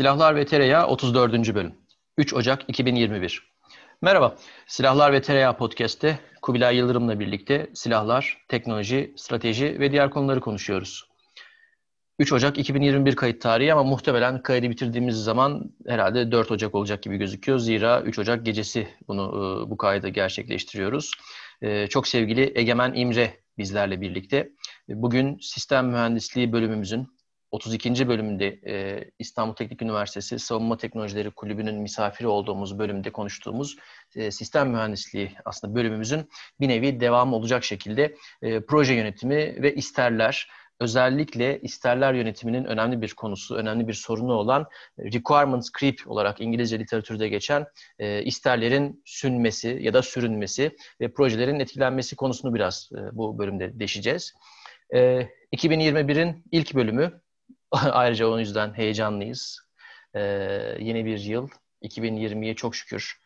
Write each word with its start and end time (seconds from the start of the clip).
Silahlar 0.00 0.36
ve 0.36 0.44
Tereyağı 0.44 0.86
34. 0.86 1.54
bölüm. 1.54 1.74
3 2.18 2.34
Ocak 2.34 2.64
2021. 2.68 3.52
Merhaba, 4.02 4.36
Silahlar 4.66 5.12
ve 5.12 5.22
Tereyağı 5.22 5.56
Podcast'te 5.56 6.18
Kubilay 6.42 6.76
Yıldırım'la 6.76 7.20
birlikte 7.20 7.70
silahlar, 7.74 8.44
teknoloji, 8.48 9.14
strateji 9.16 9.80
ve 9.80 9.92
diğer 9.92 10.10
konuları 10.10 10.40
konuşuyoruz. 10.40 11.08
3 12.18 12.32
Ocak 12.32 12.58
2021 12.58 13.16
kayıt 13.16 13.42
tarihi 13.42 13.72
ama 13.72 13.82
muhtemelen 13.82 14.42
kaydı 14.42 14.70
bitirdiğimiz 14.70 15.16
zaman 15.16 15.72
herhalde 15.86 16.32
4 16.32 16.50
Ocak 16.50 16.74
olacak 16.74 17.02
gibi 17.02 17.16
gözüküyor. 17.16 17.58
Zira 17.58 18.02
3 18.02 18.18
Ocak 18.18 18.46
gecesi 18.46 18.88
bunu 19.08 19.22
e, 19.22 19.70
bu 19.70 19.76
kaydı 19.76 20.08
gerçekleştiriyoruz. 20.08 21.12
E, 21.62 21.86
çok 21.86 22.08
sevgili 22.08 22.52
Egemen 22.54 22.94
İmre 22.94 23.34
bizlerle 23.58 24.00
birlikte. 24.00 24.50
Bugün 24.88 25.38
sistem 25.40 25.88
mühendisliği 25.88 26.52
bölümümüzün 26.52 27.19
32. 27.50 28.08
bölümünde 28.08 28.46
e, 28.66 29.04
İstanbul 29.18 29.54
Teknik 29.54 29.82
Üniversitesi 29.82 30.38
Savunma 30.38 30.76
Teknolojileri 30.76 31.30
Kulübü'nün 31.30 31.74
misafiri 31.74 32.28
olduğumuz 32.28 32.78
bölümde 32.78 33.10
konuştuğumuz 33.10 33.76
e, 34.16 34.30
sistem 34.30 34.70
mühendisliği 34.70 35.32
aslında 35.44 35.74
bölümümüzün 35.74 36.28
bir 36.60 36.68
nevi 36.68 37.00
devamı 37.00 37.36
olacak 37.36 37.64
şekilde 37.64 38.16
e, 38.42 38.60
proje 38.60 38.94
yönetimi 38.94 39.62
ve 39.62 39.74
isterler 39.74 40.48
özellikle 40.80 41.60
isterler 41.60 42.14
yönetiminin 42.14 42.64
önemli 42.64 43.02
bir 43.02 43.14
konusu, 43.14 43.54
önemli 43.54 43.88
bir 43.88 43.94
sorunu 43.94 44.32
olan 44.32 44.66
requirements 44.98 45.70
creep 45.80 46.00
olarak 46.06 46.40
İngilizce 46.40 46.78
literatürde 46.78 47.28
geçen 47.28 47.66
e, 47.98 48.22
isterlerin 48.22 49.02
sünmesi 49.04 49.78
ya 49.80 49.94
da 49.94 50.02
sürünmesi 50.02 50.76
ve 51.00 51.12
projelerin 51.12 51.60
etkilenmesi 51.60 52.16
konusunu 52.16 52.54
biraz 52.54 52.90
e, 52.94 53.16
bu 53.16 53.38
bölümde 53.38 53.80
deşeceğiz. 53.80 54.34
E, 54.94 55.28
2021'in 55.52 56.44
ilk 56.52 56.74
bölümü 56.74 57.20
Ayrıca 57.92 58.26
o 58.26 58.38
yüzden 58.38 58.74
heyecanlıyız. 58.74 59.60
Ee, 60.14 60.20
yeni 60.80 61.04
bir 61.04 61.18
yıl. 61.18 61.48
2020'ye 61.82 62.54
çok 62.54 62.76
şükür 62.76 63.20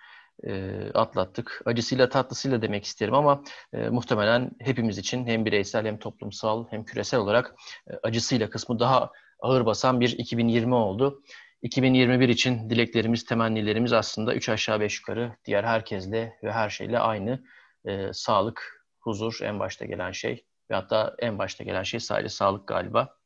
e, 0.44 0.72
atlattık. 0.94 1.62
Acısıyla 1.64 2.08
tatlısıyla 2.08 2.62
demek 2.62 2.84
isterim 2.84 3.14
ama 3.14 3.42
e, 3.72 3.88
muhtemelen 3.88 4.50
hepimiz 4.60 4.98
için 4.98 5.26
hem 5.26 5.44
bireysel 5.44 5.86
hem 5.86 5.98
toplumsal 5.98 6.66
hem 6.70 6.84
küresel 6.84 7.20
olarak 7.20 7.54
e, 7.90 7.92
acısıyla 8.02 8.50
kısmı 8.50 8.78
daha 8.78 9.10
ağır 9.40 9.66
basan 9.66 10.00
bir 10.00 10.18
2020 10.18 10.74
oldu. 10.74 11.22
2021 11.62 12.28
için 12.28 12.70
dileklerimiz, 12.70 13.24
temennilerimiz 13.24 13.92
aslında 13.92 14.34
üç 14.34 14.48
aşağı 14.48 14.80
beş 14.80 14.98
yukarı 14.98 15.36
diğer 15.44 15.64
herkesle 15.64 16.38
ve 16.42 16.52
her 16.52 16.70
şeyle 16.70 16.98
aynı. 16.98 17.44
E, 17.84 18.12
sağlık, 18.12 18.86
huzur 19.00 19.38
en 19.42 19.58
başta 19.60 19.84
gelen 19.84 20.12
şey 20.12 20.46
ve 20.70 20.74
hatta 20.74 21.14
en 21.18 21.38
başta 21.38 21.64
gelen 21.64 21.82
şey 21.82 22.00
sadece 22.00 22.28
sağlık 22.28 22.68
galiba. 22.68 23.16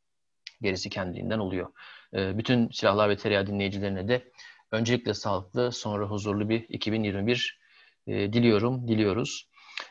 Gerisi 0.62 0.90
kendiliğinden 0.90 1.38
oluyor. 1.38 1.72
Ee, 2.14 2.38
bütün 2.38 2.68
silahlar 2.68 3.08
ve 3.08 3.16
tereyağı 3.16 3.46
dinleyicilerine 3.46 4.08
de 4.08 4.32
öncelikle 4.72 5.14
sağlıklı, 5.14 5.72
sonra 5.72 6.06
huzurlu 6.06 6.48
bir 6.48 6.66
2021 6.68 7.58
e, 8.06 8.32
diliyorum, 8.32 8.88
diliyoruz. 8.88 9.48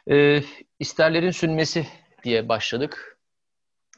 E, 0.09 0.42
isterlerin 0.80 1.32
sünmesi 1.32 1.88
diye 2.24 2.50
başladık. 2.50 3.20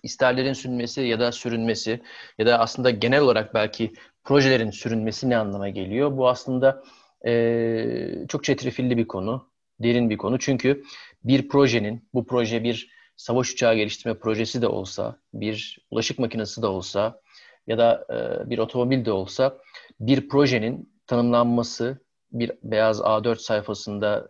İsterlerin 0.03 0.53
sünmesi 0.53 1.02
ya 1.02 1.20
da 1.20 1.31
sürünmesi 1.31 2.02
ya 2.38 2.45
da 2.45 2.59
aslında 2.59 2.89
genel 2.89 3.22
olarak 3.22 3.54
belki 3.54 3.94
projelerin 4.23 4.72
sürünmesi 4.72 5.30
ne 5.30 5.38
anlama 5.38 5.70
geliyor? 5.70 6.17
Bu 6.17 6.30
aslında 6.30 6.83
e, 7.26 8.26
çok 8.28 8.44
çetrefilli 8.44 8.98
bir 8.98 9.08
konu, 9.08 9.52
derin 9.80 10.10
bir 10.10 10.17
konu. 10.17 10.39
Çünkü 10.39 10.83
bir 11.23 11.49
projenin, 11.49 12.10
bu 12.14 12.26
proje 12.26 12.64
bir 12.64 12.98
savaş 13.19 13.52
uçağı 13.52 13.75
geliştirme 13.75 14.19
projesi 14.19 14.61
de 14.61 14.67
olsa, 14.67 15.19
bir 15.33 15.80
ulaşık 15.91 16.19
makinesi 16.19 16.61
de 16.61 16.67
olsa 16.67 17.21
ya 17.67 17.77
da 17.77 18.05
e, 18.09 18.49
bir 18.49 18.57
otomobil 18.57 19.05
de 19.05 19.11
olsa 19.11 19.57
bir 19.99 20.30
projenin 20.30 20.93
tanımlanması, 21.07 21.97
bir 22.31 22.52
beyaz 22.63 22.99
A4 22.99 23.35
sayfasında 23.35 24.27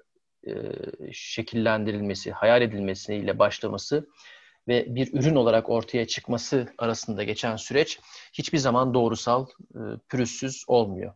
e, 0.47 0.53
şekillendirilmesi, 1.11 2.31
hayal 2.31 2.61
edilmesiyle 2.61 3.39
başlaması 3.39 4.09
ve 4.67 4.95
bir 4.95 5.13
ürün 5.13 5.35
olarak 5.35 5.69
ortaya 5.69 6.07
çıkması 6.07 6.67
arasında 6.77 7.23
geçen 7.23 7.55
süreç 7.55 7.99
hiçbir 8.33 8.57
zaman 8.57 8.93
doğrusal, 8.93 9.45
e, 9.75 9.79
pürüzsüz 10.09 10.63
olmuyor. 10.67 11.13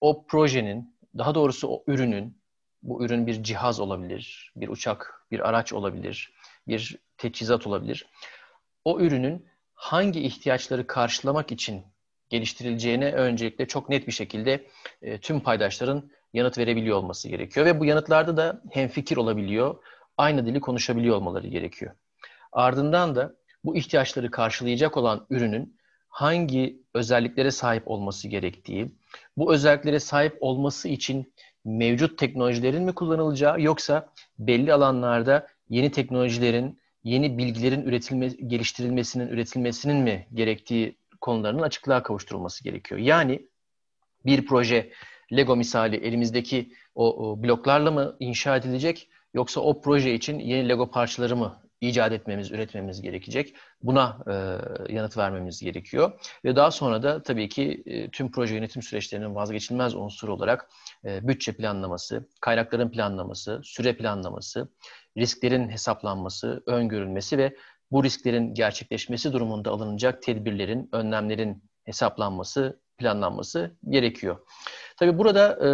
O 0.00 0.26
projenin, 0.26 0.96
daha 1.18 1.34
doğrusu 1.34 1.68
o 1.68 1.84
ürünün 1.86 2.38
bu 2.86 3.04
ürün 3.04 3.26
bir 3.26 3.42
cihaz 3.42 3.80
olabilir, 3.80 4.52
bir 4.56 4.68
uçak, 4.68 5.26
bir 5.30 5.48
araç 5.48 5.72
olabilir, 5.72 6.32
bir 6.68 6.96
teçhizat 7.18 7.66
olabilir. 7.66 8.06
O 8.84 9.00
ürünün 9.00 9.46
hangi 9.74 10.20
ihtiyaçları 10.20 10.86
karşılamak 10.86 11.52
için 11.52 11.84
geliştirileceğine 12.28 13.12
öncelikle 13.12 13.66
çok 13.68 13.88
net 13.88 14.06
bir 14.06 14.12
şekilde 14.12 14.66
e, 15.02 15.18
tüm 15.18 15.40
paydaşların 15.40 16.10
yanıt 16.32 16.58
verebiliyor 16.58 16.96
olması 16.96 17.28
gerekiyor. 17.28 17.66
Ve 17.66 17.80
bu 17.80 17.84
yanıtlarda 17.84 18.36
da 18.36 18.62
hemfikir 18.70 19.16
olabiliyor, 19.16 19.76
aynı 20.16 20.46
dili 20.46 20.60
konuşabiliyor 20.60 21.16
olmaları 21.16 21.46
gerekiyor. 21.46 21.94
Ardından 22.52 23.14
da 23.14 23.34
bu 23.64 23.76
ihtiyaçları 23.76 24.30
karşılayacak 24.30 24.96
olan 24.96 25.26
ürünün 25.30 25.76
hangi 26.08 26.82
özelliklere 26.94 27.50
sahip 27.50 27.88
olması 27.88 28.28
gerektiği, 28.28 28.92
bu 29.36 29.54
özelliklere 29.54 30.00
sahip 30.00 30.36
olması 30.40 30.88
için 30.88 31.34
mevcut 31.66 32.18
teknolojilerin 32.18 32.82
mi 32.82 32.92
kullanılacağı 32.92 33.60
yoksa 33.60 34.12
belli 34.38 34.72
alanlarda 34.72 35.46
yeni 35.68 35.90
teknolojilerin, 35.90 36.80
yeni 37.04 37.38
bilgilerin 37.38 37.82
üretilme, 37.82 38.26
geliştirilmesinin, 38.26 39.28
üretilmesinin 39.28 39.96
mi 39.96 40.26
gerektiği 40.34 40.96
konularının 41.20 41.62
açıklığa 41.62 42.02
kavuşturulması 42.02 42.64
gerekiyor. 42.64 43.00
Yani 43.00 43.46
bir 44.26 44.46
proje 44.46 44.90
Lego 45.32 45.56
misali 45.56 45.96
elimizdeki 45.96 46.72
o, 46.94 47.30
o 47.30 47.42
bloklarla 47.42 47.90
mı 47.90 48.16
inşa 48.20 48.56
edilecek 48.56 49.08
yoksa 49.34 49.60
o 49.60 49.80
proje 49.80 50.14
için 50.14 50.38
yeni 50.38 50.68
Lego 50.68 50.90
parçaları 50.90 51.36
mı 51.36 51.65
icat 51.80 52.12
etmemiz, 52.12 52.50
üretmemiz 52.50 53.02
gerekecek. 53.02 53.54
Buna 53.82 54.18
e, 54.26 54.32
yanıt 54.94 55.16
vermemiz 55.16 55.60
gerekiyor. 55.60 56.12
Ve 56.44 56.56
daha 56.56 56.70
sonra 56.70 57.02
da 57.02 57.22
tabii 57.22 57.48
ki 57.48 57.82
e, 57.86 58.10
tüm 58.10 58.30
proje 58.30 58.54
yönetim 58.54 58.82
süreçlerinin 58.82 59.34
vazgeçilmez 59.34 59.94
unsuru 59.94 60.34
olarak 60.34 60.70
e, 61.04 61.28
bütçe 61.28 61.52
planlaması, 61.52 62.28
kaynakların 62.40 62.90
planlaması, 62.90 63.60
süre 63.64 63.96
planlaması, 63.96 64.68
risklerin 65.18 65.68
hesaplanması, 65.68 66.62
öngörülmesi 66.66 67.38
ve 67.38 67.56
bu 67.90 68.04
risklerin 68.04 68.54
gerçekleşmesi 68.54 69.32
durumunda 69.32 69.70
alınacak 69.70 70.22
tedbirlerin, 70.22 70.88
önlemlerin 70.92 71.64
hesaplanması, 71.84 72.80
planlanması 72.98 73.76
gerekiyor. 73.88 74.46
Tabii 74.96 75.18
burada 75.18 75.52
e, 75.52 75.68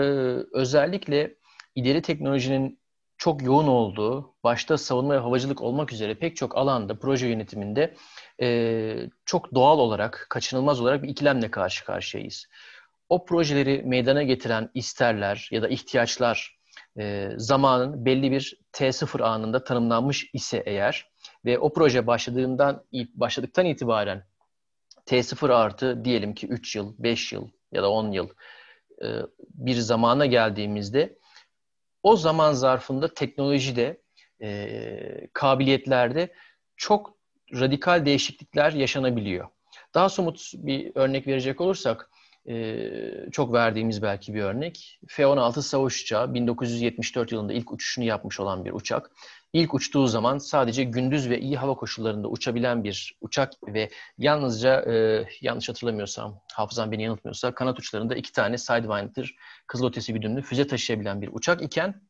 özellikle 0.53 1.35
ileri 1.75 2.03
teknolojinin 2.03 2.82
çok 3.23 3.43
yoğun 3.43 3.67
olduğu, 3.67 4.35
başta 4.45 4.79
savunma 4.79 5.15
ve 5.15 5.19
havacılık 5.19 5.63
olmak 5.63 5.93
üzere 5.93 6.15
pek 6.15 6.37
çok 6.37 6.57
alanda, 6.57 6.99
proje 6.99 7.27
yönetiminde 7.27 7.95
e, 8.41 9.11
çok 9.25 9.55
doğal 9.55 9.79
olarak, 9.79 10.27
kaçınılmaz 10.31 10.81
olarak 10.81 11.03
bir 11.03 11.09
ikilemle 11.09 11.51
karşı 11.51 11.85
karşıyayız. 11.85 12.47
O 13.09 13.25
projeleri 13.25 13.83
meydana 13.83 14.23
getiren 14.23 14.71
isterler 14.75 15.49
ya 15.51 15.63
da 15.63 15.69
ihtiyaçlar 15.69 16.59
e, 16.99 17.31
zamanın 17.37 18.05
belli 18.05 18.31
bir 18.31 18.59
T0 18.73 19.23
anında 19.23 19.65
tanımlanmış 19.65 20.31
ise 20.33 20.63
eğer 20.67 21.11
ve 21.45 21.59
o 21.59 21.73
proje 21.73 22.07
başladığından 22.07 22.85
başladıktan 23.15 23.67
itibaren 23.67 24.25
T0 25.07 25.53
artı 25.53 26.05
diyelim 26.05 26.35
ki 26.35 26.47
3 26.47 26.77
yıl, 26.77 26.95
5 26.99 27.33
yıl 27.33 27.49
ya 27.73 27.83
da 27.83 27.91
10 27.91 28.13
yıl 28.13 28.29
e, 29.03 29.07
bir 29.55 29.75
zamana 29.75 30.27
geldiğimizde 30.27 31.22
o 32.03 32.17
zaman 32.17 32.53
zarfında 32.53 33.15
teknolojide, 33.15 34.01
e, 34.43 35.29
kabiliyetlerde 35.33 36.33
çok 36.77 37.15
radikal 37.55 38.07
değişiklikler 38.07 38.73
yaşanabiliyor. 38.73 39.49
Daha 39.95 40.09
somut 40.09 40.53
bir 40.55 40.93
örnek 40.95 41.27
verecek 41.27 41.61
olursak, 41.61 42.11
e, 42.49 42.91
çok 43.33 43.53
verdiğimiz 43.53 44.03
belki 44.03 44.35
bir 44.35 44.43
örnek. 44.43 45.01
F-16 45.09 45.63
savaş 45.63 46.03
uçağı 46.03 46.35
1974 46.35 47.33
yılında 47.33 47.53
ilk 47.53 47.73
uçuşunu 47.73 48.05
yapmış 48.05 48.41
olan 48.41 48.65
bir 48.65 48.73
uçak. 48.73 49.11
İlk 49.53 49.75
uçtuğu 49.75 50.07
zaman 50.07 50.39
sadece 50.39 50.85
gündüz 50.85 51.31
ve 51.31 51.41
iyi 51.41 51.57
hava 51.57 51.75
koşullarında 51.75 52.29
uçabilen 52.29 52.85
bir 52.85 53.17
uçak 53.21 53.53
ve 53.69 53.91
yalnızca 54.19 54.81
e, 54.93 55.27
yanlış 55.41 55.69
hatırlamıyorsam, 55.69 56.41
hafızam 56.53 56.93
beni 56.93 57.03
yanıltmıyorsa 57.03 57.55
kanat 57.55 57.79
uçlarında 57.79 58.15
iki 58.15 58.33
tane 58.33 58.59
Sidewinder 58.59 59.35
kızılötesi 59.67 60.13
güdümlü 60.13 60.43
füze 60.43 60.67
taşıyabilen 60.67 61.23
bir 61.23 61.31
uçak 61.33 61.63
iken 61.63 62.03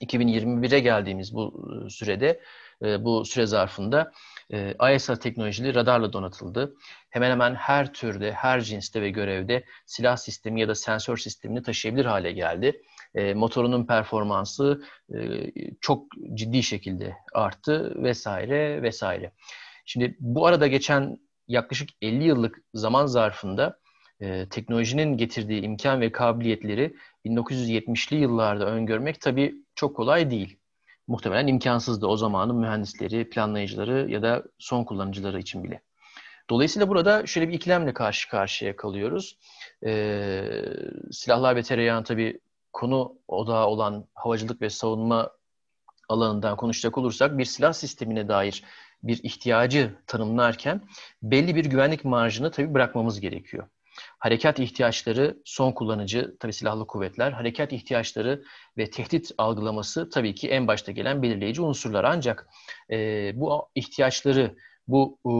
2021'e 0.00 0.80
geldiğimiz 0.80 1.34
bu 1.34 1.70
e, 1.86 1.90
sürede, 1.90 2.40
e, 2.84 3.04
bu 3.04 3.24
süre 3.24 3.46
zarfında 3.46 4.12
e, 4.52 4.74
ISR 4.94 5.16
teknolojili 5.16 5.74
radarla 5.74 6.12
donatıldı. 6.12 6.74
Hemen 7.10 7.30
hemen 7.30 7.54
her 7.54 7.92
türde, 7.92 8.32
her 8.32 8.60
cinste 8.60 9.02
ve 9.02 9.10
görevde 9.10 9.64
silah 9.86 10.16
sistemi 10.16 10.60
ya 10.60 10.68
da 10.68 10.74
sensör 10.74 11.16
sistemini 11.16 11.62
taşıyabilir 11.62 12.04
hale 12.04 12.32
geldi. 12.32 12.82
Motorunun 13.14 13.86
performansı 13.86 14.82
çok 15.80 16.04
ciddi 16.34 16.62
şekilde 16.62 17.14
arttı 17.34 18.02
vesaire 18.02 18.82
vesaire. 18.82 19.32
Şimdi 19.86 20.16
bu 20.20 20.46
arada 20.46 20.66
geçen 20.66 21.18
yaklaşık 21.48 21.88
50 22.02 22.24
yıllık 22.24 22.62
zaman 22.74 23.06
zarfında 23.06 23.78
e, 24.20 24.48
teknolojinin 24.48 25.16
getirdiği 25.16 25.62
imkan 25.62 26.00
ve 26.00 26.12
kabiliyetleri 26.12 26.94
1970'li 27.26 28.16
yıllarda 28.16 28.66
öngörmek 28.66 29.20
tabii 29.20 29.54
çok 29.74 29.96
kolay 29.96 30.30
değil. 30.30 30.58
Muhtemelen 31.06 31.46
imkansızdı 31.46 32.06
o 32.06 32.16
zamanın 32.16 32.56
mühendisleri, 32.56 33.30
planlayıcıları 33.30 34.10
ya 34.10 34.22
da 34.22 34.42
son 34.58 34.84
kullanıcıları 34.84 35.40
için 35.40 35.64
bile. 35.64 35.80
Dolayısıyla 36.50 36.88
burada 36.88 37.26
şöyle 37.26 37.48
bir 37.48 37.54
ikilemle 37.54 37.94
karşı 37.94 38.28
karşıya 38.28 38.76
kalıyoruz. 38.76 39.38
Ee, 39.86 40.44
silahlar 41.10 41.56
ve 41.56 41.62
tereyağın 41.62 42.02
tabii 42.02 42.40
konu 42.78 43.18
odağı 43.28 43.66
olan 43.66 44.06
havacılık 44.14 44.62
ve 44.62 44.70
savunma 44.70 45.30
alanından 46.08 46.56
konuşacak 46.56 46.98
olursak 46.98 47.38
bir 47.38 47.44
silah 47.44 47.72
sistemine 47.72 48.28
dair 48.28 48.64
bir 49.02 49.20
ihtiyacı 49.22 49.94
tanımlarken 50.06 50.88
belli 51.22 51.54
bir 51.56 51.64
güvenlik 51.64 52.04
marjını 52.04 52.50
tabii 52.50 52.74
bırakmamız 52.74 53.20
gerekiyor. 53.20 53.68
Harekat 54.18 54.58
ihtiyaçları 54.58 55.36
son 55.44 55.72
kullanıcı, 55.72 56.36
tabii 56.40 56.52
silahlı 56.52 56.86
kuvvetler, 56.86 57.32
harekat 57.32 57.72
ihtiyaçları 57.72 58.42
ve 58.76 58.90
tehdit 58.90 59.30
algılaması 59.38 60.10
tabii 60.10 60.34
ki 60.34 60.48
en 60.48 60.66
başta 60.66 60.92
gelen 60.92 61.22
belirleyici 61.22 61.62
unsurlar. 61.62 62.04
Ancak 62.04 62.48
e, 62.90 62.96
bu 63.34 63.68
ihtiyaçları, 63.74 64.56
bu 64.88 65.18
e, 65.26 65.32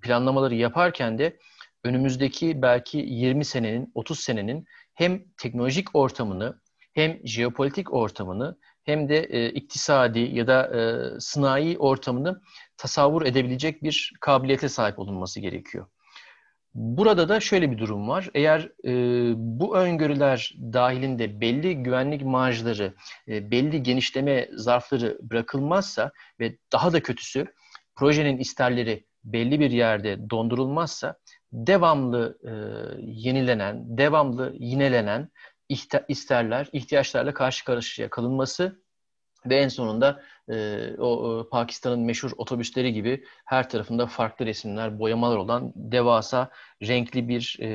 planlamaları 0.00 0.54
yaparken 0.54 1.18
de 1.18 1.38
önümüzdeki 1.84 2.62
belki 2.62 2.98
20 2.98 3.44
senenin, 3.44 3.92
30 3.94 4.20
senenin 4.20 4.66
hem 4.94 5.22
teknolojik 5.36 5.96
ortamını 5.96 6.59
hem 6.92 7.18
jeopolitik 7.24 7.94
ortamını 7.94 8.58
hem 8.84 9.08
de 9.08 9.18
e, 9.18 9.50
iktisadi 9.50 10.20
ya 10.20 10.46
da 10.46 10.66
e, 10.66 10.80
sınai 11.20 11.78
ortamını 11.78 12.40
tasavvur 12.76 13.26
edebilecek 13.26 13.82
bir 13.82 14.12
kabiliyete 14.20 14.68
sahip 14.68 14.98
olunması 14.98 15.40
gerekiyor. 15.40 15.86
Burada 16.74 17.28
da 17.28 17.40
şöyle 17.40 17.70
bir 17.70 17.78
durum 17.78 18.08
var. 18.08 18.30
Eğer 18.34 18.68
e, 18.84 18.92
bu 19.36 19.76
öngörüler 19.76 20.54
dahilinde 20.72 21.40
belli 21.40 21.82
güvenlik 21.82 22.22
marjları, 22.22 22.94
e, 23.28 23.50
belli 23.50 23.82
genişleme 23.82 24.48
zarfları 24.52 25.18
bırakılmazsa 25.22 26.12
ve 26.40 26.56
daha 26.72 26.92
da 26.92 27.02
kötüsü 27.02 27.46
projenin 27.96 28.38
isterleri 28.38 29.06
belli 29.24 29.60
bir 29.60 29.70
yerde 29.70 30.30
dondurulmazsa 30.30 31.16
devamlı 31.52 32.38
e, 32.44 32.52
yenilenen, 33.00 33.98
devamlı 33.98 34.54
yinelenen 34.58 35.30
isterler, 36.08 36.68
ihtiyaçlarla 36.72 37.34
karşı 37.34 37.64
karşıya 37.64 38.10
kalınması 38.10 38.82
ve 39.46 39.56
en 39.56 39.68
sonunda 39.68 40.22
e, 40.48 40.86
o 40.98 41.40
e, 41.40 41.48
Pakistan'ın 41.48 42.00
meşhur 42.00 42.32
otobüsleri 42.36 42.92
gibi 42.92 43.24
her 43.44 43.68
tarafında 43.68 44.06
farklı 44.06 44.46
resimler, 44.46 44.98
boyamalar 44.98 45.36
olan 45.36 45.72
devasa, 45.74 46.50
renkli 46.82 47.28
bir 47.28 47.56
e, 47.60 47.68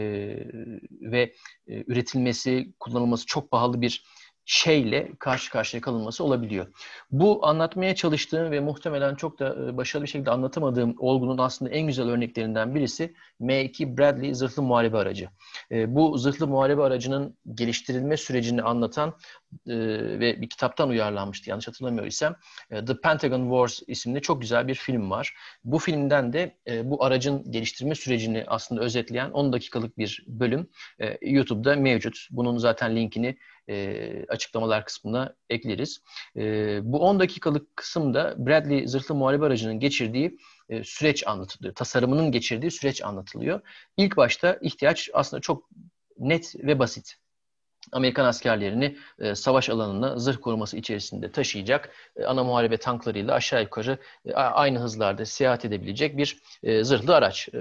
ve 1.01 1.33
e, 1.67 1.83
üretilmesi, 1.87 2.73
kullanılması 2.79 3.25
çok 3.25 3.51
pahalı 3.51 3.81
bir 3.81 4.03
şeyle 4.45 5.11
karşı 5.19 5.51
karşıya 5.51 5.81
kalınması 5.81 6.23
olabiliyor. 6.23 6.67
Bu 7.11 7.47
anlatmaya 7.47 7.95
çalıştığım 7.95 8.51
ve 8.51 8.59
muhtemelen 8.59 9.15
çok 9.15 9.39
da 9.39 9.55
e, 9.55 9.77
başarılı 9.77 10.05
bir 10.05 10.09
şekilde 10.09 10.31
anlatamadığım 10.31 10.95
olgunun 10.99 11.37
aslında 11.37 11.71
en 11.71 11.87
güzel 11.87 12.09
örneklerinden 12.09 12.75
birisi 12.75 13.13
M2 13.41 13.97
Bradley 13.97 14.33
zırhlı 14.33 14.63
muharebe 14.63 14.97
aracı. 14.97 15.29
E, 15.71 15.95
bu 15.95 16.17
zırhlı 16.17 16.47
muharebe 16.47 16.81
aracının 16.81 17.37
geliştirilme 17.53 18.17
sürecini 18.17 18.61
anlatan 18.61 19.09
e, 19.67 19.75
ve 20.19 20.41
bir 20.41 20.49
kitaptan 20.49 20.89
uyarlanmıştı 20.89 21.49
yanlış 21.49 21.67
hatırlamıyorsam. 21.67 22.35
The 22.69 23.01
Pentagon 23.03 23.49
Wars 23.49 23.81
isimli 23.87 24.21
çok 24.21 24.41
güzel 24.41 24.67
bir 24.67 24.75
film 24.75 25.11
var. 25.11 25.33
Bu 25.63 25.79
filmden 25.79 26.33
de 26.33 26.55
bu 26.83 27.03
aracın 27.03 27.51
geliştirme 27.51 27.95
sürecini 27.95 28.43
aslında 28.47 28.81
özetleyen 28.81 29.31
10 29.31 29.53
dakikalık 29.53 29.97
bir 29.97 30.23
bölüm 30.27 30.69
YouTube'da 31.21 31.75
mevcut. 31.75 32.27
Bunun 32.31 32.57
zaten 32.57 32.95
linkini 32.95 33.37
e, 33.69 34.25
açıklamalar 34.27 34.85
kısmına 34.85 35.35
ekleriz. 35.49 36.01
E, 36.37 36.79
bu 36.83 36.99
10 36.99 37.19
dakikalık 37.19 37.75
kısımda 37.75 38.35
Bradley 38.37 38.87
zırhlı 38.87 39.15
muharebe 39.15 39.45
aracının 39.45 39.79
geçirdiği 39.79 40.37
e, 40.69 40.83
süreç 40.83 41.27
anlatılıyor. 41.27 41.75
Tasarımının 41.75 42.31
geçirdiği 42.31 42.71
süreç 42.71 43.01
anlatılıyor. 43.03 43.61
İlk 43.97 44.17
başta 44.17 44.57
ihtiyaç 44.61 45.09
aslında 45.13 45.41
çok 45.41 45.69
net 46.19 46.55
ve 46.55 46.79
basit. 46.79 47.15
Amerikan 47.91 48.25
askerlerini 48.25 48.97
e, 49.19 49.35
savaş 49.35 49.69
alanına 49.69 50.19
zırh 50.19 50.37
koruması 50.37 50.77
içerisinde 50.77 51.31
taşıyacak 51.31 51.89
e, 52.17 52.25
ana 52.25 52.43
muharebe 52.43 52.77
tanklarıyla 52.77 53.33
aşağı 53.33 53.61
yukarı 53.61 53.97
e, 54.25 54.33
aynı 54.33 54.79
hızlarda 54.79 55.25
seyahat 55.25 55.65
edebilecek 55.65 56.17
bir 56.17 56.37
e, 56.63 56.83
zırhlı 56.83 57.15
araç, 57.15 57.49
e, 57.53 57.59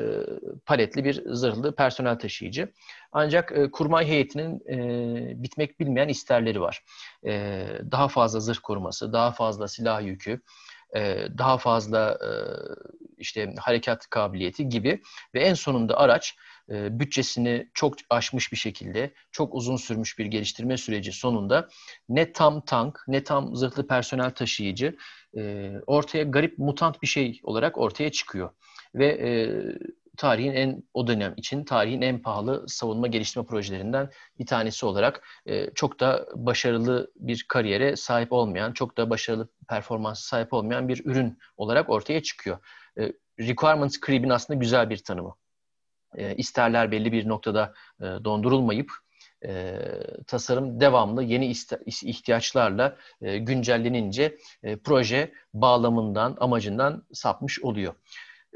paletli 0.66 1.04
bir 1.04 1.22
zırhlı 1.26 1.74
personel 1.74 2.18
taşıyıcı. 2.18 2.72
Ancak 3.12 3.52
e, 3.52 3.70
kurmay 3.70 4.06
heyetinin 4.06 4.62
e, 4.68 5.42
bitmek 5.42 5.80
bilmeyen 5.80 6.08
isterleri 6.08 6.60
var. 6.60 6.84
E, 7.26 7.66
daha 7.90 8.08
fazla 8.08 8.40
zırh 8.40 8.58
koruması, 8.62 9.12
daha 9.12 9.32
fazla 9.32 9.68
silah 9.68 10.02
yükü, 10.02 10.40
e, 10.96 11.26
daha 11.38 11.58
fazla 11.58 12.18
e, 12.22 12.30
işte 13.18 13.54
harekat 13.58 14.10
kabiliyeti 14.10 14.68
gibi 14.68 15.02
ve 15.34 15.40
en 15.40 15.54
sonunda 15.54 15.96
araç 15.96 16.36
e, 16.70 17.00
bütçesini 17.00 17.70
çok 17.74 17.94
aşmış 18.10 18.52
bir 18.52 18.56
şekilde 18.56 19.10
çok 19.32 19.54
uzun 19.54 19.76
sürmüş 19.76 20.18
bir 20.18 20.26
geliştirme 20.26 20.76
süreci 20.76 21.12
sonunda 21.12 21.68
ne 22.08 22.32
tam 22.32 22.60
tank 22.64 23.04
ne 23.08 23.24
tam 23.24 23.56
zırhlı 23.56 23.86
personel 23.86 24.30
taşıyıcı 24.30 24.96
ortaya 25.86 26.24
garip 26.24 26.58
mutant 26.58 27.02
bir 27.02 27.06
şey 27.06 27.40
olarak 27.42 27.78
ortaya 27.78 28.12
çıkıyor 28.12 28.50
ve 28.94 29.18
tarihin 30.16 30.52
en 30.52 30.82
o 30.94 31.06
dönem 31.06 31.34
için 31.36 31.64
tarihin 31.64 32.02
en 32.02 32.22
pahalı 32.22 32.64
savunma 32.68 33.06
geliştirme 33.06 33.46
projelerinden 33.46 34.10
bir 34.38 34.46
tanesi 34.46 34.86
olarak 34.86 35.26
e, 35.46 35.70
çok 35.74 36.00
da 36.00 36.26
başarılı 36.34 37.10
bir 37.16 37.44
kariyere 37.48 37.96
sahip 37.96 38.32
olmayan, 38.32 38.72
çok 38.72 38.96
da 38.96 39.10
başarılı 39.10 39.48
performans 39.68 40.20
sahip 40.20 40.52
olmayan 40.52 40.88
bir 40.88 41.04
ürün 41.04 41.38
olarak 41.56 41.90
ortaya 41.90 42.22
çıkıyor. 42.22 42.58
E, 42.98 43.12
requirements 43.40 44.00
creep'in 44.06 44.30
aslında 44.30 44.60
güzel 44.60 44.90
bir 44.90 44.98
tanımı. 44.98 45.34
E, 46.14 46.36
isterler 46.36 46.90
belli 46.90 47.12
bir 47.12 47.28
noktada 47.28 47.74
e, 48.00 48.04
dondurulmayıp 48.04 48.92
e, 49.46 49.78
tasarım 50.26 50.80
devamlı 50.80 51.22
yeni 51.22 51.52
ihtiyaçlarla 52.02 52.96
e, 53.22 53.38
güncellenince 53.38 54.36
e, 54.62 54.76
proje 54.76 55.32
bağlamından, 55.54 56.36
amacından 56.40 57.04
sapmış 57.12 57.60
oluyor. 57.60 57.94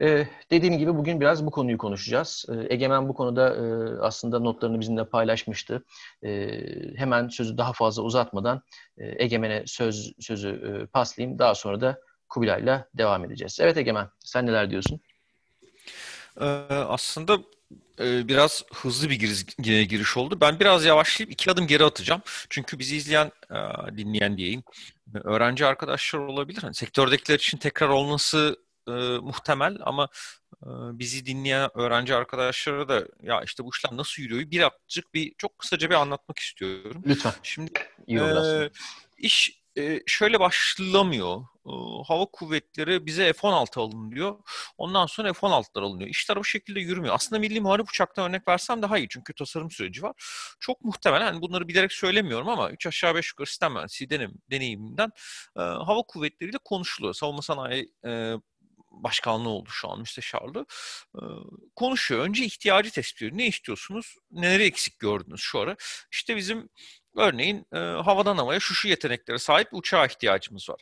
Ee, 0.03 0.27
dediğim 0.51 0.79
gibi 0.79 0.97
bugün 0.97 1.21
biraz 1.21 1.47
bu 1.47 1.51
konuyu 1.51 1.79
konuşacağız. 1.79 2.47
Ee, 2.49 2.75
Egemen 2.75 3.09
bu 3.09 3.15
konuda 3.15 3.55
e, 3.55 3.61
aslında 4.01 4.39
notlarını 4.39 4.81
bizimle 4.81 5.05
paylaşmıştı. 5.05 5.85
Ee, 6.23 6.61
hemen 6.97 7.29
sözü 7.29 7.59
daha 7.59 7.73
fazla 7.73 8.03
uzatmadan 8.03 8.63
e, 8.99 9.25
Egemen'e 9.25 9.63
söz 9.67 10.13
sözü 10.21 10.49
e, 10.49 10.87
paslayayım. 10.87 11.39
Daha 11.39 11.55
sonra 11.55 11.81
da 11.81 12.01
Kubilay'la 12.29 12.89
devam 12.95 13.25
edeceğiz. 13.25 13.59
Evet 13.61 13.77
Egemen, 13.77 14.09
sen 14.25 14.47
neler 14.47 14.71
diyorsun? 14.71 15.01
Ee, 16.41 16.45
aslında 16.75 17.39
e, 18.01 18.29
biraz 18.29 18.65
hızlı 18.75 19.11
bir 19.11 19.15
giriş, 19.15 19.45
giriş 19.89 20.17
oldu. 20.17 20.41
Ben 20.41 20.61
biraz 20.61 20.85
yavaşlayıp 20.85 21.33
iki 21.33 21.51
adım 21.51 21.67
geri 21.67 21.85
atacağım. 21.85 22.23
Çünkü 22.51 22.79
bizi 22.79 22.97
izleyen, 22.97 23.33
e, 23.51 23.57
dinleyen 23.97 24.37
diyeyim, 24.37 24.63
öğrenci 25.25 25.67
arkadaşlar 25.67 26.19
olabilir. 26.21 26.61
Yani 26.63 26.75
sektördekiler 26.75 27.39
için 27.39 27.59
tekrar 27.59 27.89
olması 27.89 28.57
e, 28.89 28.91
muhtemel 29.23 29.79
ama 29.81 30.09
e, 30.63 30.69
bizi 30.93 31.27
dinleyen 31.27 31.71
öğrenci 31.75 32.15
arkadaşlara 32.15 32.89
da 32.89 33.07
ya 33.23 33.43
işte 33.43 33.65
bu 33.65 33.71
işlem 33.75 33.97
nasıl 33.97 34.23
yürüyor 34.23 34.51
birazcık 34.51 35.15
bir 35.15 35.35
çok 35.39 35.59
kısaca 35.59 35.91
bir 35.91 35.95
anlatmak 35.95 36.39
istiyorum. 36.39 37.03
Lütfen. 37.07 37.33
Şimdi 37.43 37.71
İyi 38.07 38.19
e, 38.19 38.71
iş 39.19 39.58
e, 39.79 40.01
şöyle 40.07 40.41
başlamıyor. 40.41 41.41
E, 41.67 41.73
hava 42.07 42.27
kuvvetleri 42.27 43.07
bize 43.07 43.33
F-16 43.33 43.81
alın 43.81 44.13
diyor. 44.13 44.39
Ondan 44.79 45.07
sonra 45.07 45.33
F-16'lar 45.33 45.83
alınıyor. 45.83 46.11
İşler 46.11 46.37
bu 46.37 46.45
şekilde 46.45 46.81
yürümüyor. 46.81 47.15
Aslında 47.15 47.41
milli 47.41 47.61
muharip 47.61 47.89
uçaktan 47.89 48.29
örnek 48.31 48.49
versem 48.49 48.83
daha 48.83 48.99
iyi. 48.99 49.09
Çünkü 49.09 49.35
tasarım 49.35 49.71
süreci 49.71 50.03
var. 50.03 50.13
Çok 50.61 50.85
muhtemelen 50.85 51.27
yani 51.27 51.43
bunları 51.43 51.69
bilerek 51.69 51.93
söylemiyorum 51.93 52.49
ama 52.49 52.71
3 52.71 52.87
aşağı 52.87 53.15
5 53.15 53.33
yukarı 53.33 53.47
sistem 53.47 53.73
mühendisliği 53.73 54.11
deneyimimden 54.51 55.11
e, 55.57 55.61
hava 55.61 56.03
kuvvetleriyle 56.03 56.59
konuşuluyor. 56.65 57.15
Savunma 57.15 57.43
sanayi 57.43 57.93
e, 58.07 58.35
başkanlığı 58.91 59.49
oldu 59.49 59.69
şu 59.71 59.91
an 59.91 60.01
müsteşarlığı. 60.01 60.67
E, 61.17 61.23
konuşuyor. 61.77 62.25
Önce 62.25 62.45
ihtiyacı 62.45 62.91
tespit 62.91 63.23
ediyor. 63.23 63.39
Ne 63.39 63.47
istiyorsunuz? 63.47 64.17
Neleri 64.31 64.65
eksik 64.65 64.99
gördünüz 64.99 65.41
şu 65.41 65.59
ara? 65.61 65.77
İşte 66.13 66.37
bizim 66.37 66.69
örneğin 67.19 67.67
e, 67.73 67.79
havadan 67.79 68.37
havaya 68.37 68.61
şu 68.61 68.75
şu 68.75 68.89
yeteneklere 68.89 69.39
sahip 69.39 69.69
uçağa 69.73 70.07
ihtiyacımız 70.07 70.71
var 70.71 70.81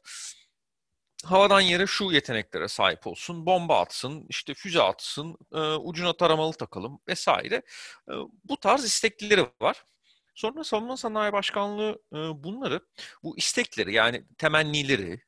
havadan 1.24 1.60
yere 1.60 1.86
şu 1.86 2.12
yeteneklere 2.12 2.68
sahip 2.68 3.06
olsun, 3.06 3.46
bomba 3.46 3.80
atsın, 3.80 4.26
işte 4.28 4.54
füze 4.54 4.82
atsın, 4.82 5.36
e, 5.52 5.58
ucuna 5.58 6.16
taramalı 6.16 6.52
takalım 6.52 7.00
vesaire. 7.08 7.54
E, 8.08 8.12
bu 8.44 8.56
tarz 8.56 8.84
istekleri 8.84 9.46
var. 9.62 9.84
Sonra 10.34 10.64
Savunma 10.64 10.96
Sanayi 10.96 11.32
Başkanlığı 11.32 12.02
e, 12.12 12.16
bunları, 12.16 12.80
bu 13.22 13.38
istekleri 13.38 13.94
yani 13.94 14.24
temennileri, 14.38 15.20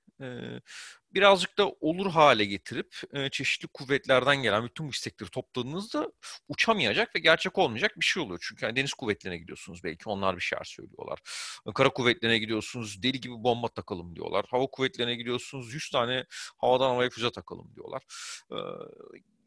birazcık 1.15 1.59
da 1.59 1.69
olur 1.69 2.11
hale 2.11 2.45
getirip 2.45 2.97
e, 3.13 3.31
çeşitli 3.31 3.69
kuvvetlerden 3.69 4.37
gelen 4.37 4.65
bütün 4.65 4.87
bu 4.87 4.91
istekleri 4.91 5.31
topladığınızda 5.31 6.13
uçamayacak 6.49 7.17
ve 7.17 7.19
gerçek 7.19 7.59
olmayacak 7.59 8.01
bir 8.01 8.05
şey 8.05 8.23
oluyor. 8.23 8.39
Çünkü 8.49 8.65
yani 8.65 8.77
deniz 8.77 8.95
kuvvetlerine 8.95 9.39
gidiyorsunuz 9.39 9.85
belki 9.85 10.09
onlar 10.09 10.37
bir 10.37 10.41
şeyler 10.41 10.65
söylüyorlar. 10.65 11.19
Kara 11.75 11.89
kuvvetlerine 11.91 12.39
gidiyorsunuz 12.39 13.03
deli 13.03 13.21
gibi 13.21 13.35
bomba 13.35 13.69
takalım 13.69 14.17
diyorlar. 14.17 14.47
Hava 14.51 14.67
kuvvetlerine 14.67 15.15
gidiyorsunuz 15.15 15.75
100 15.75 15.91
tane 15.91 16.25
havadan 16.59 16.89
havaya 16.89 17.11
füze 17.11 17.31
takalım 17.31 17.75
diyorlar. 17.77 18.03
E, 18.51 18.57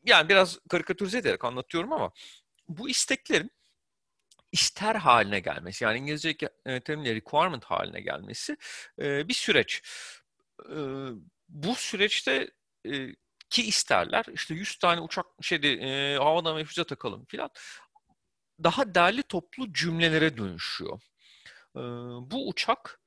yani 0.06 0.30
biraz 0.30 0.60
karikatürize 0.70 1.18
ederek 1.18 1.46
anlatıyorum 1.46 1.94
ama 1.94 2.12
bu 2.70 2.90
isteklerin 2.90 3.52
ister 4.52 4.96
haline 4.96 5.40
gelmesi 5.40 5.84
yani 5.84 5.98
İngilizce 5.98 6.38
terimle 6.66 7.16
requirement 7.16 7.64
haline 7.64 8.02
gelmesi 8.02 8.58
e, 9.00 9.28
bir 9.28 9.34
süreç. 9.34 9.82
Bu 11.52 11.76
süreçte 11.76 12.52
e, 12.86 13.16
ki 13.50 13.64
isterler 13.64 14.26
işte 14.34 14.54
100 14.54 14.76
tane 14.76 15.02
uçak 15.02 15.26
şeyde 15.42 15.74
e, 15.74 16.18
havadan 16.18 16.58
ve 16.58 16.84
takalım 16.84 17.26
filan 17.26 17.50
daha 18.64 18.96
değerli 18.96 19.24
toplu 19.24 19.74
cümlelere 19.74 20.38
dönüşüyor. 20.38 21.02
E, 21.76 21.82
bu 22.32 22.48
uçak 22.50 23.02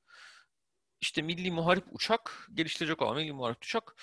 işte 1.01 1.21
milli 1.21 1.51
muharip 1.51 1.85
uçak 1.91 2.47
geliştirecek 2.53 3.01
olan 3.01 3.17
milli 3.17 3.33
muharip 3.33 3.63
uçak 3.63 3.95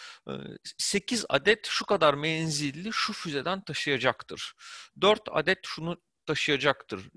8 0.79 1.25
adet 1.29 1.67
şu 1.67 1.87
kadar 1.87 2.15
menzilli 2.15 2.93
şu 2.93 3.13
füzeden 3.13 3.65
taşıyacaktır. 3.65 4.55
4 5.01 5.23
adet 5.31 5.59
şunu 5.67 6.03
taşıyacaktır. 6.27 7.09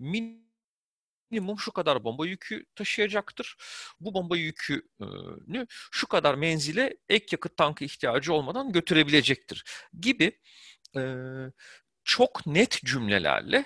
Minimum 1.36 1.60
şu 1.60 1.72
kadar 1.72 2.04
bomba 2.04 2.28
yükü 2.28 2.66
taşıyacaktır. 2.76 3.58
Bu 4.00 4.14
bomba 4.14 4.38
yükünü 4.38 5.68
şu 5.92 6.08
kadar 6.08 6.36
menzile 6.36 6.98
ek 7.10 7.26
yakıt 7.32 7.58
tankı 7.58 7.86
ihtiyacı 7.86 8.34
olmadan 8.34 8.72
götürebilecektir 8.72 9.64
gibi 10.00 10.40
çok 12.04 12.46
net 12.46 12.82
cümlelerle 12.86 13.66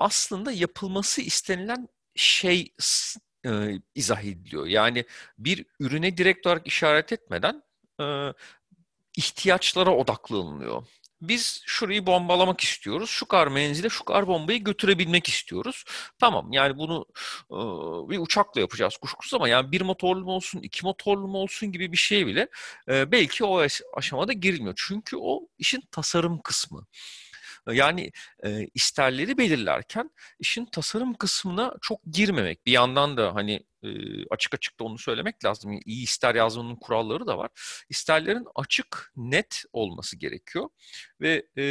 aslında 0.00 0.52
yapılması 0.52 1.20
istenilen 1.20 1.88
şey 2.14 2.74
e, 3.46 3.50
izah 3.94 4.24
ediliyor. 4.24 4.66
Yani 4.66 5.04
bir 5.38 5.66
ürüne 5.80 6.16
direkt 6.16 6.46
olarak 6.46 6.66
işaret 6.66 7.12
etmeden 7.12 7.62
e, 8.00 8.04
ihtiyaçlara 9.16 9.90
odaklanılıyor. 9.90 10.86
Biz 11.20 11.62
şurayı 11.66 12.06
bombalamak 12.06 12.60
istiyoruz. 12.60 13.10
Şu 13.10 13.26
kar 13.26 13.46
menzile 13.46 13.88
şu 13.88 14.04
kar 14.04 14.26
bombayı 14.26 14.64
götürebilmek 14.64 15.28
istiyoruz. 15.28 15.84
Tamam 16.18 16.52
yani 16.52 16.78
bunu 16.78 17.06
e, 17.50 17.56
bir 18.10 18.18
uçakla 18.18 18.60
yapacağız 18.60 18.96
kuşkusuz 18.96 19.34
ama 19.34 19.48
yani 19.48 19.72
bir 19.72 19.80
motorlu 19.80 20.24
mu 20.24 20.32
olsun, 20.32 20.60
iki 20.60 20.86
motorlu 20.86 21.28
mu 21.28 21.38
olsun 21.38 21.72
gibi 21.72 21.92
bir 21.92 21.96
şey 21.96 22.26
bile 22.26 22.48
e, 22.88 23.12
belki 23.12 23.44
o 23.44 23.66
aşamada 23.96 24.32
girilmiyor. 24.32 24.74
Çünkü 24.76 25.16
o 25.16 25.48
işin 25.58 25.80
tasarım 25.90 26.40
kısmı. 26.42 26.86
Yani 27.72 28.10
e, 28.44 28.66
isterleri 28.74 29.38
belirlerken 29.38 30.10
işin 30.38 30.66
tasarım 30.66 31.14
kısmına 31.14 31.74
çok 31.82 32.00
girmemek. 32.12 32.66
Bir 32.66 32.72
yandan 32.72 33.16
da 33.16 33.34
hani 33.34 33.64
açık 34.30 34.54
açık 34.54 34.80
da 34.80 34.84
onu 34.84 34.98
söylemek 34.98 35.44
lazım. 35.44 35.80
İyi 35.86 36.02
ister 36.02 36.34
yazmanın 36.34 36.76
kuralları 36.76 37.26
da 37.26 37.38
var. 37.38 37.50
İsterlerin 37.88 38.46
açık, 38.54 39.12
net 39.16 39.62
olması 39.72 40.16
gerekiyor 40.16 40.68
ve 41.20 41.46
e, 41.58 41.64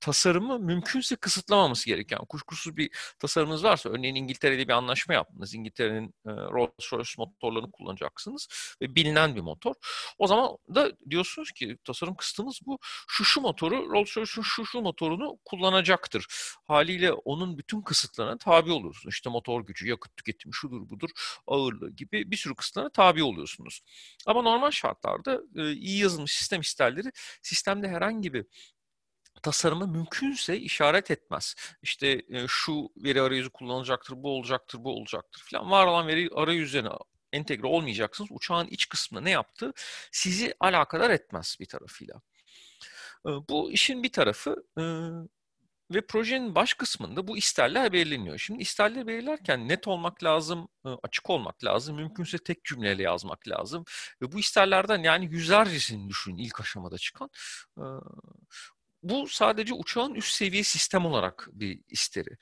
tasarımı 0.00 0.58
mümkünse 0.58 1.16
kısıtlamaması 1.16 1.86
gerekiyor. 1.86 2.20
Yani 2.20 2.28
kuşkusuz 2.28 2.76
bir 2.76 2.90
tasarımınız 3.18 3.64
varsa, 3.64 3.90
örneğin 3.90 4.14
İngiltere'de 4.14 4.68
bir 4.68 4.72
anlaşma 4.72 5.14
yaptınız. 5.14 5.54
İngiltere'nin 5.54 6.14
e, 6.26 6.30
Rolls-Royce 6.30 7.14
motorlarını 7.18 7.70
kullanacaksınız 7.70 8.48
ve 8.82 8.94
bilinen 8.94 9.36
bir 9.36 9.40
motor. 9.40 9.74
O 10.18 10.26
zaman 10.26 10.56
da 10.74 10.92
diyorsunuz 11.10 11.52
ki 11.52 11.78
tasarım 11.84 12.14
kısıtımız 12.16 12.60
bu. 12.66 12.78
Şu 13.08 13.24
şu 13.24 13.40
motoru, 13.40 13.74
Rolls-Royce'un 13.74 14.42
şu 14.42 14.64
şu 14.64 14.80
motorunu 14.80 15.38
kullanacaktır. 15.44 16.26
Haliyle 16.64 17.12
onun 17.12 17.58
bütün 17.58 17.82
kısıtlarına 17.82 18.38
tabi 18.38 18.72
oluyorsunuz. 18.72 19.14
İşte 19.14 19.30
motor 19.30 19.66
gücü, 19.66 19.88
yakıt 19.88 20.16
tüketimi, 20.16 20.54
şudur 20.54 20.90
budur 20.90 21.10
ağırlığı 21.46 21.90
gibi 21.90 22.30
bir 22.30 22.36
sürü 22.36 22.54
kısıtlara 22.54 22.88
tabi 22.88 23.22
oluyorsunuz. 23.22 23.80
Ama 24.26 24.42
normal 24.42 24.70
şartlarda 24.70 25.40
e, 25.56 25.72
iyi 25.72 25.98
yazılmış 25.98 26.32
sistem 26.32 26.60
isterleri 26.60 27.12
sistemde 27.42 27.88
herhangi 27.88 28.32
bir 28.34 28.46
tasarımı 29.42 29.86
mümkünse 29.86 30.58
işaret 30.58 31.10
etmez. 31.10 31.54
İşte 31.82 32.22
e, 32.28 32.46
şu 32.48 32.88
veri 32.96 33.22
arayüzü 33.22 33.50
kullanılacaktır, 33.50 34.14
bu 34.16 34.30
olacaktır, 34.30 34.84
bu 34.84 34.96
olacaktır 34.96 35.42
falan. 35.50 35.70
Var 35.70 35.86
olan 35.86 36.06
veri 36.06 36.28
arayüzüne 36.34 36.88
entegre 37.32 37.66
olmayacaksınız. 37.66 38.30
Uçağın 38.32 38.66
iç 38.66 38.88
kısmında 38.88 39.22
ne 39.22 39.30
yaptığı 39.30 39.72
sizi 40.12 40.54
alakadar 40.60 41.10
etmez 41.10 41.56
bir 41.60 41.66
tarafıyla. 41.66 42.14
E, 43.26 43.30
bu 43.48 43.70
işin 43.72 44.02
bir 44.02 44.12
tarafı 44.12 44.56
ve 45.90 46.06
projenin 46.06 46.54
baş 46.54 46.74
kısmında 46.74 47.28
bu 47.28 47.36
isterler 47.36 47.92
belirleniyor. 47.92 48.38
Şimdi 48.38 48.62
isterleri 48.62 49.06
belirlerken 49.06 49.68
net 49.68 49.88
olmak 49.88 50.24
lazım, 50.24 50.68
açık 51.02 51.30
olmak 51.30 51.64
lazım, 51.64 51.96
mümkünse 51.96 52.38
tek 52.38 52.64
cümleyle 52.64 53.02
yazmak 53.02 53.48
lazım. 53.48 53.84
Ve 54.22 54.32
bu 54.32 54.40
isterlerden 54.40 55.02
yani 55.02 55.24
yüzlercesini 55.24 56.08
düşünün 56.08 56.36
ilk 56.36 56.60
aşamada 56.60 56.98
çıkan. 56.98 57.30
Bu 59.02 59.28
sadece 59.28 59.74
uçağın 59.74 60.14
üst 60.14 60.32
seviye 60.34 60.64
sistem 60.64 61.06
olarak 61.06 61.48
bir 61.52 61.80
isteri. 61.88 62.36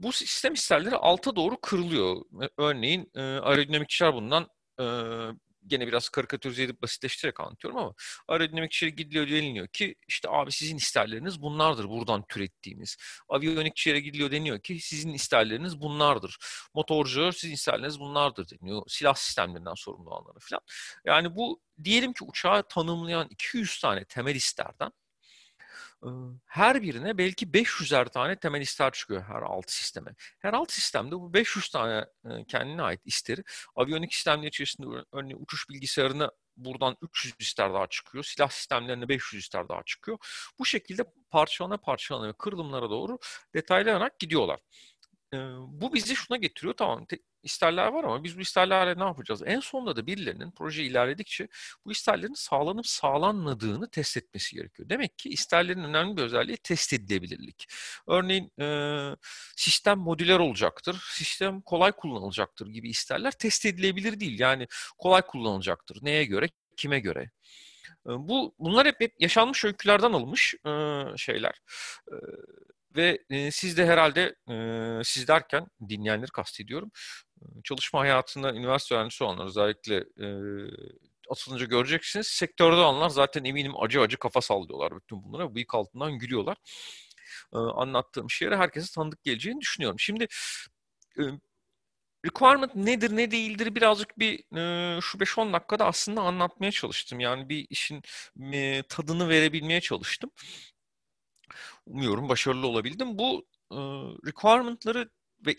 Bu 0.00 0.12
sistem 0.12 0.54
isterleri 0.54 0.96
alta 0.96 1.36
doğru 1.36 1.60
kırılıyor. 1.60 2.16
Örneğin 2.58 3.10
aerodinamikçiler 3.16 4.14
bundan 4.14 4.48
gene 5.66 5.86
biraz 5.86 6.08
karikatürize 6.08 6.62
edip 6.62 6.82
basitleştirerek 6.82 7.40
anlatıyorum 7.40 7.78
ama 7.80 7.94
aerodinamikçilere 8.28 8.94
gidiliyor 8.94 9.28
deniliyor 9.28 9.68
ki 9.68 9.94
işte 10.08 10.28
abi 10.30 10.52
sizin 10.52 10.76
isterleriniz 10.76 11.42
bunlardır 11.42 11.88
buradan 11.88 12.24
türettiğimiz. 12.28 12.96
Aviyonikçilere 13.28 14.00
gidiliyor 14.00 14.30
deniyor 14.30 14.60
ki 14.60 14.80
sizin 14.80 15.12
isterleriniz 15.12 15.80
bunlardır. 15.80 16.38
Motorcular 16.74 17.32
sizin 17.32 17.54
isterleriniz 17.54 18.00
bunlardır 18.00 18.46
deniyor. 18.48 18.82
Silah 18.88 19.14
sistemlerinden 19.14 19.74
sorumlu 19.74 20.10
olanlara 20.10 20.38
falan. 20.40 20.62
Yani 21.04 21.36
bu 21.36 21.60
diyelim 21.84 22.12
ki 22.12 22.24
uçağı 22.24 22.68
tanımlayan 22.68 23.28
200 23.30 23.80
tane 23.80 24.04
temel 24.04 24.34
isterden 24.34 24.92
her 26.46 26.82
birine 26.82 27.18
belki 27.18 27.46
500'er 27.46 28.08
tane 28.10 28.36
temel 28.36 28.60
ister 28.60 28.92
çıkıyor 28.92 29.22
her 29.22 29.42
alt 29.42 29.70
sisteme. 29.70 30.14
Her 30.38 30.52
alt 30.52 30.72
sistemde 30.72 31.12
bu 31.12 31.34
500 31.34 31.68
tane 31.68 32.06
kendine 32.48 32.82
ait 32.82 33.00
isteri 33.04 33.44
aviyonik 33.76 34.14
sistemler 34.14 34.48
içerisinde 34.48 34.86
örneğin 35.12 35.38
uçuş 35.40 35.68
bilgisayarına 35.68 36.30
buradan 36.56 36.96
300 37.02 37.34
ister 37.38 37.74
daha 37.74 37.86
çıkıyor. 37.86 38.24
Silah 38.24 38.50
sistemlerine 38.50 39.08
500 39.08 39.42
ister 39.42 39.68
daha 39.68 39.82
çıkıyor. 39.82 40.18
Bu 40.58 40.66
şekilde 40.66 41.02
parçalana 41.30 41.76
parçalana 41.76 42.28
ve 42.28 42.32
kırılımlara 42.32 42.90
doğru 42.90 43.18
detaylanarak 43.54 44.18
gidiyorlar. 44.18 44.60
Bu 45.66 45.94
bizi 45.94 46.16
şuna 46.16 46.36
getiriyor. 46.36 46.74
Tamam 46.74 47.06
isterler 47.42 47.86
var 47.86 48.04
ama 48.04 48.24
biz 48.24 48.38
bu 48.38 48.40
isterlerle 48.40 49.00
ne 49.00 49.04
yapacağız? 49.04 49.42
En 49.46 49.60
sonunda 49.60 49.96
da 49.96 50.06
birilerinin 50.06 50.50
proje 50.50 50.84
ilerledikçe 50.84 51.48
bu 51.84 51.92
isterlerin 51.92 52.34
sağlanıp 52.34 52.86
sağlanmadığını 52.86 53.90
test 53.90 54.16
etmesi 54.16 54.56
gerekiyor. 54.56 54.88
Demek 54.88 55.18
ki 55.18 55.28
isterlerin 55.28 55.84
önemli 55.84 56.16
bir 56.16 56.22
özelliği 56.22 56.56
test 56.56 56.92
edilebilirlik. 56.92 57.66
Örneğin 58.06 58.52
e, 58.60 58.66
sistem 59.56 59.98
modüler 59.98 60.38
olacaktır, 60.38 61.04
sistem 61.10 61.60
kolay 61.60 61.92
kullanılacaktır 61.92 62.66
gibi 62.66 62.90
isterler 62.90 63.32
test 63.32 63.66
edilebilir 63.66 64.20
değil. 64.20 64.40
Yani 64.40 64.66
kolay 64.98 65.22
kullanılacaktır. 65.22 65.98
Neye 66.02 66.24
göre, 66.24 66.48
kime 66.76 67.00
göre? 67.00 67.30
Bu 68.06 68.54
bunlar 68.58 68.86
hep, 68.86 69.00
hep 69.00 69.14
yaşanmış 69.18 69.64
öykülerden 69.64 70.12
alınmış 70.12 70.54
e, 70.66 70.70
şeyler. 71.16 71.60
E, 72.12 72.14
ve 72.96 73.18
e, 73.30 73.50
siz 73.50 73.76
de 73.76 73.86
herhalde 73.86 74.34
e, 74.50 75.04
siz 75.04 75.28
derken 75.28 75.66
dinleyenleri 75.88 76.30
kastediyorum 76.30 76.90
çalışma 77.64 78.00
hayatında 78.00 78.54
üniversite 78.54 78.94
öğrencisi 78.94 79.24
olanlar 79.24 79.46
özellikle 79.46 79.96
e, 79.96 80.26
atılınca 81.30 81.66
göreceksiniz. 81.66 82.26
Sektörde 82.26 82.76
olanlar 82.76 83.08
zaten 83.08 83.44
eminim 83.44 83.72
acı 83.80 84.00
acı 84.00 84.18
kafa 84.18 84.40
sallıyorlar 84.40 84.96
bütün 84.96 85.24
bunlara. 85.24 85.54
Bıyık 85.54 85.74
altından 85.74 86.18
gülüyorlar. 86.18 86.56
E, 87.54 87.58
anlattığım 87.58 88.30
şeylere 88.30 88.56
herkese 88.56 88.94
tanıdık 88.94 89.24
geleceğini 89.24 89.60
düşünüyorum. 89.60 89.98
Şimdi 90.00 90.26
e, 91.18 91.22
requirement 92.26 92.74
nedir 92.76 93.16
ne 93.16 93.30
değildir 93.30 93.74
birazcık 93.74 94.18
bir 94.18 94.56
e, 94.56 95.00
şu 95.00 95.18
5-10 95.18 95.52
dakikada 95.52 95.86
aslında 95.86 96.20
anlatmaya 96.22 96.70
çalıştım. 96.72 97.20
Yani 97.20 97.48
bir 97.48 97.66
işin 97.70 98.02
e, 98.52 98.82
tadını 98.88 99.28
verebilmeye 99.28 99.80
çalıştım. 99.80 100.30
Umuyorum 101.86 102.28
başarılı 102.28 102.66
olabildim. 102.66 103.18
Bu 103.18 103.46
e, 103.72 103.76
requirement'ları 104.26 105.10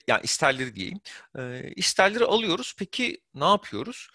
yani 0.08 0.22
isterleri 0.24 0.76
diyeyim. 0.76 1.02
E, 1.38 1.72
isterleri 1.76 2.26
alıyoruz. 2.26 2.74
Peki 2.78 3.22
ne 3.34 3.46
yapıyoruz? 3.46 4.08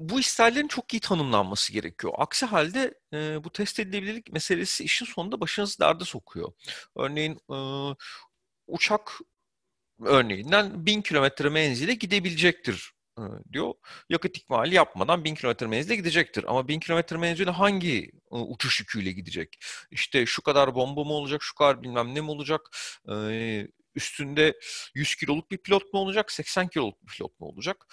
Bu 0.00 0.20
isterlerin 0.20 0.68
çok 0.68 0.94
iyi 0.94 1.00
tanımlanması 1.00 1.72
gerekiyor. 1.72 2.12
Aksi 2.18 2.46
halde 2.46 2.94
e, 3.14 3.44
bu 3.44 3.50
test 3.52 3.80
edilebilirlik 3.80 4.32
meselesi 4.32 4.84
işin 4.84 5.06
sonunda 5.06 5.40
başınızı 5.40 5.78
derde 5.80 6.04
sokuyor. 6.04 6.52
Örneğin 6.96 7.40
e, 7.52 7.56
uçak 8.66 9.12
örneğinden 10.04 10.86
bin 10.86 11.02
kilometre 11.02 11.48
menzile 11.48 11.94
gidebilecektir 11.94 12.92
diyor 13.52 13.74
yakıt 14.08 14.36
ikmali 14.36 14.74
yapmadan 14.74 15.24
1000 15.24 15.34
kilometre 15.34 15.66
menzile 15.66 15.96
gidecektir. 15.96 16.44
Ama 16.48 16.68
1000 16.68 16.80
kilometre 16.80 17.16
menzile 17.16 17.50
hangi 17.50 18.10
uçuş 18.30 18.80
yüküyle 18.80 19.12
gidecek? 19.12 19.58
İşte 19.90 20.26
şu 20.26 20.42
kadar 20.42 20.74
bomba 20.74 21.04
mı 21.04 21.12
olacak, 21.12 21.42
şu 21.42 21.54
kadar 21.54 21.82
bilmem 21.82 22.14
ne 22.14 22.20
mi 22.20 22.30
olacak? 22.30 22.60
Üstünde 23.98 24.58
100 24.94 25.14
kiloluk 25.14 25.50
bir 25.50 25.58
pilot 25.58 25.92
mu 25.92 26.00
olacak, 26.00 26.32
80 26.32 26.68
kiloluk 26.68 27.02
bir 27.02 27.12
pilot 27.12 27.40
mu 27.40 27.46
olacak? 27.46 27.86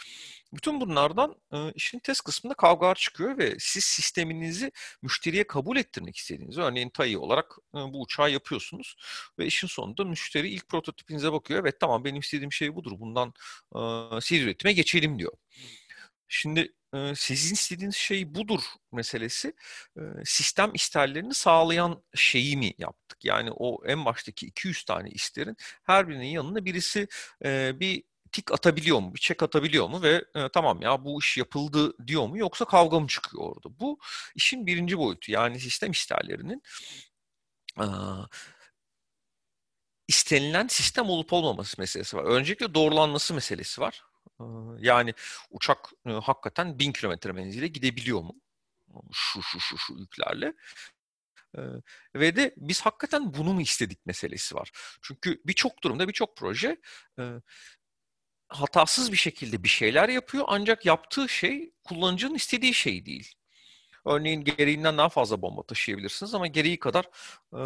Bütün 0.54 0.82
bunlardan 0.82 1.36
e, 1.54 1.72
işin 1.76 2.00
test 2.00 2.22
kısmında 2.22 2.54
kavgalar 2.54 2.96
çıkıyor 2.96 3.38
ve 3.38 3.56
siz 3.60 3.84
sisteminizi 3.86 4.72
müşteriye 5.02 5.48
kabul 5.48 5.78
ettirmek 5.78 6.18
istediğiniz, 6.18 6.58
örneğin 6.58 6.90
TAI 6.90 7.18
olarak 7.18 7.58
e, 7.76 7.78
bu 7.78 8.02
uçağı 8.02 8.32
yapıyorsunuz 8.32 8.96
ve 9.40 9.46
işin 9.46 9.68
sonunda 9.68 10.04
müşteri 10.04 10.50
ilk 10.50 10.70
prototipinize 10.70 11.32
bakıyor. 11.32 11.60
Evet 11.60 11.80
tamam 11.80 12.04
benim 12.06 12.20
istediğim 12.20 12.52
şey 12.52 12.76
budur. 12.76 12.92
Bundan 13.00 13.34
e, 13.76 13.80
seri 14.22 14.42
üretime 14.44 14.74
geçelim 14.74 15.20
diyor. 15.20 15.32
Şimdi 16.28 16.74
sizin 17.16 17.54
istediğiniz 17.54 17.96
şey 17.96 18.36
budur 18.36 18.62
meselesi 18.92 19.54
sistem 20.26 20.72
isterlerini 20.74 21.34
sağlayan 21.34 22.04
şeyi 22.16 22.58
mi 22.58 22.74
yaptık? 22.78 23.26
Yani 23.26 23.52
o 23.52 23.86
en 23.86 24.06
baştaki 24.06 24.46
200 24.48 24.84
tane 24.84 25.10
isterin 25.10 25.58
her 25.84 26.10
birinin 26.10 26.26
yanına 26.28 26.66
birisi 26.66 27.08
bir 27.80 28.04
tik 28.36 28.52
atabiliyor 28.52 29.00
mu, 29.00 29.16
bir 29.16 29.20
çek 29.20 29.44
atabiliyor 29.44 29.90
mu 29.90 30.02
ve 30.02 30.26
e, 30.36 30.50
tamam 30.50 30.82
ya 30.82 31.06
bu 31.06 31.20
iş 31.20 31.38
yapıldı 31.38 32.08
diyor 32.08 32.28
mu 32.28 32.38
yoksa 32.38 32.66
kavga 32.66 33.00
mı 33.00 33.08
çıkıyor 33.08 33.44
orada? 33.44 33.80
Bu 33.80 34.00
işin 34.36 34.66
birinci 34.68 34.98
boyutu 34.98 35.32
yani 35.32 35.60
sistem 35.60 35.92
isterlerinin 35.92 36.64
e, 37.80 37.86
istenilen 40.08 40.68
sistem 40.68 41.10
olup 41.10 41.34
olmaması 41.34 41.82
meselesi 41.82 42.18
var. 42.18 42.24
Öncelikle 42.24 42.74
doğrulanması 42.74 43.34
meselesi 43.34 43.82
var. 43.82 44.04
Yani 44.80 45.14
uçak 45.52 45.90
hakikaten 46.06 46.80
bin 46.80 46.92
kilometre 46.92 47.32
menzile 47.32 47.68
gidebiliyor 47.68 48.22
mu? 48.22 48.36
Şu 49.12 49.42
şu 49.42 49.60
şu 49.60 49.78
şu 49.78 49.94
yüklerle. 49.94 50.54
Ve 52.16 52.36
de 52.36 52.54
biz 52.58 52.82
hakikaten 52.82 53.34
bunu 53.34 53.54
mu 53.54 53.62
istedik 53.62 54.06
meselesi 54.06 54.56
var. 54.56 54.72
Çünkü 55.02 55.42
birçok 55.46 55.84
durumda 55.84 56.08
birçok 56.08 56.38
proje 56.38 56.78
hatasız 58.50 59.12
bir 59.12 59.18
şekilde 59.18 59.64
bir 59.64 59.70
şeyler 59.70 60.10
yapıyor 60.10 60.46
ancak 60.48 60.86
yaptığı 60.86 61.30
şey 61.30 61.74
kullanıcının 61.84 62.36
istediği 62.36 62.74
şey 62.74 63.06
değil. 63.06 63.36
Örneğin 64.06 64.44
gereğinden 64.44 64.98
daha 64.98 65.10
fazla 65.10 65.42
bomba 65.42 65.64
taşıyabilirsiniz 65.64 66.34
ama 66.36 66.48
gereği 66.48 66.80
kadar 66.80 67.06
e, 67.54 67.62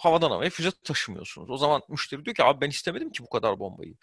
havadan 0.00 0.30
havaya 0.30 0.50
füze 0.50 0.70
taşımıyorsunuz. 0.84 1.50
O 1.50 1.56
zaman 1.56 1.82
müşteri 1.88 2.24
diyor 2.24 2.36
ki 2.36 2.44
abi 2.44 2.60
ben 2.60 2.70
istemedim 2.70 3.12
ki 3.12 3.22
bu 3.22 3.28
kadar 3.28 3.58
bombayı 3.58 3.94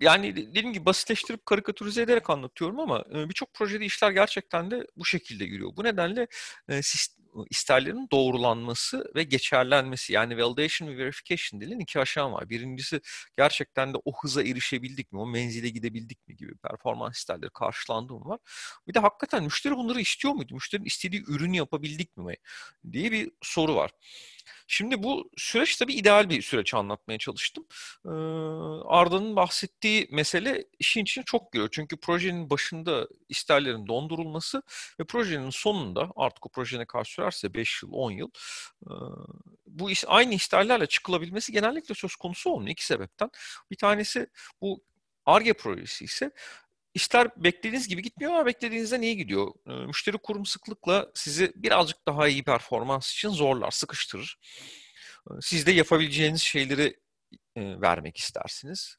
yani 0.00 0.36
dediğim 0.36 0.72
gibi 0.72 0.86
basitleştirip 0.86 1.46
karikatürize 1.46 2.02
ederek 2.02 2.30
anlatıyorum 2.30 2.80
ama 2.80 3.04
birçok 3.12 3.54
projede 3.54 3.84
işler 3.84 4.10
gerçekten 4.10 4.70
de 4.70 4.86
bu 4.96 5.04
şekilde 5.04 5.44
yürüyor. 5.44 5.72
Bu 5.76 5.84
nedenle 5.84 6.26
isterlerin 7.50 8.08
doğrulanması 8.12 9.12
ve 9.14 9.22
geçerlenmesi 9.22 10.12
yani 10.12 10.38
validation 10.44 10.88
ve 10.88 10.96
verification 10.98 11.60
dilin 11.60 11.80
iki 11.80 12.00
aşağı 12.00 12.32
var. 12.32 12.50
Birincisi 12.50 13.00
gerçekten 13.36 13.94
de 13.94 13.98
o 14.04 14.12
hıza 14.22 14.42
erişebildik 14.42 15.12
mi, 15.12 15.20
o 15.20 15.26
menzile 15.26 15.68
gidebildik 15.68 16.28
mi 16.28 16.36
gibi 16.36 16.56
performans 16.56 17.18
isterleri 17.18 17.50
karşılandı 17.50 18.12
mı 18.12 18.24
var. 18.28 18.38
Bir 18.88 18.94
de 18.94 18.98
hakikaten 18.98 19.44
müşteri 19.44 19.76
bunları 19.76 20.00
istiyor 20.00 20.34
muydu? 20.34 20.54
Müşterinin 20.54 20.86
istediği 20.86 21.22
ürünü 21.28 21.56
yapabildik 21.56 22.16
mi 22.16 22.34
diye 22.92 23.12
bir 23.12 23.30
soru 23.42 23.74
var. 23.74 23.90
Şimdi 24.66 25.02
bu 25.02 25.30
süreç 25.36 25.76
tabii 25.76 25.94
ideal 25.94 26.30
bir 26.30 26.42
süreç 26.42 26.74
anlatmaya 26.74 27.18
çalıştım. 27.18 27.66
Arda'nın 28.88 29.36
bahsettiği 29.36 30.08
mesele 30.12 30.64
işin 30.78 31.02
içine 31.02 31.24
çok 31.24 31.52
giriyor. 31.52 31.68
Çünkü 31.72 31.96
projenin 31.96 32.50
başında 32.50 33.08
isterlerin 33.28 33.86
dondurulması 33.86 34.62
ve 35.00 35.04
projenin 35.04 35.50
sonunda 35.50 36.12
artık 36.16 36.46
o 36.46 36.48
proje 36.48 36.78
ne 36.78 36.84
kadar 36.84 37.04
sürerse 37.04 37.54
5 37.54 37.82
yıl, 37.82 37.92
10 37.92 38.10
yıl 38.10 38.30
bu 39.66 39.90
iş, 39.90 40.04
aynı 40.06 40.34
isterlerle 40.34 40.86
çıkılabilmesi 40.86 41.52
genellikle 41.52 41.94
söz 41.94 42.16
konusu 42.16 42.50
olmuyor 42.50 42.70
iki 42.70 42.86
sebepten. 42.86 43.30
Bir 43.70 43.76
tanesi 43.76 44.26
bu 44.60 44.84
ARGE 45.26 45.52
projesi 45.52 46.04
ise 46.04 46.30
İşler 46.94 47.28
beklediğiniz 47.36 47.88
gibi 47.88 48.02
gitmiyor 48.02 48.32
ama 48.32 48.46
beklediğinizden 48.46 49.02
iyi 49.02 49.16
gidiyor. 49.16 49.54
Müşteri 49.66 50.18
kurum 50.18 50.46
sıklıkla 50.46 51.10
sizi 51.14 51.52
birazcık 51.54 52.06
daha 52.06 52.28
iyi 52.28 52.44
performans 52.44 53.12
için 53.12 53.28
zorlar, 53.28 53.70
sıkıştırır. 53.70 54.38
Siz 55.40 55.66
de 55.66 55.72
yapabileceğiniz 55.72 56.42
şeyleri 56.42 56.96
vermek 57.82 58.16
istersiniz. 58.16 58.96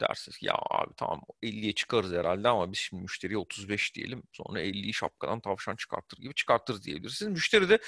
Dersiniz 0.00 0.38
ki 0.38 0.46
ya 0.46 0.54
abi 0.70 0.94
tamam 0.96 1.20
50'ye 1.42 1.72
çıkarız 1.72 2.12
herhalde 2.12 2.48
ama 2.48 2.72
biz 2.72 2.78
şimdi 2.78 3.02
müşteriye 3.02 3.38
35 3.38 3.94
diyelim. 3.94 4.22
Sonra 4.32 4.62
50'yi 4.62 4.94
şapkadan 4.94 5.40
tavşan 5.40 5.76
çıkartır 5.76 6.18
gibi 6.18 6.34
çıkartırız 6.34 6.84
diyebilirsiniz. 6.84 7.32
Müşteri 7.32 7.68
de 7.68 7.78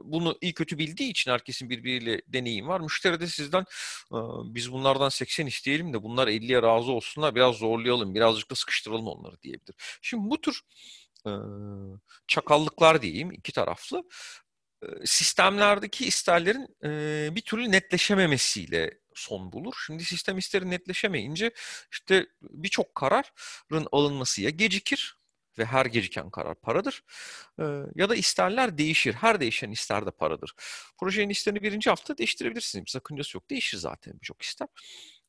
bunu 0.00 0.38
iyi 0.40 0.54
kötü 0.54 0.78
bildiği 0.78 1.10
için 1.10 1.30
herkesin 1.30 1.70
birbiriyle 1.70 2.22
deneyim 2.26 2.68
var. 2.68 2.80
Müşteri 2.80 3.20
de 3.20 3.26
sizden 3.26 3.64
biz 4.54 4.72
bunlardan 4.72 5.08
80 5.08 5.46
isteyelim 5.46 5.92
de 5.92 6.02
bunlar 6.02 6.28
50'ye 6.28 6.62
razı 6.62 6.92
olsunlar 6.92 7.34
biraz 7.34 7.56
zorlayalım 7.56 8.14
birazcık 8.14 8.50
da 8.50 8.54
sıkıştıralım 8.54 9.06
onları 9.06 9.42
diyebilir. 9.42 9.98
Şimdi 10.02 10.30
bu 10.30 10.40
tür 10.40 10.60
çakallıklar 12.26 13.02
diyeyim 13.02 13.32
iki 13.32 13.52
taraflı 13.52 14.02
sistemlerdeki 15.04 16.06
isterlerin 16.06 16.68
bir 17.36 17.40
türlü 17.40 17.72
netleşememesiyle 17.72 18.98
son 19.14 19.52
bulur. 19.52 19.74
Şimdi 19.86 20.04
sistem 20.04 20.38
isteri 20.38 20.70
netleşemeyince 20.70 21.50
işte 21.92 22.26
birçok 22.42 22.94
kararın 22.94 23.86
alınması 23.92 24.42
ya 24.42 24.50
gecikir 24.50 25.16
ve 25.58 25.64
her 25.64 25.86
geciken 25.86 26.30
karar 26.30 26.54
paradır. 26.54 27.02
ya 27.94 28.08
da 28.08 28.16
isterler 28.16 28.78
değişir. 28.78 29.14
Her 29.14 29.40
değişen 29.40 29.70
ister 29.70 30.06
de 30.06 30.10
paradır. 30.10 30.54
Projenin 31.00 31.28
isterini 31.28 31.62
birinci 31.62 31.90
hafta 31.90 32.18
değiştirebilirsiniz. 32.18 32.86
Bir 32.86 32.90
sakıncası 32.90 33.36
yok. 33.36 33.50
Değişir 33.50 33.78
zaten 33.78 34.14
birçok 34.20 34.42
ister. 34.42 34.68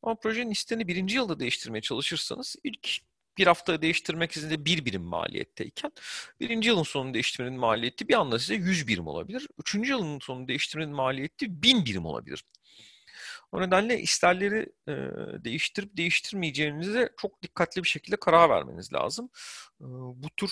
Ama 0.02 0.16
projenin 0.16 0.52
isterini 0.52 0.88
birinci 0.88 1.16
yılda 1.16 1.40
değiştirmeye 1.40 1.82
çalışırsanız 1.82 2.56
ilk 2.64 2.90
bir 3.38 3.48
hafta 3.48 3.82
değiştirmek 3.82 4.34
sizin 4.34 4.50
de 4.50 4.66
bir 4.66 4.86
birim 4.86 5.04
maliyetteyken 5.04 5.92
birinci 6.40 6.70
yılın 6.70 6.84
sonunu 6.84 7.14
değiştirmenin 7.14 7.60
maliyeti 7.60 8.08
bir 8.08 8.14
anda 8.14 8.40
size 8.40 8.56
100 8.56 8.88
birim 8.88 9.08
olabilir. 9.08 9.48
Üçüncü 9.60 9.92
yılın 9.92 10.20
sonunu 10.20 10.48
değiştirmenin 10.48 10.96
maliyeti 10.96 11.62
1000 11.64 11.86
birim 11.86 12.06
olabilir. 12.06 12.44
O 13.52 13.62
nedenle 13.62 14.00
isterleri 14.00 14.70
e, 14.88 14.94
değiştirip 15.46 15.98
değiştirmeyeceğinize 15.98 17.10
çok 17.18 17.42
dikkatli 17.42 17.84
bir 17.84 17.88
şekilde 17.88 18.16
karar 18.16 18.50
vermeniz 18.50 18.94
lazım. 18.94 19.30
E, 19.82 19.86
bu 20.16 20.30
tür 20.38 20.52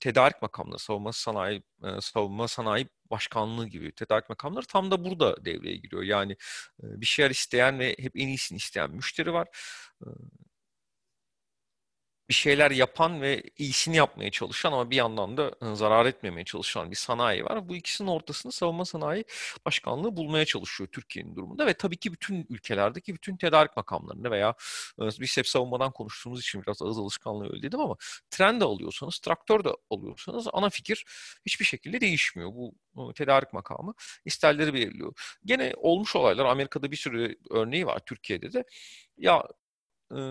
tedarik 0.00 0.42
makamları, 0.42 0.78
savunma 0.78 1.12
sanayi, 1.12 1.62
e, 1.84 2.00
savunma 2.00 2.48
sanayi 2.48 2.88
başkanlığı 3.10 3.68
gibi 3.68 3.92
tedarik 3.92 4.28
makamları 4.28 4.66
tam 4.66 4.90
da 4.90 5.04
burada 5.04 5.44
devreye 5.44 5.76
giriyor. 5.76 6.02
Yani 6.02 6.32
e, 6.82 6.84
bir 7.00 7.06
şeyler 7.06 7.30
isteyen 7.30 7.78
ve 7.78 7.96
hep 7.98 8.12
en 8.16 8.28
iyisini 8.28 8.56
isteyen 8.56 8.90
müşteri 8.90 9.32
var. 9.32 9.48
E, 10.02 10.06
bir 12.32 12.36
şeyler 12.36 12.70
yapan 12.70 13.22
ve 13.22 13.42
iyisini 13.58 13.96
yapmaya 13.96 14.30
çalışan 14.30 14.72
ama 14.72 14.90
bir 14.90 14.96
yandan 14.96 15.36
da 15.36 15.52
zarar 15.74 16.06
etmemeye 16.06 16.44
çalışan 16.44 16.90
bir 16.90 16.96
sanayi 16.96 17.44
var. 17.44 17.68
Bu 17.68 17.76
ikisinin 17.76 18.08
ortasında 18.08 18.52
savunma 18.52 18.84
sanayi 18.84 19.24
başkanlığı 19.66 20.16
bulmaya 20.16 20.44
çalışıyor 20.44 20.88
Türkiye'nin 20.92 21.36
durumunda 21.36 21.66
ve 21.66 21.74
tabii 21.74 21.96
ki 21.96 22.12
bütün 22.12 22.46
ülkelerdeki 22.50 23.14
bütün 23.14 23.36
tedarik 23.36 23.76
makamlarında 23.76 24.30
veya 24.30 24.54
biz 24.98 25.36
hep 25.36 25.48
savunmadan 25.48 25.92
konuştuğumuz 25.92 26.40
için 26.40 26.62
biraz 26.62 26.82
ağız 26.82 26.98
alışkanlığı 26.98 27.52
öyle 27.52 27.62
dedim 27.62 27.80
ama 27.80 27.96
tren 28.30 28.60
de 28.60 28.64
alıyorsanız, 28.64 29.18
traktör 29.18 29.64
de 29.64 29.70
alıyorsanız 29.90 30.48
ana 30.52 30.70
fikir 30.70 31.04
hiçbir 31.46 31.64
şekilde 31.64 32.00
değişmiyor. 32.00 32.50
Bu 32.54 32.74
tedarik 33.14 33.52
makamı 33.52 33.94
isterleri 34.24 34.74
belirliyor. 34.74 35.12
Gene 35.44 35.72
olmuş 35.76 36.16
olaylar 36.16 36.44
Amerika'da 36.44 36.90
bir 36.90 36.96
sürü 36.96 37.36
örneği 37.50 37.86
var 37.86 37.98
Türkiye'de 38.06 38.52
de. 38.52 38.64
Ya 39.18 39.44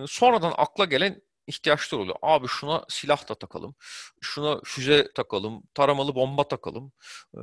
sonradan 0.08 0.54
akla 0.58 0.86
gelen 0.86 1.22
ihtiyaçlar 1.52 2.00
oluyor. 2.00 2.16
Abi 2.22 2.48
şuna 2.48 2.86
silah 2.90 3.30
da 3.30 3.36
takalım, 3.36 3.76
şuna 4.22 4.62
füze 4.64 5.14
takalım, 5.16 5.64
taramalı 5.74 6.16
bomba 6.16 6.48
takalım. 6.48 6.92
Ee, 7.36 7.40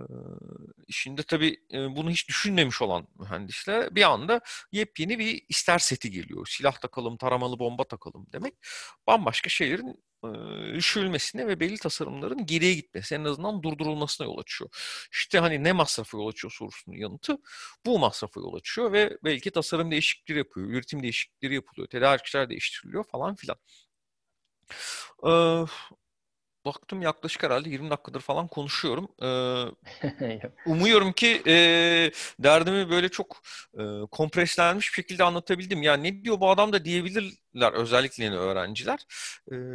şimdi 0.88 1.22
tabii 1.22 1.56
bunu 1.72 2.10
hiç 2.10 2.28
düşünmemiş 2.28 2.82
olan 2.82 3.08
mühendisler 3.18 3.94
bir 3.94 4.02
anda 4.02 4.40
yepyeni 4.72 5.18
bir 5.18 5.42
ister 5.48 5.78
seti 5.78 6.10
geliyor. 6.10 6.46
Silah 6.50 6.80
takalım, 6.80 7.16
taramalı 7.16 7.58
bomba 7.58 7.84
takalım 7.84 8.26
demek 8.32 8.54
bambaşka 9.06 9.50
şeylerin 9.50 10.04
düşürülmesine 10.74 11.46
ve 11.46 11.60
belli 11.60 11.78
tasarımların 11.78 12.46
geriye 12.46 12.74
gitmesi, 12.74 13.14
en 13.14 13.24
azından 13.24 13.62
durdurulmasına 13.62 14.26
yol 14.26 14.38
açıyor. 14.38 14.70
İşte 15.12 15.38
hani 15.38 15.64
ne 15.64 15.72
masrafa 15.72 16.18
yol 16.18 16.28
açıyor 16.28 16.52
sorusunun 16.58 16.96
yanıtı 16.96 17.38
bu 17.86 17.98
masrafa 17.98 18.40
yol 18.40 18.54
açıyor 18.54 18.92
ve 18.92 19.18
belki 19.24 19.50
tasarım 19.50 19.90
değişiklikleri 19.90 20.38
yapıyor, 20.38 20.68
üretim 20.70 21.02
değişiklikleri 21.02 21.54
yapılıyor, 21.54 21.88
tedarikçiler 21.88 22.50
değiştiriliyor 22.50 23.04
falan 23.04 23.34
filan. 23.34 23.56
Ee, 25.26 25.64
baktım 26.64 27.02
yaklaşık 27.02 27.42
herhalde 27.42 27.70
20 27.70 27.90
dakikadır 27.90 28.20
falan 28.20 28.48
konuşuyorum. 28.48 29.08
Ee, 29.22 30.40
umuyorum 30.66 31.12
ki 31.12 31.42
e, 31.46 31.52
derdimi 32.38 32.90
böyle 32.90 33.08
çok 33.08 33.42
e, 33.78 33.82
kompreslenmiş 34.10 34.88
bir 34.88 34.94
şekilde 34.94 35.24
anlatabildim. 35.24 35.82
Yani 35.82 36.02
ne 36.02 36.24
diyor 36.24 36.40
bu 36.40 36.50
adam 36.50 36.72
da 36.72 36.84
diyebilir 36.84 37.38
özellikle 37.54 38.24
yeni 38.24 38.36
öğrenciler. 38.36 38.98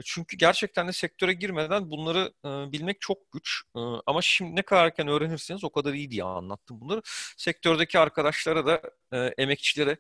Çünkü 0.05 0.37
gerçekten 0.37 0.87
de 0.87 0.93
sektöre 0.93 1.33
girmeden 1.33 1.91
bunları 1.91 2.33
bilmek 2.71 3.01
çok 3.01 3.31
güç. 3.31 3.63
Ama 4.05 4.21
şimdi 4.21 4.55
ne 4.55 4.61
kadar 4.61 4.85
erken 4.85 5.07
öğrenirseniz 5.07 5.63
o 5.63 5.69
kadar 5.69 5.93
iyi 5.93 6.11
diye 6.11 6.23
anlattım 6.23 6.81
bunları. 6.81 7.01
Sektördeki 7.37 7.99
arkadaşlara 7.99 8.65
da 8.65 8.81
emekçilere 9.37 9.97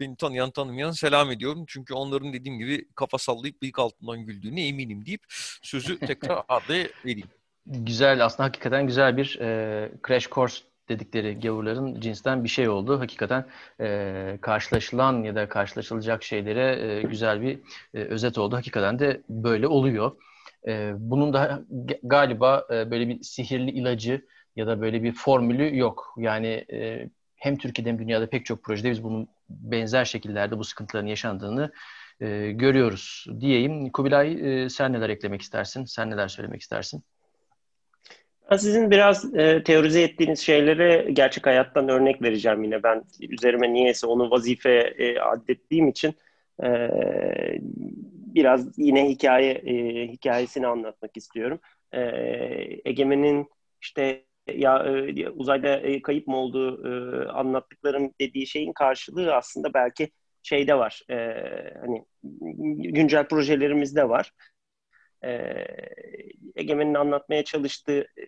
beni 0.00 0.16
tanıyan 0.16 0.50
tanımayan 0.50 0.90
selam 0.90 1.30
ediyorum. 1.30 1.64
Çünkü 1.68 1.94
onların 1.94 2.32
dediğim 2.32 2.58
gibi 2.58 2.88
kafa 2.94 3.18
sallayıp 3.18 3.62
bıyık 3.62 3.78
altından 3.78 4.18
güldüğüne 4.18 4.66
eminim 4.66 5.06
deyip 5.06 5.24
sözü 5.62 5.98
tekrar 5.98 6.42
adaya 6.48 6.88
vereyim. 7.04 7.28
Güzel 7.66 8.24
aslında 8.24 8.44
hakikaten 8.44 8.86
güzel 8.86 9.16
bir 9.16 9.38
e, 9.40 9.90
crash 10.08 10.30
course 10.30 10.67
dedikleri 10.88 11.40
gavurların 11.40 12.00
cinsten 12.00 12.44
bir 12.44 12.48
şey 12.48 12.68
oldu. 12.68 13.00
Hakikaten 13.00 13.46
e, 13.80 14.38
karşılaşılan 14.40 15.22
ya 15.22 15.34
da 15.34 15.48
karşılaşılacak 15.48 16.22
şeylere 16.22 16.92
e, 16.92 17.02
güzel 17.02 17.42
bir 17.42 17.58
e, 17.94 17.98
özet 17.98 18.38
oldu. 18.38 18.56
Hakikaten 18.56 18.98
de 18.98 19.22
böyle 19.28 19.66
oluyor. 19.66 20.12
E, 20.66 20.92
bunun 20.96 21.32
da 21.32 21.62
galiba 22.02 22.66
e, 22.70 22.90
böyle 22.90 23.08
bir 23.08 23.22
sihirli 23.22 23.70
ilacı 23.70 24.26
ya 24.56 24.66
da 24.66 24.80
böyle 24.80 25.02
bir 25.02 25.12
formülü 25.12 25.78
yok. 25.78 26.14
Yani 26.16 26.64
e, 26.72 27.08
hem 27.36 27.56
Türkiye'de 27.56 27.90
hem 27.90 27.98
dünyada 27.98 28.30
pek 28.30 28.46
çok 28.46 28.64
projede 28.64 28.90
biz 28.90 29.04
bunun 29.04 29.28
benzer 29.48 30.04
şekillerde 30.04 30.58
bu 30.58 30.64
sıkıntıların 30.64 31.06
yaşandığını 31.06 31.72
e, 32.20 32.52
görüyoruz 32.52 33.26
diyeyim. 33.40 33.90
Kubilay 33.90 34.62
e, 34.64 34.68
sen 34.68 34.92
neler 34.92 35.08
eklemek 35.08 35.42
istersin? 35.42 35.84
Sen 35.84 36.10
neler 36.10 36.28
söylemek 36.28 36.60
istersin? 36.60 37.02
Sizin 38.56 38.90
biraz 38.90 39.34
e, 39.34 39.62
teorize 39.62 40.02
ettiğiniz 40.02 40.40
şeylere 40.40 41.10
gerçek 41.12 41.46
hayattan 41.46 41.88
örnek 41.88 42.22
vereceğim 42.22 42.64
yine. 42.64 42.82
Ben 42.82 43.04
üzerime 43.20 43.72
niyeyse 43.72 44.06
onu 44.06 44.30
vazife 44.30 44.94
e, 44.98 45.18
addettiğim 45.18 45.88
için 45.88 46.14
e, 46.64 46.68
biraz 48.34 48.78
yine 48.78 49.08
hikaye 49.08 49.52
e, 49.52 50.06
hikayesini 50.08 50.66
anlatmak 50.66 51.16
istiyorum. 51.16 51.60
E, 51.92 52.00
Egemen'in 52.84 53.48
işte 53.82 54.24
ya 54.54 54.78
e, 54.78 55.28
uzayda 55.28 55.76
e, 55.76 56.02
kayıp 56.02 56.26
mı 56.26 56.36
olduğu 56.36 56.88
e, 56.88 57.28
anlattıklarım 57.28 58.12
dediği 58.20 58.46
şeyin 58.46 58.72
karşılığı 58.72 59.34
aslında 59.34 59.74
belki 59.74 60.10
şeyde 60.42 60.74
var. 60.74 61.02
E, 61.10 61.14
hani 61.80 62.04
güncel 62.92 63.28
projelerimizde 63.28 64.08
var 64.08 64.32
e, 65.24 65.64
Egemen'in 66.56 66.94
anlatmaya 66.94 67.44
çalıştığı 67.44 68.00
e, 68.00 68.24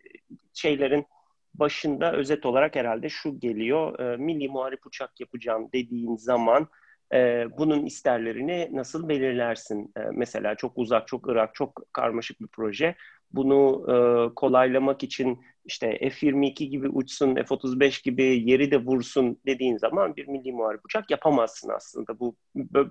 şeylerin 0.54 1.06
başında 1.54 2.12
özet 2.12 2.46
olarak 2.46 2.76
herhalde 2.76 3.08
şu 3.08 3.40
geliyor. 3.40 3.98
E, 3.98 4.16
milli 4.16 4.48
muharip 4.48 4.86
uçak 4.86 5.20
yapacağım 5.20 5.68
dediğin 5.74 6.16
zaman 6.16 6.68
e, 7.14 7.46
bunun 7.58 7.86
isterlerini 7.86 8.68
nasıl 8.72 9.08
belirlersin? 9.08 9.92
E, 9.96 10.00
mesela 10.12 10.54
çok 10.54 10.78
uzak, 10.78 11.08
çok 11.08 11.28
ırak, 11.28 11.54
çok 11.54 11.82
karmaşık 11.92 12.40
bir 12.40 12.46
proje. 12.46 12.94
Bunu 13.32 13.86
e, 13.88 13.94
kolaylamak 14.34 15.02
için 15.02 15.40
işte 15.64 15.98
F-22 15.98 16.64
gibi 16.64 16.88
uçsun, 16.88 17.34
F-35 17.34 18.04
gibi 18.04 18.50
yeri 18.50 18.70
de 18.70 18.84
vursun 18.84 19.38
dediğin 19.46 19.76
zaman 19.76 20.16
bir 20.16 20.28
milli 20.28 20.52
muharip 20.52 20.84
uçak 20.84 21.10
yapamazsın 21.10 21.70
aslında. 21.76 22.18
Bu 22.18 22.36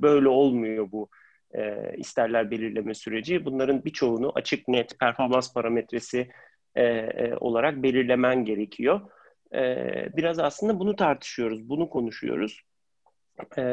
böyle 0.01 0.27
olmuyor 0.27 0.91
bu 0.91 1.09
e, 1.55 1.93
isterler 1.97 2.51
belirleme 2.51 2.93
süreci. 2.93 3.45
Bunların 3.45 3.85
birçoğunu 3.85 4.31
açık 4.35 4.67
net 4.67 4.99
performans 4.99 5.53
parametresi 5.53 6.29
e, 6.75 6.83
e, 6.83 7.35
olarak 7.39 7.83
belirlemen 7.83 8.45
gerekiyor. 8.45 9.01
E, 9.55 9.63
biraz 10.17 10.39
aslında 10.39 10.79
bunu 10.79 10.95
tartışıyoruz, 10.95 11.69
bunu 11.69 11.89
konuşuyoruz. 11.89 12.61
E, 13.57 13.63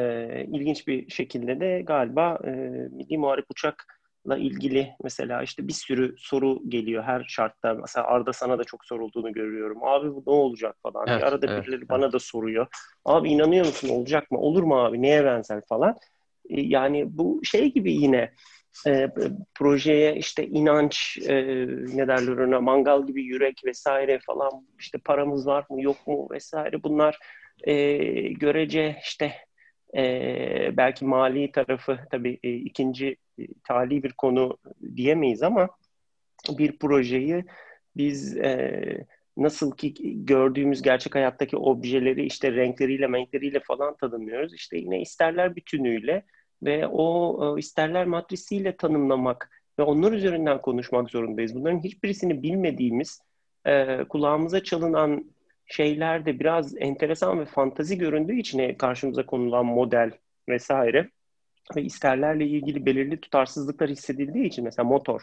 ilginç 0.51 0.87
bir 0.87 1.09
şekilde 1.09 1.59
de 1.59 1.81
galiba 1.81 2.39
e, 2.43 2.49
Milli 2.91 3.17
Muharip 3.17 3.45
Uçak'la 3.49 4.37
ilgili 4.37 4.93
mesela 5.03 5.43
işte 5.43 5.67
bir 5.67 5.73
sürü 5.73 6.15
soru 6.17 6.69
geliyor 6.69 7.03
her 7.03 7.25
şartta. 7.27 7.73
Mesela 7.73 8.07
Arda 8.07 8.33
sana 8.33 8.59
da 8.59 8.63
çok 8.63 8.85
sorulduğunu 8.85 9.33
görüyorum. 9.33 9.83
Abi 9.83 10.15
bu 10.15 10.23
ne 10.27 10.33
olacak 10.33 10.75
falan. 10.83 11.07
Evet, 11.07 11.23
Arada 11.23 11.45
evet, 11.49 11.63
birileri 11.63 11.79
evet. 11.79 11.89
bana 11.89 12.11
da 12.11 12.19
soruyor. 12.19 12.67
Abi 13.05 13.29
inanıyor 13.29 13.65
musun 13.65 13.89
olacak 13.89 14.31
mı? 14.31 14.39
Olur 14.39 14.63
mu 14.63 14.79
abi? 14.79 15.01
Neye 15.01 15.25
benzer 15.25 15.61
falan. 15.69 15.95
E, 16.49 16.61
yani 16.61 17.17
bu 17.17 17.41
şey 17.43 17.73
gibi 17.73 17.93
yine 17.93 18.31
e, 18.87 19.07
projeye 19.55 20.15
işte 20.15 20.47
inanç 20.47 21.17
e, 21.27 21.35
ne 21.95 22.07
derler 22.07 22.37
ona 22.37 22.61
mangal 22.61 23.07
gibi 23.07 23.23
yürek 23.23 23.61
vesaire 23.65 24.19
falan 24.25 24.67
işte 24.79 24.97
paramız 24.97 25.47
var 25.47 25.65
mı 25.69 25.81
yok 25.81 26.07
mu 26.07 26.27
vesaire 26.31 26.83
bunlar 26.83 27.19
e, 27.63 27.97
görece 28.33 28.97
işte 29.03 29.33
e, 29.95 30.77
belki 30.77 31.05
mali 31.05 31.51
tarafı 31.51 31.99
tabii 32.11 32.39
e, 32.43 32.53
ikinci 32.53 33.17
e, 33.39 33.43
tali 33.63 34.03
bir 34.03 34.11
konu 34.11 34.57
diyemeyiz 34.95 35.43
ama 35.43 35.69
bir 36.49 36.79
projeyi 36.79 37.45
biz 37.97 38.37
e, 38.37 39.05
nasıl 39.37 39.71
ki 39.71 39.93
gördüğümüz 40.25 40.81
gerçek 40.81 41.15
hayattaki 41.15 41.57
objeleri 41.57 42.25
işte 42.25 42.51
renkleriyle 42.51 43.07
renkleriyle 43.07 43.59
falan 43.59 43.95
tanımlıyoruz. 43.95 44.53
İşte 44.53 44.77
yine 44.77 45.01
isterler 45.01 45.55
bütünüyle 45.55 46.25
ve 46.63 46.87
o 46.87 47.37
e, 47.57 47.59
isterler 47.59 48.05
matrisiyle 48.05 48.77
tanımlamak 48.77 49.49
ve 49.79 49.83
onlar 49.83 50.11
üzerinden 50.11 50.61
konuşmak 50.61 51.09
zorundayız. 51.09 51.55
Bunların 51.55 51.83
hiçbirisini 51.83 52.43
bilmediğimiz, 52.43 53.21
e, 53.65 54.03
kulağımıza 54.03 54.63
çalınan 54.63 55.25
şeyler 55.65 56.25
de 56.25 56.39
biraz 56.39 56.75
enteresan 56.77 57.39
ve 57.39 57.45
fantazi 57.45 57.97
göründüğü 57.97 58.35
için 58.35 58.59
e, 58.59 58.77
karşımıza 58.77 59.25
konulan 59.25 59.65
model 59.65 60.11
vesaire 60.49 61.09
ve 61.75 61.81
isterlerle 61.81 62.45
ilgili 62.45 62.85
belirli 62.85 63.21
tutarsızlıklar 63.21 63.89
hissedildiği 63.89 64.45
için 64.45 64.63
mesela 64.63 64.87
motor 64.87 65.21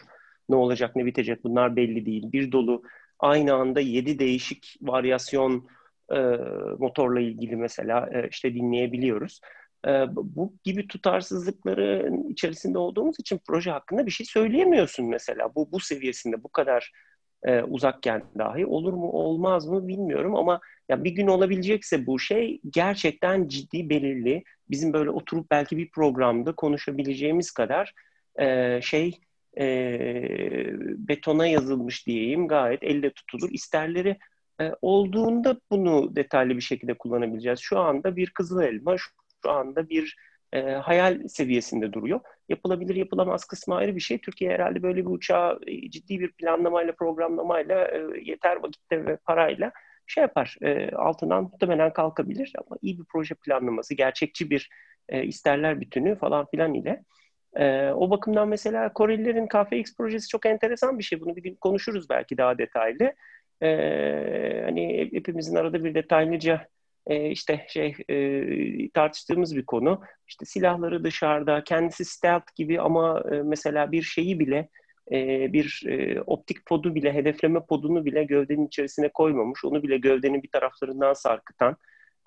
ne 0.49 0.55
olacak 0.55 0.95
ne 0.95 1.05
bitecek 1.05 1.43
bunlar 1.43 1.75
belli 1.75 2.05
değil. 2.05 2.31
Bir 2.31 2.51
dolu 2.51 2.83
aynı 3.19 3.53
anda 3.53 3.79
yedi 3.79 4.19
değişik 4.19 4.77
varyasyon 4.81 5.67
e, 6.11 6.19
motorla 6.79 7.19
ilgili 7.19 7.55
mesela 7.55 8.09
e, 8.13 8.27
işte 8.29 8.53
dinleyebiliyoruz. 8.53 9.41
Ee, 9.87 10.05
bu 10.15 10.53
gibi 10.63 10.87
tutarsızlıkların 10.87 12.29
içerisinde 12.29 12.77
olduğumuz 12.77 13.19
için 13.19 13.41
proje 13.47 13.71
hakkında 13.71 14.05
bir 14.05 14.11
şey 14.11 14.25
söyleyemiyorsun 14.25 15.05
mesela. 15.05 15.55
Bu 15.55 15.71
bu 15.71 15.79
seviyesinde 15.79 16.43
bu 16.43 16.49
kadar 16.49 16.91
e, 17.43 17.61
uzakken 17.63 18.23
dahi 18.37 18.65
olur 18.65 18.93
mu 18.93 19.11
olmaz 19.11 19.67
mı 19.67 19.87
bilmiyorum 19.87 20.35
ama 20.35 20.59
ya 20.89 21.03
bir 21.03 21.11
gün 21.11 21.27
olabilecekse 21.27 22.05
bu 22.05 22.19
şey 22.19 22.61
gerçekten 22.69 23.47
ciddi 23.47 23.89
belirli 23.89 24.43
bizim 24.69 24.93
böyle 24.93 25.09
oturup 25.09 25.51
belki 25.51 25.77
bir 25.77 25.89
programda 25.89 26.55
konuşabileceğimiz 26.55 27.51
kadar 27.51 27.93
e, 28.39 28.79
şey 28.81 29.19
e, 29.59 29.65
betona 31.07 31.47
yazılmış 31.47 32.07
diyeyim 32.07 32.47
gayet 32.47 32.83
elle 32.83 33.09
tutulur 33.09 33.49
isterleri 33.51 34.17
e, 34.61 34.71
olduğunda 34.81 35.59
bunu 35.71 36.15
detaylı 36.15 36.55
bir 36.55 36.61
şekilde 36.61 36.93
kullanabileceğiz. 36.93 37.59
Şu 37.59 37.79
anda 37.79 38.15
bir 38.15 38.29
kızıl 38.29 38.61
elma, 38.61 38.95
şu 38.97 39.51
anda 39.51 39.89
bir 39.89 40.15
e, 40.53 40.61
hayal 40.61 41.27
seviyesinde 41.27 41.93
duruyor. 41.93 42.19
Yapılabilir 42.49 42.95
yapılamaz 42.95 43.45
kısmı 43.45 43.75
ayrı 43.75 43.95
bir 43.95 44.01
şey. 44.01 44.17
Türkiye 44.17 44.51
herhalde 44.51 44.83
böyle 44.83 45.05
bir 45.05 45.11
uçağı 45.11 45.59
e, 45.67 45.89
ciddi 45.89 46.19
bir 46.19 46.31
planlamayla, 46.31 46.95
programlamayla, 46.95 47.87
e, 47.87 48.01
yeter 48.21 48.55
vakitte 48.63 49.05
ve 49.05 49.17
parayla 49.17 49.71
şey 50.07 50.21
yapar, 50.21 50.55
e, 50.61 50.91
altından 50.91 51.43
muhtemelen 51.43 51.93
kalkabilir 51.93 52.53
ama 52.57 52.77
iyi 52.81 52.99
bir 52.99 53.05
proje 53.05 53.35
planlaması, 53.35 53.93
gerçekçi 53.93 54.49
bir 54.49 54.69
e, 55.09 55.23
isterler 55.23 55.81
bütünü 55.81 56.15
falan 56.15 56.45
filan 56.51 56.73
ile 56.73 57.03
e, 57.55 57.91
o 57.91 58.09
bakımdan 58.09 58.47
mesela 58.47 58.93
Korelilerin 58.93 59.47
KFX 59.47 59.95
projesi 59.97 60.27
çok 60.27 60.45
enteresan 60.45 60.99
bir 60.99 61.03
şey. 61.03 61.21
Bunu 61.21 61.35
bir 61.35 61.43
gün 61.43 61.55
konuşuruz 61.55 62.09
belki 62.09 62.37
daha 62.37 62.57
detaylı. 62.57 63.13
E, 63.61 64.61
hani 64.65 65.09
hepimizin 65.13 65.55
arada 65.55 65.83
bir 65.83 65.95
detaylıca 65.95 66.67
e, 67.07 67.29
işte 67.29 67.65
şey 67.69 67.95
e, 68.09 68.89
tartıştığımız 68.89 69.55
bir 69.55 69.65
konu. 69.65 70.01
İşte 70.27 70.45
silahları 70.45 71.03
dışarıda, 71.03 71.63
kendisi 71.63 72.05
stealth 72.05 72.55
gibi 72.55 72.81
ama 72.81 73.23
e, 73.31 73.35
mesela 73.35 73.91
bir 73.91 74.01
şeyi 74.01 74.39
bile 74.39 74.69
bir 75.53 75.87
optik 76.25 76.65
podu 76.65 76.95
bile, 76.95 77.13
hedefleme 77.13 77.65
podunu 77.65 78.05
bile 78.05 78.23
gövdenin 78.23 78.67
içerisine 78.67 79.09
koymamış. 79.09 79.65
Onu 79.65 79.83
bile 79.83 79.97
gövdenin 79.97 80.43
bir 80.43 80.47
taraflarından 80.47 81.13
sarkıtan 81.13 81.77